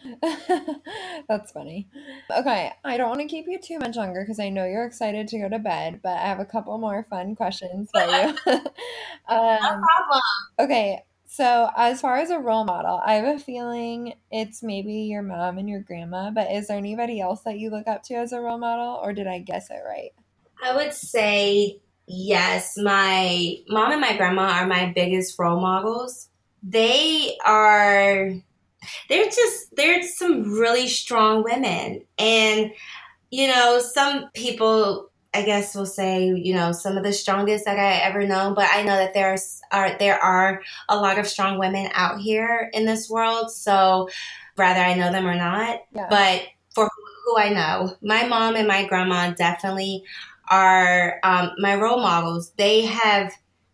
That's 1.28 1.52
funny. 1.52 1.88
Okay. 2.36 2.72
I 2.84 2.98
don't 2.98 3.10
want 3.10 3.22
to 3.22 3.28
keep 3.28 3.46
you 3.48 3.60
too 3.60 3.80
much 3.80 3.96
longer 3.96 4.22
because 4.22 4.40
I 4.40 4.50
know 4.50 4.66
you're 4.66 4.86
excited 4.86 5.28
to 5.30 5.40
go 5.40 5.50
to 5.50 5.60
bed, 5.60 6.00
but 6.02 6.18
I 6.18 6.28
have 6.28 6.40
a 6.40 6.46
couple 6.46 6.78
more 6.78 7.06
fun 7.10 7.36
questions 7.36 7.90
for 7.92 8.02
you. 8.02 8.36
um, 9.28 9.60
no 9.62 9.82
problem. 9.82 10.22
Okay. 10.60 11.04
So, 11.30 11.70
as 11.76 12.00
far 12.00 12.18
as 12.18 12.30
a 12.30 12.40
role 12.40 12.64
model, 12.64 13.02
I 13.06 13.16
have 13.16 13.36
a 13.36 13.38
feeling 13.38 14.14
it's 14.32 14.64
maybe 14.64 14.94
your 14.94 15.22
mom 15.22 15.58
and 15.58 15.70
your 15.70 15.82
grandma, 15.82 16.32
but 16.32 16.50
is 16.50 16.68
there 16.68 16.78
anybody 16.78 17.20
else 17.20 17.42
that 17.42 17.60
you 17.60 17.70
look 17.70 17.86
up 17.86 18.02
to 18.04 18.16
as 18.16 18.32
a 18.32 18.40
role 18.40 18.58
model, 18.58 18.98
or 19.04 19.12
did 19.12 19.28
I 19.28 19.40
guess 19.40 19.70
it 19.70 19.82
right? 19.86 20.12
I 20.64 20.76
would 20.76 20.94
say 20.94 21.80
yes. 22.08 22.78
My 22.78 23.58
mom 23.68 23.92
and 23.92 24.02
my 24.02 24.16
grandma 24.18 24.50
are 24.50 24.68
my 24.68 24.92
biggest 24.94 25.38
role 25.38 25.60
models. 25.60 26.30
They 26.64 27.38
are, 27.46 28.32
they're 29.10 29.26
just, 29.26 29.76
they're 29.76 30.04
some 30.04 30.54
really 30.54 30.88
strong 30.88 31.44
women. 31.44 32.04
And, 32.18 32.72
you 33.30 33.48
know, 33.48 33.80
some 33.80 34.30
people, 34.34 35.12
I 35.34 35.44
guess 35.44 35.76
will 35.76 35.86
say, 35.86 36.26
you 36.26 36.54
know, 36.54 36.72
some 36.72 36.98
of 36.98 37.04
the 37.04 37.14
strongest 37.14 37.66
that 37.66 37.78
I 37.78 37.98
ever 37.98 38.26
known, 38.26 38.56
but 38.56 38.68
I 38.72 38.84
know 38.84 38.96
that 38.96 39.14
there 39.14 39.38
are, 39.72 39.98
there 40.00 40.18
are 40.18 40.62
a 40.90 40.98
lot 40.98 41.20
of 41.20 41.28
strong 41.28 41.60
women 41.60 41.90
out 41.94 42.20
here 42.20 42.72
in 42.74 42.86
this 42.86 43.10
world. 43.10 43.52
So 43.52 44.10
whether 44.56 44.80
I 44.80 44.96
know 44.96 45.12
them 45.12 45.28
or 45.28 45.36
not, 45.36 45.82
yeah. 45.94 46.08
but 46.10 46.42
for 46.74 46.90
who 47.26 47.38
I 47.38 47.50
know, 47.50 47.96
my 48.02 48.26
mom 48.26 48.56
and 48.56 48.68
my 48.68 48.86
grandma 48.88 49.32
definitely 49.32 50.04
are 50.50 51.20
um, 51.24 51.52
my 51.58 51.76
role 51.76 52.02
models. 52.02 52.52
They 52.58 52.86
have 52.86 53.34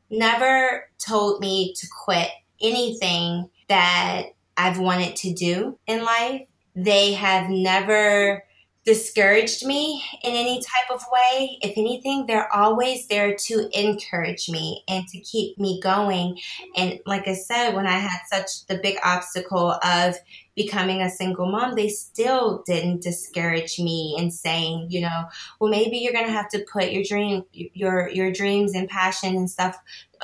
never 0.09 0.89
told 0.99 1.39
me 1.39 1.73
to 1.77 1.87
quit 2.05 2.29
anything 2.61 3.49
that 3.67 4.27
I've 4.57 4.79
wanted 4.79 5.15
to 5.17 5.33
do 5.33 5.77
in 5.87 6.03
life. 6.03 6.41
They 6.75 7.13
have 7.13 7.49
never 7.49 8.43
discouraged 8.85 9.65
me 9.65 10.03
in 10.23 10.33
any 10.33 10.61
type 10.61 10.93
of 10.93 11.01
way. 11.11 11.57
If 11.61 11.77
anything, 11.77 12.25
they're 12.25 12.53
always 12.53 13.07
there 13.07 13.33
to 13.33 13.69
encourage 13.71 14.49
me 14.49 14.83
and 14.89 15.07
to 15.07 15.19
keep 15.21 15.57
me 15.57 15.79
going. 15.81 16.37
And 16.75 16.99
like 17.05 17.27
I 17.27 17.33
said, 17.33 17.71
when 17.75 17.87
I 17.87 17.97
had 17.97 18.19
such 18.31 18.65
the 18.67 18.79
big 18.83 18.97
obstacle 19.03 19.79
of 19.83 20.15
becoming 20.55 21.01
a 21.01 21.09
single 21.09 21.49
mom, 21.49 21.75
they 21.75 21.87
still 21.87 22.61
didn't 22.65 23.01
discourage 23.01 23.79
me 23.79 24.15
in 24.19 24.31
saying, 24.31 24.87
you 24.89 25.01
know, 25.01 25.23
well, 25.59 25.71
maybe 25.71 25.97
you're 25.97 26.13
going 26.13 26.27
to 26.27 26.31
have 26.31 26.49
to 26.49 26.65
put 26.71 26.91
your 26.91 27.03
dream, 27.03 27.43
your, 27.53 28.09
your 28.09 28.31
dreams 28.31 28.75
and 28.75 28.89
passion 28.89 29.35
and 29.37 29.49
stuff, 29.49 29.77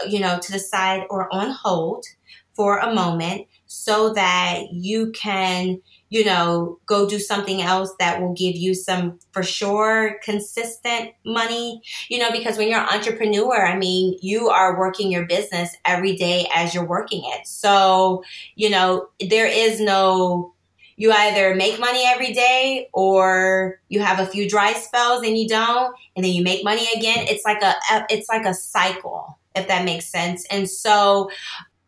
you 0.07 0.19
know, 0.19 0.37
to 0.37 0.51
the 0.51 0.59
side 0.59 1.03
or 1.09 1.33
on 1.33 1.51
hold 1.51 2.05
for 2.53 2.77
a 2.79 2.93
moment 2.93 3.47
so 3.67 4.13
that 4.13 4.63
you 4.73 5.11
can, 5.13 5.81
you 6.09 6.25
know, 6.25 6.79
go 6.87 7.07
do 7.07 7.19
something 7.19 7.61
else 7.61 7.93
that 7.99 8.19
will 8.19 8.33
give 8.33 8.55
you 8.55 8.73
some 8.73 9.19
for 9.31 9.43
sure 9.43 10.19
consistent 10.23 11.11
money, 11.23 11.81
you 12.09 12.17
know, 12.17 12.31
because 12.31 12.57
when 12.57 12.67
you're 12.67 12.79
an 12.79 12.89
entrepreneur, 12.89 13.65
I 13.65 13.77
mean, 13.77 14.17
you 14.21 14.49
are 14.49 14.77
working 14.77 15.11
your 15.11 15.25
business 15.25 15.75
every 15.85 16.15
day 16.15 16.47
as 16.53 16.73
you're 16.73 16.85
working 16.85 17.21
it. 17.25 17.45
So, 17.45 18.23
you 18.55 18.71
know, 18.71 19.09
there 19.29 19.45
is 19.45 19.79
no, 19.79 20.53
you 20.97 21.11
either 21.11 21.53
make 21.53 21.79
money 21.79 22.03
every 22.05 22.33
day 22.33 22.89
or 22.91 23.79
you 23.87 24.01
have 24.01 24.19
a 24.19 24.25
few 24.25 24.49
dry 24.49 24.73
spells 24.73 25.23
and 25.23 25.37
you 25.37 25.47
don't, 25.47 25.95
and 26.15 26.25
then 26.25 26.33
you 26.33 26.43
make 26.43 26.63
money 26.63 26.87
again. 26.95 27.25
It's 27.29 27.45
like 27.45 27.61
a, 27.61 27.75
it's 28.09 28.27
like 28.27 28.45
a 28.45 28.53
cycle, 28.55 29.37
if 29.55 29.67
that 29.67 29.85
makes 29.85 30.07
sense. 30.07 30.45
And 30.49 30.67
so 30.67 31.29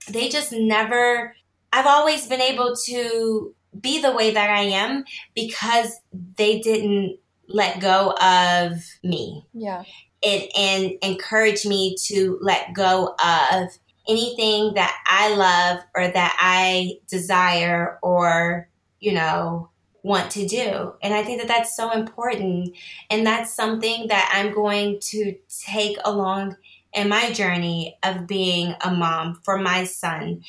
they 0.08 0.30
just 0.30 0.52
never, 0.52 1.36
I've 1.74 1.88
always 1.88 2.28
been 2.28 2.42
able 2.42 2.76
to 2.86 3.56
be 3.80 4.02
the 4.02 4.12
way 4.12 4.32
that 4.32 4.50
I 4.50 4.62
am 4.64 5.06
because 5.34 6.00
they 6.38 6.60
didn't 6.60 7.18
let 7.48 7.80
go 7.80 8.16
of 8.22 8.74
me. 9.04 9.46
Yeah. 9.54 9.84
And, 10.24 10.44
and 10.58 10.92
encourage 11.02 11.66
me 11.66 11.96
to 12.06 12.38
let 12.42 12.74
go 12.74 13.16
of 13.24 13.70
anything 14.08 14.74
that 14.76 14.96
I 15.08 15.36
love 15.36 15.84
or 15.96 16.08
that 16.08 16.38
I 16.40 17.00
desire 17.08 17.98
or, 18.04 18.70
you 19.00 19.14
know, 19.14 19.70
want 20.04 20.32
to 20.32 20.48
do. 20.48 20.94
And 21.02 21.14
I 21.14 21.24
think 21.24 21.40
that 21.40 21.48
that's 21.48 21.76
so 21.76 21.92
important. 21.92 22.76
And 23.10 23.26
that's 23.26 23.54
something 23.54 24.08
that 24.08 24.32
I'm 24.34 24.54
going 24.54 25.00
to 25.02 25.36
take 25.66 25.98
along 26.04 26.56
in 26.94 27.10
my 27.10 27.32
journey 27.32 27.98
of 28.04 28.28
being 28.28 28.76
a 28.82 28.92
mom 28.92 29.40
for 29.44 29.58
my 29.58 29.86
son. 29.86 30.44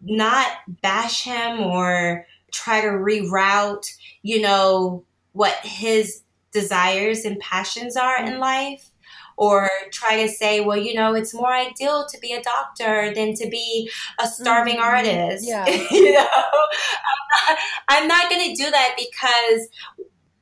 Not 0.00 0.48
bash 0.66 1.24
him 1.24 1.60
or 1.60 2.26
try 2.52 2.80
to 2.80 2.88
reroute, 2.88 3.90
you 4.22 4.40
know, 4.40 5.04
what 5.32 5.54
his 5.62 6.22
desires 6.52 7.24
and 7.24 7.40
passions 7.40 7.96
are 7.96 8.22
in 8.24 8.38
life 8.38 8.90
or 9.36 9.70
try 9.90 10.22
to 10.22 10.28
say, 10.28 10.60
well, 10.60 10.76
you 10.76 10.94
know, 10.94 11.14
it's 11.14 11.34
more 11.34 11.52
ideal 11.52 12.06
to 12.06 12.20
be 12.20 12.32
a 12.32 12.42
doctor 12.42 13.12
than 13.14 13.34
to 13.34 13.48
be 13.48 13.90
a 14.20 14.26
starving 14.26 14.76
mm-hmm. 14.76 14.82
artist. 14.82 15.48
Yeah. 15.48 15.66
you 15.90 16.12
know, 16.12 16.28
I'm 16.28 17.48
not, 17.48 17.58
I'm 17.88 18.08
not 18.08 18.30
going 18.30 18.54
to 18.54 18.62
do 18.62 18.70
that 18.70 18.94
because 18.96 19.68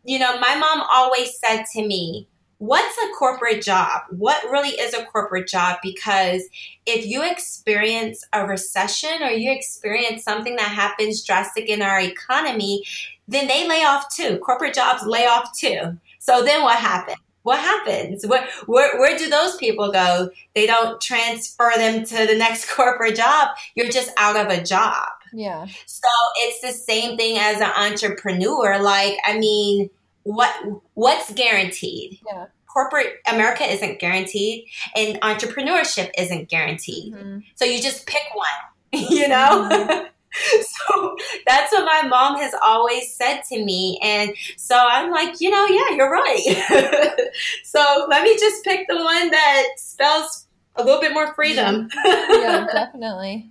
you 0.05 0.19
know, 0.19 0.39
my 0.39 0.55
mom 0.57 0.83
always 0.91 1.39
said 1.39 1.65
to 1.75 1.87
me, 1.87 2.27
what's 2.61 2.97
a 2.99 3.15
corporate 3.19 3.63
job? 3.63 4.03
What 4.11 4.45
really 4.51 4.69
is 4.69 4.93
a 4.93 5.07
corporate 5.07 5.49
job? 5.49 5.79
Because 5.83 6.43
if 6.85 7.07
you 7.07 7.29
experience 7.29 8.23
a 8.35 8.47
recession 8.47 9.23
or 9.23 9.31
you 9.31 9.51
experience 9.51 10.23
something 10.23 10.57
that 10.57 10.69
happens 10.69 11.25
drastic 11.25 11.71
in 11.71 11.81
our 11.81 11.99
economy, 11.99 12.85
then 13.27 13.49
they 13.49 13.67
lay 13.67 13.83
off 13.83 14.15
too. 14.15 14.39
Corporate 14.45 14.75
jobs 14.75 15.07
lay 15.07 15.27
off 15.27 15.59
too. 15.59 15.99
So 16.19 16.45
then 16.45 16.63
what 16.63 16.79
happens? 16.79 17.17
What 17.45 17.61
happens? 17.61 18.27
Where, 18.27 18.47
where, 18.67 19.01
where 19.01 19.17
do 19.17 19.31
those 19.31 19.57
people 19.57 19.91
go? 19.91 20.29
They 20.55 20.67
don't 20.67 21.01
transfer 21.01 21.73
them 21.77 22.05
to 22.05 22.27
the 22.27 22.37
next 22.37 22.71
corporate 22.75 23.17
job. 23.17 23.49
You're 23.75 23.89
just 23.89 24.11
out 24.19 24.37
of 24.37 24.49
a 24.49 24.63
job. 24.63 25.09
Yeah. 25.33 25.67
So 25.87 26.09
it's 26.37 26.61
the 26.61 26.73
same 26.73 27.17
thing 27.17 27.39
as 27.39 27.63
an 27.63 27.71
entrepreneur. 27.75 28.83
Like, 28.83 29.17
I 29.25 29.39
mean, 29.39 29.89
what 30.23 30.55
what's 30.95 31.33
guaranteed? 31.33 32.18
Yeah. 32.27 32.47
Corporate 32.66 33.14
America 33.31 33.64
isn't 33.64 33.99
guaranteed, 33.99 34.66
and 34.95 35.21
entrepreneurship 35.23 36.11
isn't 36.16 36.49
guaranteed. 36.49 37.14
Mm-hmm. 37.14 37.39
So 37.57 37.64
you 37.64 37.83
just 37.83 38.07
pick 38.07 38.23
one, 38.33 38.47
you 39.11 39.27
know? 39.27 39.68
Mm-hmm. 39.71 40.07
so 40.62 41.16
that's 41.47 41.73
what 41.73 41.85
my 41.85 42.09
mom 42.09 42.37
has 42.37 42.55
always 42.64 43.12
said 43.12 43.43
to 43.49 43.64
me. 43.64 43.99
And 44.03 44.35
so 44.57 44.77
I'm 44.77 45.11
like, 45.11 45.41
you 45.41 45.51
know, 45.51 45.66
yeah, 45.66 45.97
you're 45.97 46.11
right. 46.11 47.29
so 47.64 48.07
let 48.09 48.23
me 48.23 48.37
just 48.39 48.64
pick 48.64 48.87
the 48.89 48.97
one 48.97 49.31
that 49.31 49.66
spells 49.77 50.47
a 50.77 50.85
little 50.85 51.01
bit 51.01 51.12
more 51.12 51.35
freedom. 51.35 51.89
yeah, 52.05 52.66
definitely. 52.73 53.51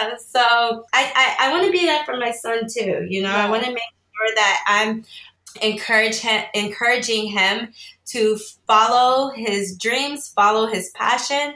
Yeah. 0.00 0.16
So 0.16 0.40
I, 0.92 1.12
I, 1.14 1.36
I 1.40 1.52
want 1.52 1.66
to 1.66 1.72
be 1.72 1.86
that 1.86 2.06
for 2.06 2.16
my 2.16 2.30
son 2.30 2.68
too. 2.68 3.06
You 3.08 3.22
know, 3.22 3.30
yeah. 3.30 3.46
I 3.46 3.50
want 3.50 3.64
to 3.64 3.70
make 3.70 3.78
sure 3.78 4.34
that 4.36 4.64
I'm 4.68 5.04
encourage 5.62 6.16
him, 6.16 6.44
encouraging 6.54 7.26
him 7.26 7.72
to 8.06 8.38
follow 8.66 9.30
his 9.30 9.76
dreams, 9.76 10.28
follow 10.28 10.66
his 10.66 10.90
passion, 10.90 11.54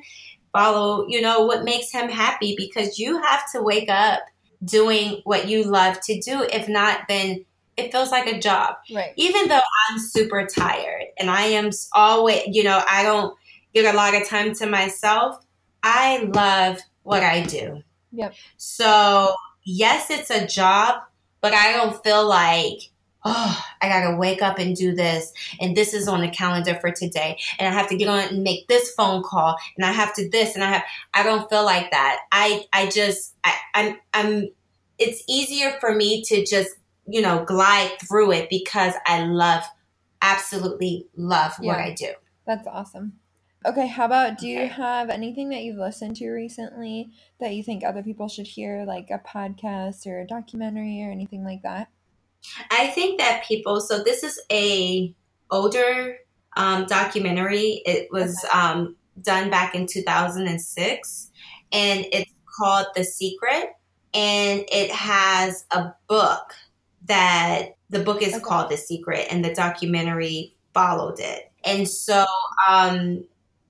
follow, 0.53 1.07
you 1.09 1.21
know, 1.21 1.45
what 1.45 1.65
makes 1.65 1.91
him 1.91 2.09
happy 2.09 2.55
because 2.57 2.99
you 2.99 3.21
have 3.23 3.51
to 3.53 3.63
wake 3.63 3.89
up 3.89 4.21
doing 4.65 5.21
what 5.25 5.49
you 5.49 5.65
love 5.65 6.01
to 6.01 6.21
do. 6.21 6.43
If 6.43 6.69
not, 6.69 7.03
then 7.09 7.45
it 7.77 7.93
feels 7.93 8.11
like 8.11 8.27
a 8.27 8.41
job. 8.41 8.75
Right. 8.93 9.13
Even 9.17 9.49
though 9.49 9.61
I'm 9.89 9.99
super 9.99 10.47
tired 10.47 11.05
and 11.19 11.31
I 11.31 11.43
am 11.43 11.71
always, 11.93 12.43
you 12.49 12.65
know, 12.65 12.83
I 12.89 13.03
don't 13.03 13.37
get 13.73 13.93
a 13.93 13.97
lot 13.97 14.15
of 14.15 14.27
time 14.27 14.55
to 14.55 14.67
myself, 14.67 15.39
I 15.83 16.25
love 16.25 16.81
what 17.03 17.23
I 17.23 17.43
do. 17.43 17.83
Yep. 18.13 18.35
So, 18.57 19.35
yes, 19.65 20.11
it's 20.11 20.31
a 20.31 20.47
job, 20.47 21.03
but 21.41 21.55
I 21.55 21.73
don't 21.73 22.03
feel 22.03 22.27
like 22.27 22.79
oh, 23.25 23.65
I 23.83 23.89
gotta 23.89 24.17
wake 24.17 24.43
up 24.43 24.59
and 24.59 24.77
do 24.77 24.95
this, 24.95 25.33
and 25.61 25.77
this 25.77 25.95
is 25.95 26.09
on 26.09 26.21
the 26.21 26.29
calendar 26.29 26.75
for 26.81 26.91
today, 26.91 27.39
and 27.59 27.69
I 27.69 27.77
have 27.79 27.89
to 27.89 27.97
get 27.97 28.09
on 28.09 28.21
and 28.21 28.43
make 28.43 28.69
this 28.69 28.93
phone 28.93 29.23
call, 29.23 29.57
and 29.77 29.85
I 29.85 29.93
have 29.93 30.15
to 30.15 30.29
this, 30.29 30.55
and 30.55 30.65
I 30.65 30.69
have. 30.69 30.83
I 31.15 31.23
don't 31.23 31.49
feel 31.51 31.65
like 31.65 31.91
that. 31.91 32.21
I 32.33 32.67
I 32.73 32.87
just 32.87 33.35
I, 33.45 33.55
I'm 33.75 33.97
I'm. 34.15 34.49
It's 34.99 35.23
easier 35.29 35.77
for 35.81 35.95
me 35.95 36.23
to 36.25 36.45
just 36.45 36.71
you 37.07 37.21
know 37.21 37.45
glide 37.45 37.93
through 38.09 38.33
it 38.33 38.51
because 38.51 38.95
I 39.07 39.25
love, 39.25 39.65
absolutely 40.23 41.07
love 41.17 41.53
yeah, 41.61 41.73
what 41.73 41.79
I 41.79 41.95
do. 41.95 42.13
That's 42.47 42.67
awesome. 42.67 43.15
Okay, 43.67 43.89
how 43.89 44.07
about 44.07 44.39
do 44.39 44.47
you 44.47 44.69
have 44.69 45.11
anything 45.11 45.49
that 45.49 45.63
you've 45.63 45.79
listened 45.79 46.17
to 46.17 46.31
recently 46.31 47.11
that 47.41 47.55
you 47.55 47.65
think 47.65 47.83
other 47.83 48.05
people 48.05 48.29
should 48.29 48.47
hear, 48.47 48.85
like 48.87 49.11
a 49.11 49.19
podcast 49.19 50.07
or 50.07 50.21
a 50.21 50.27
documentary 50.27 51.03
or 51.03 51.11
anything 51.11 51.45
like 51.45 51.63
that? 51.63 51.89
I 52.71 52.89
think 52.89 53.19
that 53.19 53.45
people. 53.45 53.81
So 53.81 54.03
this 54.03 54.23
is 54.23 54.41
a 54.51 55.15
older 55.51 56.19
um, 56.57 56.87
documentary. 56.87 57.83
It 57.87 58.09
was 58.11 58.37
okay. 58.45 58.59
um, 58.59 58.97
done 59.23 59.51
back 59.51 59.75
in 59.75 59.87
2006, 59.87 61.31
and 61.73 62.07
it's 62.13 62.33
called 62.59 62.87
The 62.95 63.05
Secret. 63.05 63.75
And 64.15 64.65
it 64.73 64.91
has 64.91 65.67
a 65.71 65.93
book 66.09 66.55
that 67.05 67.77
the 67.91 68.01
book 68.01 68.23
is 68.23 68.35
okay. 68.35 68.43
called 68.43 68.71
The 68.71 68.77
Secret, 68.77 69.27
and 69.31 69.45
the 69.45 69.55
documentary 69.55 70.55
followed 70.75 71.21
it. 71.21 71.53
And 71.65 71.89
so 71.89 72.25
um, 72.69 73.25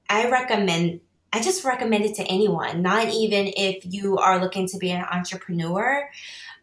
I 0.08 0.30
recommend 0.30 1.00
I 1.32 1.42
just 1.42 1.64
recommend 1.64 2.04
it 2.04 2.14
to 2.14 2.24
anyone, 2.24 2.80
not 2.80 3.08
even 3.08 3.52
if 3.54 3.84
you 3.84 4.16
are 4.16 4.40
looking 4.40 4.66
to 4.68 4.78
be 4.78 4.90
an 4.90 5.04
entrepreneur. 5.12 6.08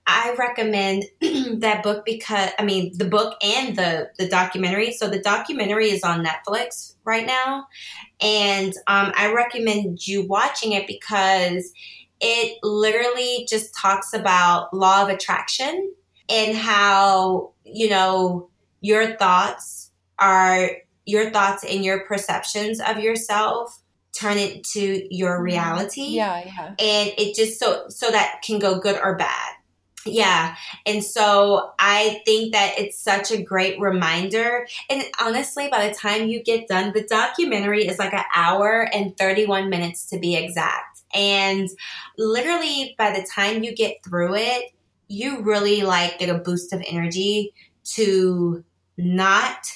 I 0.07 0.35
recommend 0.37 1.05
that 1.61 1.81
book 1.83 2.05
because 2.05 2.51
I 2.59 2.63
mean 2.63 2.91
the 2.95 3.05
book 3.05 3.37
and 3.43 3.75
the 3.75 4.11
the 4.17 4.27
documentary. 4.27 4.91
So 4.91 5.07
the 5.09 5.19
documentary 5.19 5.89
is 5.89 6.03
on 6.03 6.23
Netflix 6.23 6.95
right 7.03 7.25
now, 7.25 7.67
and 8.21 8.73
um, 8.87 9.11
I 9.15 9.33
recommend 9.33 10.05
you 10.07 10.27
watching 10.27 10.73
it 10.73 10.87
because 10.87 11.71
it 12.21 12.57
literally 12.63 13.45
just 13.49 13.75
talks 13.75 14.13
about 14.13 14.73
law 14.73 15.03
of 15.03 15.09
attraction 15.09 15.93
and 16.29 16.55
how 16.55 17.51
you 17.63 17.89
know 17.89 18.49
your 18.81 19.15
thoughts 19.17 19.91
are 20.19 20.69
your 21.05 21.29
thoughts 21.31 21.63
and 21.63 21.83
your 21.83 22.05
perceptions 22.05 22.79
of 22.79 22.99
yourself 22.99 23.79
turn 24.15 24.37
it 24.37 24.63
to 24.63 25.13
your 25.13 25.35
mm-hmm. 25.35 25.43
reality. 25.43 26.03
Yeah, 26.03 26.43
yeah. 26.45 26.67
And 26.69 27.11
it 27.17 27.35
just 27.35 27.59
so 27.59 27.85
so 27.89 28.09
that 28.11 28.41
can 28.43 28.59
go 28.59 28.79
good 28.79 28.99
or 29.01 29.15
bad. 29.15 29.51
Yeah. 30.05 30.55
And 30.85 31.03
so 31.03 31.71
I 31.79 32.21
think 32.25 32.53
that 32.53 32.75
it's 32.77 32.99
such 32.99 33.31
a 33.31 33.41
great 33.41 33.79
reminder. 33.79 34.67
And 34.89 35.03
honestly, 35.19 35.67
by 35.69 35.87
the 35.87 35.95
time 35.95 36.27
you 36.27 36.43
get 36.43 36.67
done, 36.67 36.93
the 36.93 37.03
documentary 37.03 37.87
is 37.87 37.97
like 37.97 38.13
an 38.13 38.23
hour 38.35 38.87
and 38.93 39.17
31 39.17 39.69
minutes 39.69 40.07
to 40.09 40.19
be 40.19 40.35
exact. 40.35 41.01
And 41.13 41.69
literally 42.17 42.93
by 42.97 43.11
the 43.11 43.27
time 43.33 43.63
you 43.63 43.75
get 43.75 44.03
through 44.03 44.35
it, 44.35 44.71
you 45.07 45.41
really 45.41 45.81
like 45.81 46.19
get 46.19 46.29
a 46.29 46.39
boost 46.39 46.73
of 46.73 46.83
energy 46.87 47.53
to 47.83 48.63
not 48.97 49.67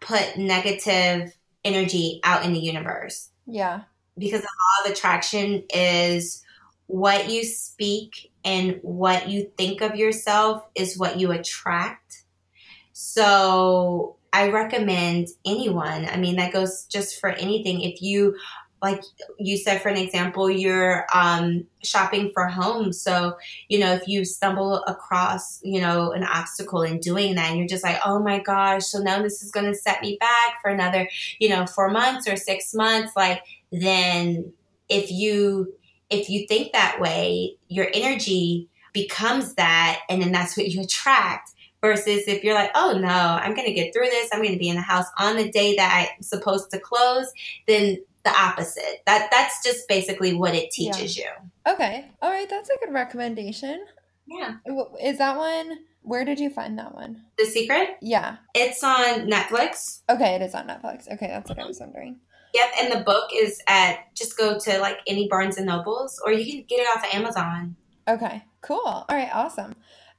put 0.00 0.36
negative 0.36 1.36
energy 1.64 2.20
out 2.24 2.44
in 2.44 2.52
the 2.52 2.60
universe. 2.60 3.30
Yeah. 3.46 3.82
Because 4.18 4.42
the 4.42 4.48
law 4.48 4.86
of 4.86 4.92
attraction 4.92 5.64
is 5.72 6.42
what 6.86 7.30
you 7.30 7.44
speak 7.44 8.31
and 8.44 8.78
what 8.82 9.28
you 9.28 9.50
think 9.56 9.80
of 9.80 9.96
yourself 9.96 10.64
is 10.74 10.98
what 10.98 11.20
you 11.20 11.30
attract. 11.32 12.24
So 12.92 14.16
I 14.32 14.50
recommend 14.50 15.28
anyone. 15.44 16.06
I 16.06 16.16
mean, 16.16 16.36
that 16.36 16.52
goes 16.52 16.84
just 16.84 17.20
for 17.20 17.30
anything. 17.30 17.82
If 17.82 18.02
you, 18.02 18.36
like 18.80 19.02
you 19.38 19.56
said, 19.56 19.80
for 19.80 19.90
an 19.90 19.96
example, 19.96 20.50
you're 20.50 21.06
um, 21.14 21.66
shopping 21.84 22.32
for 22.34 22.48
homes. 22.48 23.00
So, 23.00 23.36
you 23.68 23.78
know, 23.78 23.92
if 23.92 24.08
you 24.08 24.24
stumble 24.24 24.82
across, 24.88 25.60
you 25.62 25.80
know, 25.80 26.10
an 26.12 26.24
obstacle 26.24 26.82
in 26.82 26.98
doing 26.98 27.36
that, 27.36 27.50
and 27.50 27.58
you're 27.58 27.68
just 27.68 27.84
like, 27.84 28.00
oh 28.04 28.18
my 28.18 28.40
gosh, 28.40 28.86
so 28.86 28.98
now 28.98 29.22
this 29.22 29.42
is 29.42 29.52
going 29.52 29.66
to 29.66 29.74
set 29.74 30.02
me 30.02 30.16
back 30.18 30.60
for 30.60 30.70
another, 30.70 31.08
you 31.38 31.48
know, 31.48 31.64
four 31.66 31.90
months 31.90 32.26
or 32.26 32.36
six 32.36 32.74
months, 32.74 33.14
like, 33.14 33.42
then 33.70 34.52
if 34.88 35.10
you 35.10 35.72
if 36.12 36.28
you 36.28 36.46
think 36.46 36.72
that 36.72 37.00
way, 37.00 37.56
your 37.68 37.88
energy 37.94 38.68
becomes 38.92 39.54
that, 39.54 40.00
and 40.08 40.20
then 40.20 40.32
that's 40.32 40.56
what 40.56 40.68
you 40.68 40.82
attract. 40.82 41.50
Versus 41.80 42.28
if 42.28 42.44
you're 42.44 42.54
like, 42.54 42.70
oh 42.76 42.96
no, 42.96 43.08
I'm 43.08 43.56
going 43.56 43.66
to 43.66 43.74
get 43.74 43.92
through 43.92 44.06
this. 44.06 44.30
I'm 44.32 44.38
going 44.38 44.52
to 44.52 44.58
be 44.58 44.68
in 44.68 44.76
the 44.76 44.82
house 44.82 45.06
on 45.18 45.36
the 45.36 45.50
day 45.50 45.74
that 45.74 46.10
I'm 46.16 46.22
supposed 46.22 46.70
to 46.70 46.78
close. 46.78 47.32
Then 47.66 47.98
the 48.24 48.30
opposite. 48.30 49.02
That 49.06 49.28
that's 49.32 49.64
just 49.64 49.88
basically 49.88 50.32
what 50.32 50.54
it 50.54 50.70
teaches 50.70 51.18
yeah. 51.18 51.24
you. 51.24 51.72
Okay. 51.72 52.06
All 52.20 52.30
right. 52.30 52.48
That's 52.48 52.70
a 52.70 52.78
good 52.84 52.94
recommendation. 52.94 53.84
Yeah. 54.26 54.58
Is 55.02 55.18
that 55.18 55.36
one? 55.36 55.78
Where 56.02 56.24
did 56.24 56.40
you 56.40 56.50
find 56.50 56.78
that 56.78 56.94
one? 56.94 57.22
The 57.38 57.46
Secret? 57.46 57.96
Yeah. 58.00 58.36
It's 58.54 58.82
on 58.82 59.28
Netflix. 59.28 60.02
Okay, 60.08 60.34
it 60.34 60.42
is 60.42 60.54
on 60.54 60.66
Netflix. 60.66 61.12
Okay, 61.12 61.28
that's 61.28 61.48
what 61.48 61.58
I 61.58 61.62
mm-hmm. 61.62 61.68
was 61.68 61.80
wondering. 61.80 62.20
Yep, 62.54 62.68
and 62.80 62.92
the 62.92 63.04
book 63.04 63.30
is 63.34 63.60
at 63.66 64.14
just 64.14 64.36
go 64.36 64.58
to 64.58 64.78
like 64.78 64.98
any 65.06 65.28
Barnes 65.28 65.56
and 65.56 65.66
Nobles 65.66 66.20
or 66.24 66.32
you 66.32 66.44
can 66.44 66.64
get 66.68 66.80
it 66.80 66.88
off 66.96 67.04
of 67.04 67.14
Amazon. 67.14 67.76
Okay, 68.08 68.42
cool. 68.60 68.78
All 68.84 69.06
right, 69.10 69.30
awesome. 69.32 69.74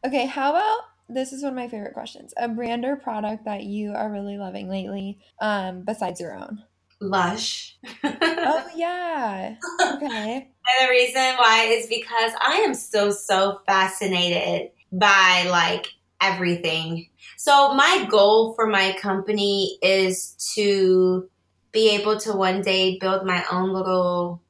Okay, 0.06 0.26
how 0.26 0.52
about 0.52 0.80
this 1.10 1.34
is 1.34 1.44
one 1.44 1.54
of 1.54 1.56
my 1.56 1.68
favorite 1.68 1.94
questions. 1.94 2.34
A 2.38 2.48
brand 2.48 2.86
or 2.86 2.96
product 2.96 3.46
that 3.46 3.64
you 3.64 3.92
are 3.94 4.12
really 4.12 4.38
loving 4.38 4.70
lately, 4.70 5.20
um, 5.42 5.84
besides 5.84 6.20
your 6.20 6.36
own. 6.36 6.64
Lush. 7.00 7.78
oh 8.04 8.68
yeah. 8.76 9.56
Okay. 9.82 10.36
and 10.80 10.88
the 10.88 10.90
reason 10.90 11.36
why 11.38 11.66
is 11.70 11.88
because 11.88 12.32
I 12.42 12.64
am 12.66 12.74
so 12.74 13.12
so 13.12 13.60
fascinated 13.68 14.72
by 14.92 15.46
like 15.50 15.88
everything. 16.22 17.10
So 17.38 17.74
my 17.74 18.08
goal 18.10 18.54
for 18.54 18.68
my 18.68 18.96
company 19.00 19.78
is 19.82 20.36
to 20.56 21.30
be 21.74 21.90
able 21.90 22.18
to 22.20 22.32
one 22.32 22.62
day 22.62 22.98
build 23.00 23.26
my 23.26 23.44
own 23.52 23.74
little 23.74 24.42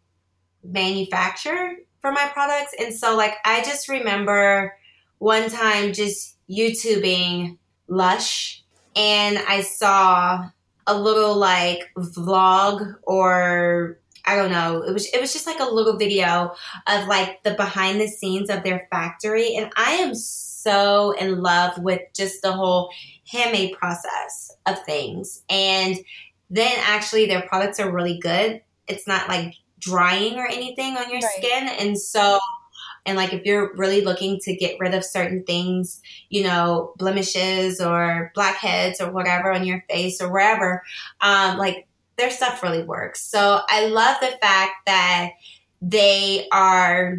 manufacturer 0.64 1.76
for 2.00 2.12
my 2.12 2.30
products. 2.34 2.76
And 2.80 2.94
so, 2.94 3.16
like, 3.16 3.34
I 3.44 3.64
just 3.64 3.90
remember 3.90 4.76
one 5.18 5.50
time 5.50 5.94
just 5.94 6.38
YouTubing 6.50 7.58
Lush 7.88 8.64
and 8.96 9.38
I 9.38 9.62
saw 9.62 10.50
a 10.86 10.98
little 10.98 11.36
like 11.36 11.92
vlog 11.98 12.96
or 13.04 14.00
I 14.26 14.36
don't 14.36 14.52
know. 14.52 14.84
It 14.84 14.94
was 14.94 15.06
it 15.08 15.20
was 15.20 15.34
just 15.34 15.48
like 15.48 15.60
a 15.60 15.66
little 15.66 15.98
video 15.98 16.54
of 16.88 17.08
like 17.08 17.44
the 17.44 17.54
behind 17.54 18.00
the 18.00 18.08
scenes 18.08 18.50
of 18.50 18.64
their 18.64 18.88
factory 18.92 19.56
and 19.56 19.72
I 19.76 19.94
am 19.94 20.16
so 20.16 21.12
in 21.12 21.42
love 21.42 21.78
with 21.78 22.02
just 22.16 22.42
the 22.42 22.52
whole 22.52 22.90
handmade 23.30 23.74
process 23.78 24.52
of 24.66 24.84
things. 24.86 25.44
And 25.50 25.98
then 26.54 26.74
actually 26.82 27.26
their 27.26 27.42
products 27.42 27.80
are 27.80 27.92
really 27.92 28.20
good. 28.20 28.62
It's 28.88 29.08
not 29.08 29.28
like 29.28 29.56
drying 29.80 30.36
or 30.36 30.46
anything 30.46 30.96
on 30.98 31.10
your 31.10 31.20
right. 31.20 31.36
skin. 31.38 31.68
And 31.68 32.00
so 32.00 32.40
and 33.06 33.18
like 33.18 33.34
if 33.34 33.44
you're 33.44 33.76
really 33.76 34.02
looking 34.02 34.40
to 34.42 34.56
get 34.56 34.80
rid 34.80 34.94
of 34.94 35.04
certain 35.04 35.44
things, 35.44 36.00
you 36.30 36.44
know, 36.44 36.94
blemishes 36.98 37.82
or 37.82 38.32
blackheads 38.36 39.02
or 39.02 39.12
whatever 39.12 39.52
on 39.52 39.66
your 39.66 39.84
face 39.90 40.22
or 40.22 40.32
wherever, 40.32 40.84
um, 41.22 41.58
like 41.58 41.88
their 42.18 42.30
stuff 42.30 42.64
really 42.64 42.84
works. 42.84 43.22
So 43.26 43.62
I 43.68 43.88
love 43.88 44.18
the 44.22 44.38
fact 44.42 44.74
that 44.86 45.32
they 45.82 46.48
are 46.52 47.18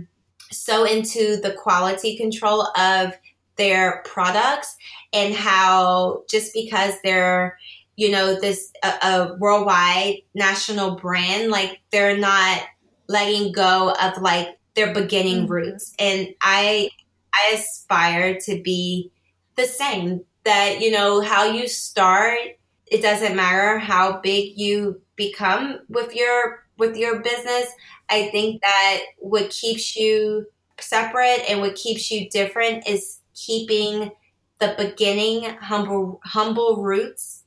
so 0.51 0.85
into 0.85 1.41
the 1.43 1.53
quality 1.53 2.17
control 2.17 2.69
of 2.79 3.13
their 3.57 4.03
products 4.07 4.77
and 5.13 5.35
how 5.35 6.23
just 6.31 6.55
because 6.55 6.95
they're 7.03 7.59
you 7.97 8.11
know 8.11 8.39
this 8.39 8.73
a, 8.83 8.89
a, 8.89 9.37
worldwide 9.39 10.17
national 10.35 10.97
brand 10.97 11.51
like 11.51 11.81
they're 11.91 12.17
not 12.17 12.63
letting 13.09 13.53
go 13.53 13.95
of 14.03 14.21
like 14.21 14.59
their 14.75 14.93
beginning 14.93 15.43
mm-hmm. 15.43 15.53
roots 15.53 15.95
and 15.99 16.29
i 16.41 16.89
i 17.35 17.55
aspire 17.55 18.39
to 18.41 18.61
be 18.63 19.11
the 19.57 19.67
same 19.67 20.21
that 20.45 20.81
you 20.81 20.91
know 20.91 21.21
how 21.21 21.45
you 21.45 21.69
start 21.69 22.39
it 22.87 23.03
doesn't 23.03 23.37
matter 23.37 23.79
how 23.79 24.21
big 24.21 24.59
you 24.59 25.01
become 25.17 25.81
with 25.89 26.15
your 26.15 26.65
with 26.77 26.97
your 26.97 27.21
business 27.21 27.67
i 28.11 28.29
think 28.31 28.61
that 28.63 29.01
what 29.19 29.51
keeps 29.51 29.97
you 29.97 30.47
separate 30.81 31.45
and 31.49 31.61
what 31.61 31.77
keeps 31.77 32.11
you 32.11 32.29
different 32.31 32.87
is 32.89 33.21
keeping 33.35 34.11
the 34.59 34.75
beginning 34.77 35.45
humble 35.61 36.21
humble 36.25 36.83
roots 36.83 37.44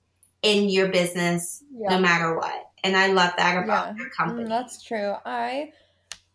in 0.47 0.69
your 0.69 0.87
business 0.87 1.61
yeah. 1.73 1.89
no 1.89 1.99
matter 1.99 2.37
what. 2.37 2.71
And 2.83 2.95
I 2.95 3.07
love 3.07 3.33
that 3.37 3.61
about 3.61 3.87
yeah. 3.87 3.95
your 3.97 4.09
company. 4.11 4.45
Mm, 4.45 4.49
that's 4.49 4.81
true. 4.81 5.13
I 5.25 5.73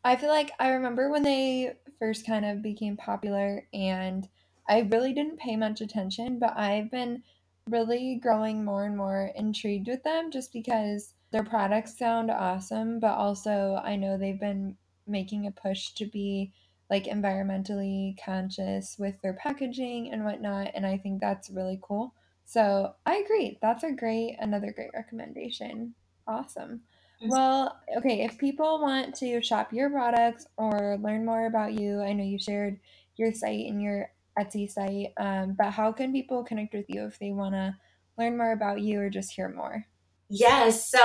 I 0.05 0.17
feel 0.17 0.29
like 0.29 0.51
I 0.59 0.71
remember 0.71 1.11
when 1.11 1.23
they 1.23 1.75
first 1.99 2.27
kind 2.27 2.45
of 2.45 2.63
became 2.63 2.97
popular 2.97 3.67
and 3.73 4.29
I 4.69 4.81
really 4.81 5.15
didn't 5.15 5.39
pay 5.39 5.57
much 5.57 5.81
attention, 5.81 6.39
but 6.39 6.57
I've 6.59 6.91
been 6.91 7.23
really 7.71 8.17
growing 8.23 8.65
more 8.65 8.85
and 8.85 8.97
more 8.97 9.31
intrigued 9.35 9.89
with 9.89 10.03
them 10.03 10.31
just 10.31 10.53
because 10.53 11.15
their 11.31 11.45
products 11.45 11.97
sound 11.97 12.31
awesome, 12.31 13.01
but 13.01 13.13
also 13.13 13.81
I 13.83 13.97
know 13.97 14.19
they've 14.19 14.39
been 14.39 14.77
making 15.07 15.47
a 15.47 15.53
push 15.53 15.93
to 15.95 16.05
be 16.05 16.53
like 16.91 17.05
environmentally 17.05 18.17
conscious 18.23 18.97
with 18.99 19.15
their 19.23 19.33
packaging 19.33 20.13
and 20.13 20.25
whatnot. 20.25 20.73
And 20.75 20.85
I 20.85 20.99
think 20.99 21.21
that's 21.21 21.49
really 21.49 21.79
cool. 21.81 22.13
So 22.53 22.93
I 23.07 23.17
agree. 23.17 23.59
That's 23.63 23.83
a 23.83 23.93
great, 23.93 24.37
another 24.39 24.73
great 24.73 24.91
recommendation. 24.93 25.95
Awesome. 26.29 26.83
Well, 27.23 27.81
okay, 27.97 28.25
if 28.25 28.37
people 28.37 28.79
want 28.79 29.15
to 29.17 29.41
shop 29.41 29.73
your 29.73 29.89
products 29.89 30.47
or 30.59 30.99
learn 31.01 31.25
more 31.25 31.47
about 31.47 31.73
you, 31.73 32.03
I 32.03 32.13
know 32.13 32.25
you 32.25 32.39
shared 32.39 32.79
your 33.17 33.33
site 33.33 33.65
and 33.69 33.81
your 33.81 34.11
Etsy 34.39 34.71
site, 34.71 35.15
um, 35.17 35.55
but 35.57 35.71
how 35.71 35.93
can 35.93 36.13
people 36.13 36.45
connect 36.45 36.75
with 36.75 36.85
you 36.89 37.07
if 37.07 37.19
they 37.19 37.31
want 37.33 37.55
to 37.55 37.75
learn 38.19 38.37
more 38.37 38.53
about 38.53 38.83
you 38.83 39.01
or 39.01 39.09
just 39.09 39.33
hear 39.33 39.49
more? 39.49 39.87
Yes, 40.29 40.91
so 40.91 41.01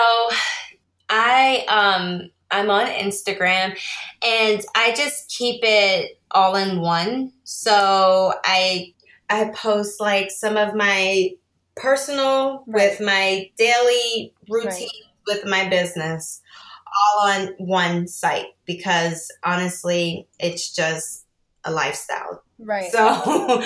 I 1.08 1.64
um 1.70 2.30
I'm 2.52 2.70
on 2.70 2.88
Instagram 2.88 3.78
and 4.22 4.66
I 4.76 4.94
just 4.94 5.30
keep 5.30 5.62
it 5.64 6.20
all 6.32 6.58
in 6.58 6.82
one. 6.82 7.32
So 7.46 8.34
I 8.44 8.94
I 9.30 9.50
post 9.50 10.00
like 10.00 10.32
some 10.32 10.58
of 10.58 10.74
my 10.74 11.32
personal 11.76 12.64
right. 12.68 12.90
with 12.90 13.02
my 13.02 13.50
daily 13.58 14.34
routine 14.50 14.72
right. 14.72 14.90
with 15.28 15.46
my 15.46 15.68
business 15.70 16.42
all 17.16 17.28
on 17.30 17.48
one 17.58 18.08
site 18.08 18.48
because 18.66 19.32
honestly 19.44 20.28
it's 20.40 20.74
just 20.74 21.26
a 21.64 21.72
lifestyle. 21.72 22.44
Right. 22.60 22.92
So 22.92 23.64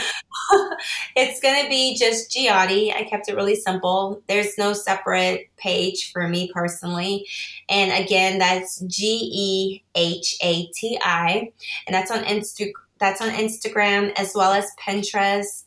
it's 1.15 1.39
going 1.39 1.63
to 1.63 1.69
be 1.69 1.95
just 1.95 2.31
Gehati. 2.31 2.93
I 2.93 3.03
kept 3.03 3.29
it 3.29 3.35
really 3.35 3.55
simple. 3.55 4.21
There's 4.27 4.57
no 4.57 4.73
separate 4.73 5.49
page 5.55 6.11
for 6.11 6.27
me 6.27 6.51
personally. 6.53 7.25
And 7.69 8.03
again, 8.03 8.39
that's 8.39 8.81
G 8.81 9.31
E 9.33 9.83
H 9.95 10.35
A 10.41 10.65
T 10.73 10.99
I. 11.01 11.51
And 11.87 11.93
that's 11.93 12.11
on 12.11 12.23
Insta 12.23 12.71
that's 13.01 13.21
on 13.21 13.31
Instagram 13.31 14.13
as 14.17 14.31
well 14.33 14.53
as 14.53 14.71
Pinterest. 14.79 15.65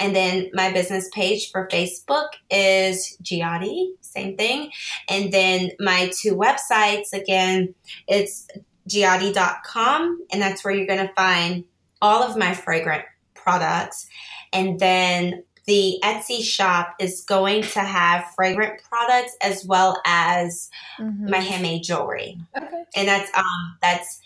And 0.00 0.16
then 0.16 0.50
my 0.54 0.72
business 0.72 1.08
page 1.12 1.50
for 1.52 1.68
Facebook 1.68 2.28
is 2.50 3.16
Gehati, 3.22 3.90
same 4.00 4.36
thing. 4.36 4.72
And 5.08 5.32
then 5.32 5.70
my 5.78 6.10
two 6.20 6.34
websites, 6.34 7.12
again, 7.12 7.74
it's 8.08 8.48
gehati.com, 8.88 10.26
and 10.32 10.42
that's 10.42 10.64
where 10.64 10.74
you're 10.74 10.86
going 10.86 11.06
to 11.06 11.14
find 11.14 11.64
all 12.00 12.22
of 12.22 12.36
my 12.36 12.54
fragrant 12.54 13.04
products. 13.34 14.08
And 14.52 14.80
then 14.80 15.44
the 15.66 15.98
Etsy 16.02 16.42
shop 16.42 16.94
is 16.98 17.22
going 17.22 17.62
to 17.62 17.80
have 17.80 18.24
fragrant 18.34 18.82
products 18.82 19.36
as 19.42 19.64
well 19.64 20.00
as 20.04 20.70
mm-hmm. 20.98 21.30
my 21.30 21.38
handmade 21.38 21.84
jewelry. 21.84 22.38
Okay. 22.56 22.84
And 22.96 23.08
that's 23.08 23.30
um 23.36 23.76
that's 23.80 24.20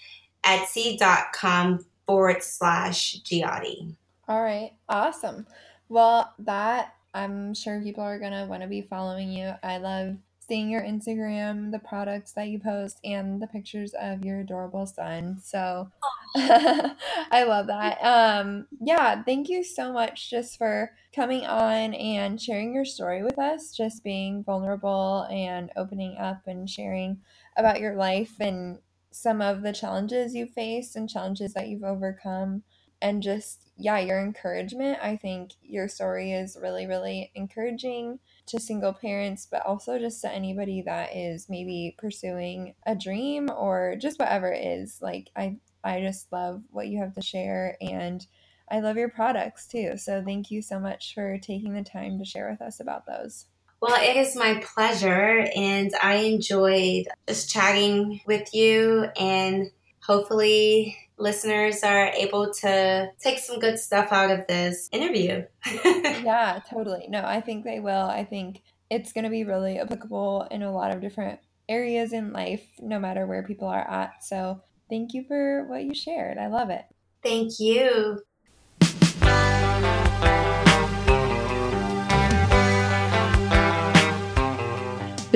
etsy.com 0.45 1.85
forward 2.07 2.43
slash 2.43 3.21
Gehati. 3.23 3.95
All 4.29 4.43
right. 4.43 4.73
Awesome. 4.89 5.47
Well, 5.89 6.33
that 6.41 6.95
I'm 7.15 7.55
sure 7.55 7.81
people 7.81 8.05
are 8.05 8.19
gonna 8.19 8.47
want 8.47 8.63
to 8.63 8.69
be 8.69 8.83
following 8.83 9.31
you. 9.31 9.53
I 9.63 9.79
love 9.79 10.17
seeing 10.47 10.69
your 10.69 10.83
Instagram, 10.83 11.73
the 11.73 11.79
products 11.79 12.33
that 12.33 12.49
you 12.49 12.59
post, 12.59 12.99
and 13.05 13.41
the 13.41 13.47
pictures 13.47 13.95
of 14.01 14.25
your 14.25 14.41
adorable 14.41 14.87
son. 14.87 15.39
So 15.43 15.91
I 16.37 17.45
love 17.47 17.67
that. 17.67 17.99
Um, 18.03 18.67
yeah, 18.81 19.23
thank 19.23 19.49
you 19.49 19.65
so 19.65 19.93
much 19.93 20.31
just 20.31 20.59
for 20.59 20.93
coming 21.15 21.45
on 21.47 21.95
and 21.95 22.41
sharing 22.41 22.75
your 22.75 22.85
story 22.85 23.23
with 23.23 23.39
us, 23.39 23.73
just 23.75 24.05
being 24.05 24.45
vulnerable 24.45 25.27
and 25.31 25.71
opening 25.77 26.17
up 26.19 26.47
and 26.47 26.69
sharing 26.69 27.19
about 27.57 27.81
your 27.81 27.97
life 27.97 28.35
and 28.39 28.79
some 29.17 29.41
of 29.41 29.63
the 29.63 29.73
challenges 29.73 30.35
you 30.35 30.47
faced 30.47 30.97
and 30.97 31.09
challenges 31.09 31.55
that 31.55 31.69
you've 31.69 31.85
overcome 31.85 32.63
and 33.03 33.23
just 33.23 33.71
yeah 33.77 33.99
your 33.99 34.21
encouragement 34.21 34.99
i 35.03 35.17
think 35.17 35.53
your 35.63 35.89
story 35.89 36.33
is 36.33 36.57
really 36.61 36.87
really 36.87 37.31
encouraging 37.35 38.19
to 38.47 38.61
single 38.61 38.93
parents, 38.93 39.47
but 39.51 39.65
also 39.67 39.99
just 39.99 40.21
to 40.23 40.33
anybody 40.33 40.83
that 40.83 41.15
is 41.15 41.49
maybe 41.49 41.95
pursuing 41.99 42.75
a 42.87 42.95
dream 42.95 43.51
or 43.51 43.97
just 43.99 44.19
whatever 44.19 44.53
it 44.53 44.65
is. 44.65 44.99
Like 45.03 45.31
I 45.37 45.57
I 45.85 46.01
just 46.01 46.33
love 46.33 46.63
what 46.71 46.89
you 46.89 46.99
have 47.01 47.15
to 47.15 47.23
share 47.23 47.77
and 47.81 48.27
I 48.71 48.81
love 48.81 48.97
your 48.97 49.09
products 49.09 49.67
too. 49.69 49.97
So 49.97 50.23
thank 50.25 50.51
you 50.51 50.63
so 50.63 50.81
much 50.81 51.15
for 51.15 51.39
taking 51.39 51.75
the 51.75 51.85
time 51.85 52.19
to 52.19 52.25
share 52.25 52.51
with 52.51 52.61
us 52.61 52.81
about 52.81 53.07
those. 53.07 53.47
Well, 53.81 54.01
it 54.01 54.17
is 54.17 54.35
my 54.35 54.63
pleasure, 54.75 55.47
and 55.55 55.93
I 56.03 56.17
enjoyed 56.17 57.07
just 57.29 57.51
chatting 57.51 58.21
with 58.27 58.55
you 58.55 59.09
and 59.19 59.71
hopefully 60.03 60.97
listeners 61.19 61.83
are 61.83 62.09
able 62.09 62.53
to 62.53 63.11
take 63.19 63.39
some 63.39 63.59
good 63.59 63.79
stuff 63.79 64.13
out 64.13 64.31
of 64.31 64.47
this 64.47 64.89
interview. 64.93 65.45
yeah, 65.85 66.61
totally. 66.71 67.07
No, 67.09 67.23
I 67.25 67.41
think 67.41 67.65
they 67.65 67.81
will. 67.81 68.07
I 68.07 68.25
think 68.25 68.63
it's 68.91 69.13
going 69.13 69.25
to 69.25 69.31
be 69.31 69.45
really 69.45 69.79
applicable 69.79 70.47
in 70.51 70.63
a 70.63 70.73
lot 70.73 70.95
of 70.95 71.01
different 71.01 71.41
areas 71.69 72.13
in 72.13 72.33
life, 72.33 72.65
no 72.81 72.99
matter 72.99 73.27
where 73.27 73.43
people 73.43 73.69
are 73.69 73.89
at. 73.89 74.25
So, 74.25 74.61
thank 74.89 75.15
you 75.15 75.25
for 75.27 75.65
what 75.65 75.85
you 75.85 75.95
shared. 75.95 76.39
I 76.39 76.47
love 76.47 76.71
it. 76.71 76.85
Thank 77.23 77.59
you. 77.59 78.21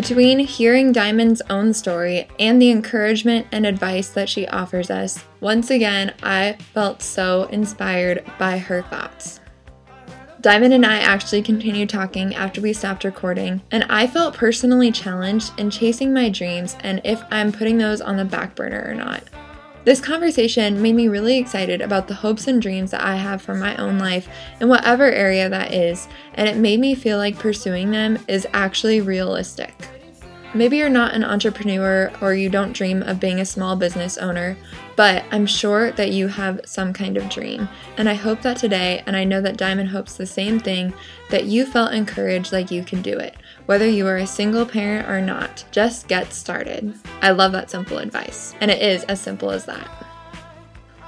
Between 0.00 0.38
hearing 0.38 0.92
Diamond's 0.92 1.42
own 1.50 1.74
story 1.74 2.26
and 2.38 2.60
the 2.60 2.70
encouragement 2.70 3.46
and 3.52 3.66
advice 3.66 4.08
that 4.08 4.30
she 4.30 4.48
offers 4.48 4.90
us, 4.90 5.22
once 5.40 5.68
again, 5.68 6.14
I 6.22 6.56
felt 6.72 7.02
so 7.02 7.42
inspired 7.52 8.24
by 8.38 8.56
her 8.56 8.80
thoughts. 8.80 9.40
Diamond 10.40 10.72
and 10.72 10.86
I 10.86 11.00
actually 11.00 11.42
continued 11.42 11.90
talking 11.90 12.34
after 12.34 12.62
we 12.62 12.72
stopped 12.72 13.04
recording, 13.04 13.60
and 13.70 13.84
I 13.90 14.06
felt 14.06 14.32
personally 14.32 14.90
challenged 14.90 15.52
in 15.60 15.68
chasing 15.68 16.14
my 16.14 16.30
dreams 16.30 16.78
and 16.80 17.02
if 17.04 17.22
I'm 17.30 17.52
putting 17.52 17.76
those 17.76 18.00
on 18.00 18.16
the 18.16 18.24
back 18.24 18.54
burner 18.54 18.82
or 18.88 18.94
not. 18.94 19.22
This 19.82 20.00
conversation 20.00 20.82
made 20.82 20.94
me 20.94 21.08
really 21.08 21.38
excited 21.38 21.80
about 21.80 22.06
the 22.06 22.14
hopes 22.14 22.46
and 22.46 22.60
dreams 22.60 22.90
that 22.90 23.02
I 23.02 23.16
have 23.16 23.40
for 23.40 23.54
my 23.54 23.74
own 23.76 23.98
life 23.98 24.28
in 24.60 24.68
whatever 24.68 25.10
area 25.10 25.48
that 25.48 25.72
is, 25.72 26.06
and 26.34 26.46
it 26.46 26.58
made 26.58 26.80
me 26.80 26.94
feel 26.94 27.16
like 27.16 27.38
pursuing 27.38 27.90
them 27.90 28.18
is 28.28 28.46
actually 28.52 29.00
realistic. 29.00 29.72
Maybe 30.52 30.78
you're 30.78 30.90
not 30.90 31.14
an 31.14 31.24
entrepreneur 31.24 32.12
or 32.20 32.34
you 32.34 32.50
don't 32.50 32.72
dream 32.72 33.02
of 33.04 33.20
being 33.20 33.40
a 33.40 33.44
small 33.46 33.76
business 33.76 34.18
owner, 34.18 34.56
but 34.96 35.24
I'm 35.30 35.46
sure 35.46 35.92
that 35.92 36.10
you 36.10 36.26
have 36.26 36.60
some 36.66 36.92
kind 36.92 37.16
of 37.16 37.30
dream. 37.30 37.68
And 37.96 38.08
I 38.08 38.14
hope 38.14 38.42
that 38.42 38.56
today, 38.56 39.02
and 39.06 39.16
I 39.16 39.24
know 39.24 39.40
that 39.40 39.56
Diamond 39.56 39.90
hopes 39.90 40.16
the 40.16 40.26
same 40.26 40.58
thing, 40.58 40.92
that 41.30 41.44
you 41.44 41.64
felt 41.64 41.94
encouraged 41.94 42.52
like 42.52 42.70
you 42.70 42.84
can 42.84 43.00
do 43.00 43.16
it. 43.16 43.36
Whether 43.70 43.88
you 43.88 44.08
are 44.08 44.16
a 44.16 44.26
single 44.26 44.66
parent 44.66 45.08
or 45.08 45.20
not, 45.20 45.64
just 45.70 46.08
get 46.08 46.32
started. 46.32 46.92
I 47.22 47.30
love 47.30 47.52
that 47.52 47.70
simple 47.70 47.98
advice, 47.98 48.52
and 48.60 48.68
it 48.68 48.82
is 48.82 49.04
as 49.04 49.20
simple 49.20 49.52
as 49.52 49.64
that. 49.66 49.88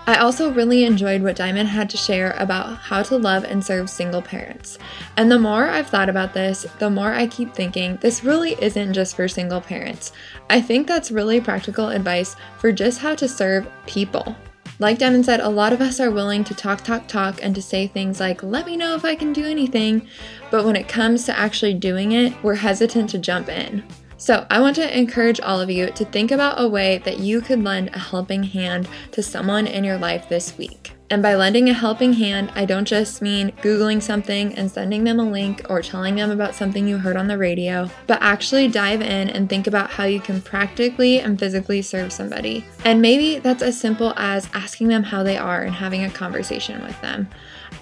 I 0.07 0.19
also 0.19 0.53
really 0.53 0.85
enjoyed 0.85 1.25
what 1.25 1.35
Diamond 1.35 1.71
had 1.71 1.91
to 1.91 1.97
share 1.97 2.37
about 2.39 2.77
how 2.77 3.03
to 3.03 3.17
love 3.17 3.43
and 3.43 3.65
serve 3.65 3.91
single 3.91 4.23
parents. 4.23 4.79
And 5.17 5.29
the 5.29 5.41
more 5.41 5.65
I've 5.65 5.89
thought 5.89 6.09
about 6.09 6.35
this, 6.35 6.65
the 6.79 6.89
more 6.89 7.13
I 7.13 7.27
keep 7.27 7.53
thinking 7.53 7.97
this 7.97 8.23
really 8.23 8.53
isn't 8.63 8.93
just 8.93 9.17
for 9.17 9.27
single 9.27 9.61
parents. 9.61 10.13
I 10.49 10.61
think 10.61 10.87
that's 10.87 11.11
really 11.11 11.41
practical 11.41 11.89
advice 11.89 12.37
for 12.59 12.71
just 12.71 13.01
how 13.01 13.17
to 13.17 13.27
serve 13.27 13.67
people. 13.87 14.37
Like 14.83 14.99
Diamond 14.99 15.25
said, 15.25 15.39
a 15.39 15.49
lot 15.49 15.73
of 15.73 15.81
us 15.81 16.01
are 16.01 16.11
willing 16.11 16.43
to 16.43 16.55
talk, 16.55 16.83
talk, 16.83 17.07
talk 17.07 17.39
and 17.41 17.55
to 17.55 17.63
say 17.63 17.87
things 17.87 18.19
like, 18.19 18.43
let 18.43 18.67
me 18.67 18.77
know 18.77 18.97
if 18.97 19.05
I 19.05 19.15
can 19.15 19.33
do 19.33 19.45
anything. 19.45 20.09
But 20.51 20.65
when 20.65 20.75
it 20.75 20.89
comes 20.89 21.25
to 21.27 21.39
actually 21.39 21.75
doing 21.75 22.11
it, 22.11 22.33
we're 22.43 22.57
hesitant 22.57 23.09
to 23.11 23.19
jump 23.19 23.49
in. 23.49 23.85
So, 24.17 24.45
I 24.51 24.61
want 24.61 24.75
to 24.77 24.99
encourage 24.99 25.39
all 25.39 25.61
of 25.61 25.71
you 25.71 25.91
to 25.93 26.05
think 26.05 26.33
about 26.33 26.61
a 26.61 26.67
way 26.67 26.99
that 27.05 27.21
you 27.21 27.41
could 27.41 27.63
lend 27.63 27.91
a 27.95 27.99
helping 28.01 28.43
hand 28.43 28.89
to 29.13 29.23
someone 29.23 29.69
in 29.69 29.85
your 29.85 29.99
life 29.99 30.29
this 30.29 30.59
week. 30.59 30.91
And 31.13 31.23
by 31.23 31.35
lending 31.35 31.69
a 31.69 31.75
helping 31.75 32.15
hand, 32.15 32.51
I 32.55 32.65
don't 32.65 32.87
just 32.89 33.21
mean 33.21 33.53
Googling 33.61 34.01
something 34.01 34.55
and 34.55 34.71
sending 34.71 35.05
them 35.05 35.21
a 35.21 35.31
link 35.31 35.61
or 35.69 35.83
telling 35.83 36.15
them 36.15 36.31
about 36.31 36.55
something 36.55 36.89
you 36.89 36.97
heard 36.97 37.19
on 37.19 37.27
the 37.27 37.37
radio, 37.37 37.91
but 38.07 38.23
actually 38.23 38.67
dive 38.69 39.03
in 39.03 39.29
and 39.29 39.47
think 39.47 39.67
about 39.67 39.91
how 39.91 40.05
you 40.05 40.21
can 40.21 40.41
practically 40.41 41.21
and 41.21 41.39
physically 41.39 41.83
serve 41.83 42.15
somebody. 42.15 42.65
And 42.87 43.03
maybe 43.03 43.41
that's 43.41 43.63
as 43.63 43.79
simple 43.79 44.15
as 44.17 44.49
asking 44.55 44.89
them 44.89 45.03
how 45.03 45.23
they 45.23 45.37
are 45.37 45.61
and 45.61 45.75
having 45.75 46.03
a 46.03 46.09
conversation 46.09 46.83
with 46.83 46.99
them. 47.03 47.29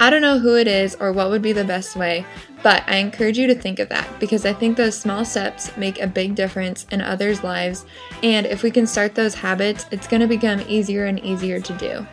I 0.01 0.11
don't 0.11 0.23
know 0.23 0.41
who 0.41 0.57
it 0.57 0.67
is 0.67 0.97
or 0.97 1.13
what 1.13 1.31
would 1.31 1.43
be 1.43 1.53
the 1.53 1.63
best 1.63 1.95
way, 1.95 2.27
but 2.65 2.83
I 2.89 2.97
encourage 2.97 3.39
you 3.39 3.47
to 3.47 3.55
think 3.55 3.79
of 3.79 3.91
that 3.91 4.09
because 4.19 4.45
I 4.45 4.55
think 4.55 4.77
those 4.77 4.99
small 4.99 5.25
steps 5.25 5.77
make 5.77 6.01
a 6.01 6.09
big 6.09 6.35
difference 6.35 6.85
in 6.91 7.01
others' 7.01 7.45
lives. 7.45 7.87
And 8.25 8.45
if 8.45 8.65
we 8.65 8.73
can 8.73 8.89
start 8.89 9.15
those 9.15 9.35
habits, 9.37 9.87
it's 9.93 10.09
going 10.09 10.21
to 10.21 10.27
become 10.27 10.63
easier 10.63 11.05
and 11.05 11.21
easier 11.21 11.61
to 11.61 11.73
do. 11.75 12.05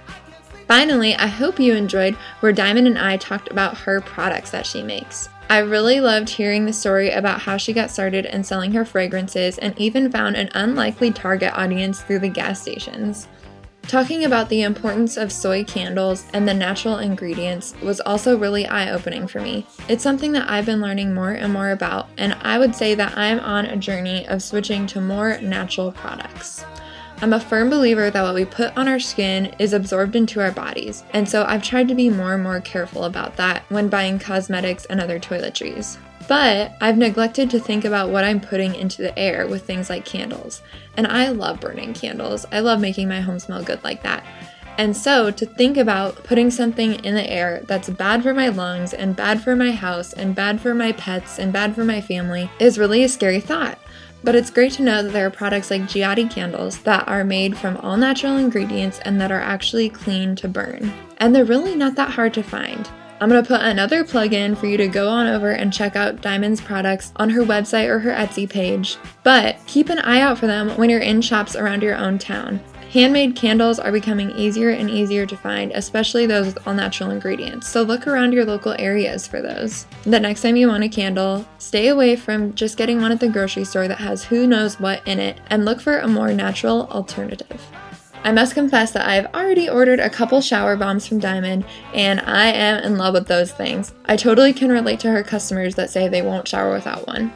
Finally, 0.67 1.15
I 1.15 1.27
hope 1.27 1.59
you 1.59 1.73
enjoyed 1.73 2.15
where 2.41 2.51
Diamond 2.51 2.87
and 2.87 2.99
I 2.99 3.17
talked 3.17 3.49
about 3.49 3.77
her 3.77 4.01
products 4.01 4.51
that 4.51 4.65
she 4.65 4.83
makes. 4.83 5.29
I 5.49 5.59
really 5.59 6.01
loved 6.01 6.27
hearing 6.27 6.65
the 6.65 6.73
story 6.73 7.11
about 7.11 7.39
how 7.39 7.55
she 7.55 7.71
got 7.71 7.89
started 7.89 8.25
in 8.25 8.43
selling 8.43 8.73
her 8.73 8.83
fragrances 8.83 9.57
and 9.57 9.79
even 9.79 10.11
found 10.11 10.35
an 10.35 10.49
unlikely 10.55 11.11
target 11.11 11.53
audience 11.53 12.01
through 12.01 12.19
the 12.19 12.27
gas 12.27 12.61
stations. 12.61 13.29
Talking 13.83 14.25
about 14.25 14.49
the 14.49 14.63
importance 14.63 15.15
of 15.15 15.31
soy 15.31 15.63
candles 15.63 16.25
and 16.33 16.45
the 16.45 16.53
natural 16.53 16.97
ingredients 16.97 17.73
was 17.81 18.01
also 18.01 18.37
really 18.37 18.67
eye 18.67 18.91
opening 18.91 19.25
for 19.25 19.39
me. 19.39 19.65
It's 19.87 20.03
something 20.03 20.33
that 20.33 20.49
I've 20.49 20.65
been 20.65 20.81
learning 20.81 21.13
more 21.13 21.31
and 21.31 21.53
more 21.53 21.71
about, 21.71 22.09
and 22.17 22.33
I 22.41 22.59
would 22.59 22.75
say 22.75 22.95
that 22.95 23.17
I'm 23.17 23.39
on 23.39 23.65
a 23.65 23.77
journey 23.77 24.27
of 24.27 24.43
switching 24.43 24.85
to 24.87 24.99
more 24.99 25.39
natural 25.39 25.93
products. 25.93 26.65
I'm 27.19 27.33
a 27.33 27.39
firm 27.39 27.71
believer 27.71 28.11
that 28.11 28.21
what 28.21 28.35
we 28.35 28.45
put 28.45 28.77
on 28.77 28.87
our 28.87 28.99
skin 28.99 29.47
is 29.57 29.73
absorbed 29.73 30.15
into 30.15 30.39
our 30.39 30.51
bodies, 30.51 31.03
and 31.13 31.27
so 31.27 31.45
I've 31.45 31.63
tried 31.63 31.87
to 31.87 31.95
be 31.95 32.11
more 32.11 32.35
and 32.35 32.43
more 32.43 32.61
careful 32.61 33.05
about 33.05 33.37
that 33.37 33.63
when 33.69 33.89
buying 33.89 34.19
cosmetics 34.19 34.85
and 34.85 35.01
other 35.01 35.19
toiletries. 35.19 35.97
But 36.27 36.73
I've 36.79 36.97
neglected 36.97 37.49
to 37.49 37.59
think 37.59 37.85
about 37.85 38.11
what 38.11 38.23
I'm 38.23 38.39
putting 38.39 38.75
into 38.75 39.01
the 39.01 39.17
air 39.17 39.47
with 39.47 39.65
things 39.65 39.89
like 39.89 40.05
candles. 40.05 40.61
And 40.95 41.07
I 41.07 41.29
love 41.29 41.59
burning 41.59 41.93
candles. 41.93 42.45
I 42.51 42.59
love 42.59 42.81
making 42.81 43.07
my 43.07 43.21
home 43.21 43.39
smell 43.39 43.63
good 43.63 43.83
like 43.83 44.03
that. 44.03 44.23
And 44.77 44.95
so 44.95 45.31
to 45.31 45.45
think 45.45 45.75
about 45.75 46.23
putting 46.23 46.51
something 46.51 47.03
in 47.03 47.15
the 47.15 47.27
air 47.27 47.63
that's 47.65 47.89
bad 47.89 48.21
for 48.21 48.33
my 48.33 48.49
lungs 48.49 48.93
and 48.93 49.15
bad 49.15 49.41
for 49.41 49.55
my 49.55 49.71
house 49.71 50.13
and 50.13 50.35
bad 50.35 50.61
for 50.61 50.75
my 50.75 50.91
pets 50.91 51.39
and 51.39 51.51
bad 51.51 51.73
for 51.73 51.83
my 51.83 51.99
family 51.99 52.51
is 52.59 52.77
really 52.77 53.03
a 53.03 53.09
scary 53.09 53.39
thought. 53.39 53.79
But 54.23 54.35
it's 54.35 54.49
great 54.49 54.73
to 54.73 54.83
know 54.83 55.03
that 55.03 55.13
there 55.13 55.27
are 55.27 55.31
products 55.31 55.71
like 55.71 55.83
Gehati 55.83 56.29
candles 56.29 56.79
that 56.79 57.07
are 57.07 57.23
made 57.23 57.57
from 57.57 57.77
all 57.77 57.97
natural 57.97 58.37
ingredients 58.37 58.99
and 59.05 59.21
that 59.21 59.31
are 59.31 59.39
actually 59.39 59.89
clean 59.89 60.35
to 60.37 60.47
burn. 60.47 60.91
And 61.17 61.33
they're 61.33 61.45
really 61.45 61.75
not 61.75 61.95
that 61.95 62.11
hard 62.11 62.33
to 62.35 62.43
find. 62.43 62.89
I'm 63.19 63.29
to 63.29 63.41
put 63.41 63.61
another 63.61 64.03
plug 64.03 64.33
in 64.33 64.55
for 64.55 64.67
you 64.67 64.77
to 64.77 64.87
go 64.87 65.09
on 65.09 65.25
over 65.25 65.51
and 65.51 65.73
check 65.73 65.95
out 65.95 66.21
Diamond's 66.21 66.61
products 66.61 67.11
on 67.15 67.31
her 67.31 67.41
website 67.41 67.87
or 67.87 67.97
her 67.99 68.11
Etsy 68.11 68.47
page. 68.47 68.97
But 69.23 69.57
keep 69.65 69.89
an 69.89 69.97
eye 69.99 70.21
out 70.21 70.37
for 70.37 70.45
them 70.45 70.69
when 70.77 70.91
you're 70.91 70.99
in 70.99 71.21
shops 71.21 71.55
around 71.55 71.81
your 71.81 71.95
own 71.95 72.19
town. 72.19 72.59
Handmade 72.91 73.35
candles 73.35 73.79
are 73.79 73.91
becoming 73.91 74.31
easier 74.31 74.69
and 74.69 74.89
easier 74.89 75.25
to 75.25 75.35
find, 75.35 75.73
especially 75.73 76.25
those 76.25 76.45
with 76.45 76.65
all 76.65 76.73
natural 76.73 77.09
ingredients. 77.09 77.67
So 77.67 77.81
look 77.81 78.07
around 78.07 78.31
your 78.31 78.45
local 78.45 78.75
areas 78.79 79.27
for 79.27 79.41
those. 79.41 79.85
The 80.03 80.21
next 80.21 80.41
time 80.41 80.55
you 80.55 80.69
want 80.69 80.85
a 80.85 80.89
candle, 80.89 81.45
stay 81.57 81.89
away 81.89 82.15
from 82.15 82.55
just 82.55 82.77
getting 82.77 83.01
one 83.01 83.11
at 83.11 83.19
the 83.19 83.27
grocery 83.27 83.65
store 83.65 83.89
that 83.89 83.97
has 83.97 84.23
who 84.23 84.47
knows 84.47 84.79
what 84.79 85.05
in 85.05 85.19
it 85.19 85.41
and 85.49 85.65
look 85.65 85.81
for 85.81 85.99
a 85.99 86.07
more 86.07 86.33
natural 86.33 86.87
alternative. 86.87 87.61
I 88.23 88.31
must 88.31 88.53
confess 88.53 88.91
that 88.91 89.05
I 89.05 89.15
have 89.15 89.33
already 89.33 89.69
ordered 89.69 89.99
a 89.99 90.09
couple 90.09 90.39
shower 90.39 90.77
bombs 90.77 91.05
from 91.05 91.19
Diamond, 91.19 91.65
and 91.93 92.21
I 92.21 92.47
am 92.47 92.83
in 92.83 92.97
love 92.97 93.13
with 93.13 93.27
those 93.27 93.51
things. 93.51 93.93
I 94.05 94.15
totally 94.15 94.53
can 94.53 94.69
relate 94.69 95.01
to 95.01 95.11
her 95.11 95.23
customers 95.23 95.75
that 95.75 95.89
say 95.89 96.07
they 96.07 96.21
won't 96.21 96.47
shower 96.47 96.73
without 96.73 97.05
one. 97.05 97.33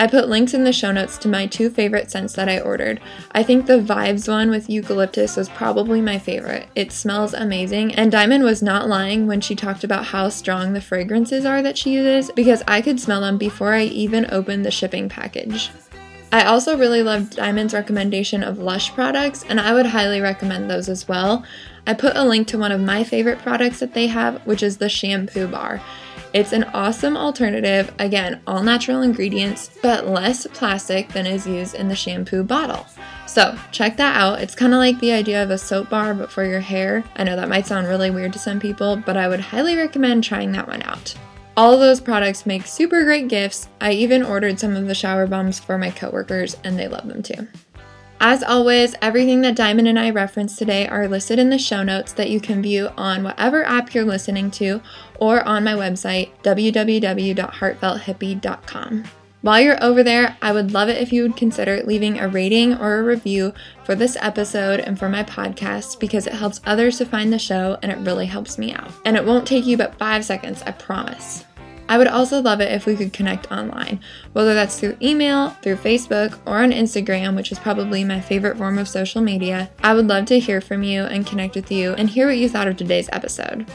I 0.00 0.06
put 0.06 0.30
links 0.30 0.54
in 0.54 0.64
the 0.64 0.72
show 0.72 0.92
notes 0.92 1.18
to 1.18 1.28
my 1.28 1.46
two 1.46 1.68
favorite 1.68 2.10
scents 2.10 2.32
that 2.32 2.48
I 2.48 2.58
ordered. 2.58 3.02
I 3.32 3.42
think 3.42 3.66
the 3.66 3.78
Vibes 3.78 4.30
one 4.30 4.48
with 4.48 4.70
eucalyptus 4.70 5.36
was 5.36 5.50
probably 5.50 6.00
my 6.00 6.18
favorite. 6.18 6.68
It 6.74 6.90
smells 6.90 7.34
amazing, 7.34 7.94
and 7.96 8.10
Diamond 8.10 8.42
was 8.42 8.62
not 8.62 8.88
lying 8.88 9.26
when 9.26 9.42
she 9.42 9.54
talked 9.54 9.84
about 9.84 10.06
how 10.06 10.30
strong 10.30 10.72
the 10.72 10.80
fragrances 10.80 11.44
are 11.44 11.60
that 11.60 11.76
she 11.76 11.92
uses 11.92 12.32
because 12.32 12.62
I 12.66 12.80
could 12.80 12.98
smell 12.98 13.20
them 13.20 13.36
before 13.36 13.74
I 13.74 13.82
even 13.82 14.26
opened 14.32 14.64
the 14.64 14.70
shipping 14.70 15.10
package. 15.10 15.70
I 16.32 16.44
also 16.44 16.78
really 16.78 17.02
loved 17.02 17.36
Diamond's 17.36 17.74
recommendation 17.74 18.42
of 18.42 18.58
Lush 18.58 18.94
products, 18.94 19.44
and 19.50 19.60
I 19.60 19.74
would 19.74 19.84
highly 19.84 20.22
recommend 20.22 20.70
those 20.70 20.88
as 20.88 21.08
well. 21.08 21.44
I 21.86 21.92
put 21.92 22.16
a 22.16 22.24
link 22.24 22.48
to 22.48 22.58
one 22.58 22.72
of 22.72 22.80
my 22.80 23.04
favorite 23.04 23.40
products 23.40 23.80
that 23.80 23.92
they 23.92 24.06
have, 24.06 24.40
which 24.46 24.62
is 24.62 24.78
the 24.78 24.88
shampoo 24.88 25.46
bar. 25.46 25.82
It's 26.32 26.52
an 26.52 26.64
awesome 26.74 27.16
alternative, 27.16 27.92
again, 27.98 28.40
all 28.46 28.62
natural 28.62 29.02
ingredients, 29.02 29.70
but 29.82 30.06
less 30.06 30.46
plastic 30.46 31.08
than 31.08 31.26
is 31.26 31.44
used 31.44 31.74
in 31.74 31.88
the 31.88 31.96
shampoo 31.96 32.44
bottle. 32.44 32.86
So, 33.26 33.58
check 33.72 33.96
that 33.96 34.16
out. 34.16 34.40
It's 34.40 34.54
kind 34.54 34.72
of 34.72 34.78
like 34.78 35.00
the 35.00 35.10
idea 35.10 35.42
of 35.42 35.50
a 35.50 35.58
soap 35.58 35.90
bar, 35.90 36.14
but 36.14 36.30
for 36.30 36.44
your 36.44 36.60
hair. 36.60 37.02
I 37.16 37.24
know 37.24 37.34
that 37.34 37.48
might 37.48 37.66
sound 37.66 37.88
really 37.88 38.10
weird 38.10 38.32
to 38.34 38.38
some 38.38 38.60
people, 38.60 38.96
but 38.96 39.16
I 39.16 39.26
would 39.26 39.40
highly 39.40 39.74
recommend 39.76 40.22
trying 40.22 40.52
that 40.52 40.68
one 40.68 40.82
out. 40.82 41.16
All 41.56 41.74
of 41.74 41.80
those 41.80 42.00
products 42.00 42.46
make 42.46 42.64
super 42.64 43.02
great 43.02 43.26
gifts. 43.26 43.68
I 43.80 43.92
even 43.92 44.22
ordered 44.22 44.60
some 44.60 44.76
of 44.76 44.86
the 44.86 44.94
shower 44.94 45.26
bombs 45.26 45.58
for 45.58 45.78
my 45.78 45.90
coworkers 45.90 46.56
and 46.62 46.78
they 46.78 46.86
love 46.86 47.08
them 47.08 47.22
too. 47.22 47.48
As 48.22 48.42
always, 48.42 48.94
everything 49.00 49.40
that 49.40 49.56
Diamond 49.56 49.88
and 49.88 49.98
I 49.98 50.10
referenced 50.10 50.58
today 50.58 50.86
are 50.86 51.08
listed 51.08 51.38
in 51.38 51.48
the 51.48 51.58
show 51.58 51.82
notes 51.82 52.12
that 52.12 52.28
you 52.28 52.38
can 52.38 52.60
view 52.60 52.90
on 52.98 53.24
whatever 53.24 53.64
app 53.64 53.94
you're 53.94 54.04
listening 54.04 54.50
to 54.52 54.82
or 55.18 55.42
on 55.48 55.64
my 55.64 55.72
website, 55.72 56.28
www.heartfelthippie.com. 56.42 59.04
While 59.40 59.60
you're 59.62 59.82
over 59.82 60.02
there, 60.02 60.36
I 60.42 60.52
would 60.52 60.72
love 60.72 60.90
it 60.90 61.00
if 61.00 61.14
you 61.14 61.22
would 61.22 61.34
consider 61.34 61.82
leaving 61.82 62.20
a 62.20 62.28
rating 62.28 62.74
or 62.74 62.98
a 62.98 63.02
review 63.02 63.54
for 63.84 63.94
this 63.94 64.18
episode 64.20 64.80
and 64.80 64.98
for 64.98 65.08
my 65.08 65.24
podcast 65.24 65.98
because 65.98 66.26
it 66.26 66.34
helps 66.34 66.60
others 66.66 66.98
to 66.98 67.06
find 67.06 67.32
the 67.32 67.38
show 67.38 67.78
and 67.82 67.90
it 67.90 67.96
really 67.98 68.26
helps 68.26 68.58
me 68.58 68.74
out. 68.74 68.90
And 69.06 69.16
it 69.16 69.24
won't 69.24 69.46
take 69.46 69.64
you 69.64 69.78
but 69.78 69.94
five 69.94 70.26
seconds, 70.26 70.62
I 70.66 70.72
promise. 70.72 71.46
I 71.90 71.98
would 71.98 72.06
also 72.06 72.40
love 72.40 72.60
it 72.60 72.70
if 72.70 72.86
we 72.86 72.94
could 72.94 73.12
connect 73.12 73.50
online, 73.50 73.98
whether 74.32 74.54
that's 74.54 74.78
through 74.78 74.96
email, 75.02 75.50
through 75.60 75.74
Facebook, 75.74 76.38
or 76.46 76.62
on 76.62 76.70
Instagram, 76.70 77.34
which 77.34 77.50
is 77.50 77.58
probably 77.58 78.04
my 78.04 78.20
favorite 78.20 78.56
form 78.56 78.78
of 78.78 78.88
social 78.88 79.20
media. 79.20 79.68
I 79.82 79.94
would 79.94 80.06
love 80.06 80.26
to 80.26 80.38
hear 80.38 80.60
from 80.60 80.84
you 80.84 81.02
and 81.02 81.26
connect 81.26 81.56
with 81.56 81.72
you 81.72 81.94
and 81.94 82.08
hear 82.08 82.28
what 82.28 82.38
you 82.38 82.48
thought 82.48 82.68
of 82.68 82.76
today's 82.76 83.08
episode. 83.10 83.68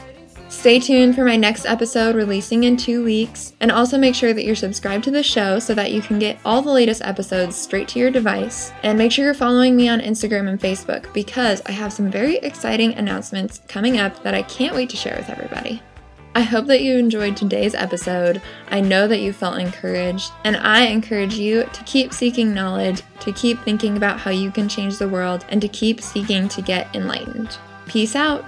Stay 0.48 0.80
tuned 0.80 1.14
for 1.14 1.24
my 1.24 1.36
next 1.36 1.66
episode 1.66 2.16
releasing 2.16 2.64
in 2.64 2.78
two 2.78 3.04
weeks, 3.04 3.52
and 3.60 3.70
also 3.70 3.98
make 3.98 4.14
sure 4.14 4.32
that 4.32 4.46
you're 4.46 4.54
subscribed 4.54 5.04
to 5.04 5.10
the 5.10 5.22
show 5.22 5.58
so 5.58 5.74
that 5.74 5.92
you 5.92 6.00
can 6.00 6.18
get 6.18 6.38
all 6.42 6.62
the 6.62 6.72
latest 6.72 7.02
episodes 7.02 7.54
straight 7.54 7.88
to 7.88 7.98
your 7.98 8.10
device. 8.10 8.72
And 8.82 8.96
make 8.96 9.12
sure 9.12 9.26
you're 9.26 9.34
following 9.34 9.76
me 9.76 9.90
on 9.90 10.00
Instagram 10.00 10.48
and 10.48 10.58
Facebook 10.58 11.12
because 11.12 11.60
I 11.66 11.72
have 11.72 11.92
some 11.92 12.10
very 12.10 12.36
exciting 12.38 12.94
announcements 12.94 13.60
coming 13.68 13.98
up 13.98 14.22
that 14.22 14.32
I 14.32 14.42
can't 14.42 14.74
wait 14.74 14.88
to 14.88 14.96
share 14.96 15.18
with 15.18 15.28
everybody. 15.28 15.82
I 16.36 16.40
hope 16.40 16.66
that 16.66 16.82
you 16.82 16.98
enjoyed 16.98 17.34
today's 17.34 17.74
episode. 17.74 18.42
I 18.68 18.82
know 18.82 19.08
that 19.08 19.20
you 19.20 19.32
felt 19.32 19.58
encouraged, 19.58 20.32
and 20.44 20.54
I 20.58 20.82
encourage 20.82 21.36
you 21.36 21.62
to 21.64 21.84
keep 21.84 22.12
seeking 22.12 22.52
knowledge, 22.52 23.00
to 23.20 23.32
keep 23.32 23.58
thinking 23.62 23.96
about 23.96 24.20
how 24.20 24.30
you 24.32 24.50
can 24.50 24.68
change 24.68 24.98
the 24.98 25.08
world, 25.08 25.46
and 25.48 25.62
to 25.62 25.68
keep 25.68 26.02
seeking 26.02 26.46
to 26.48 26.60
get 26.60 26.94
enlightened. 26.94 27.56
Peace 27.86 28.14
out. 28.14 28.44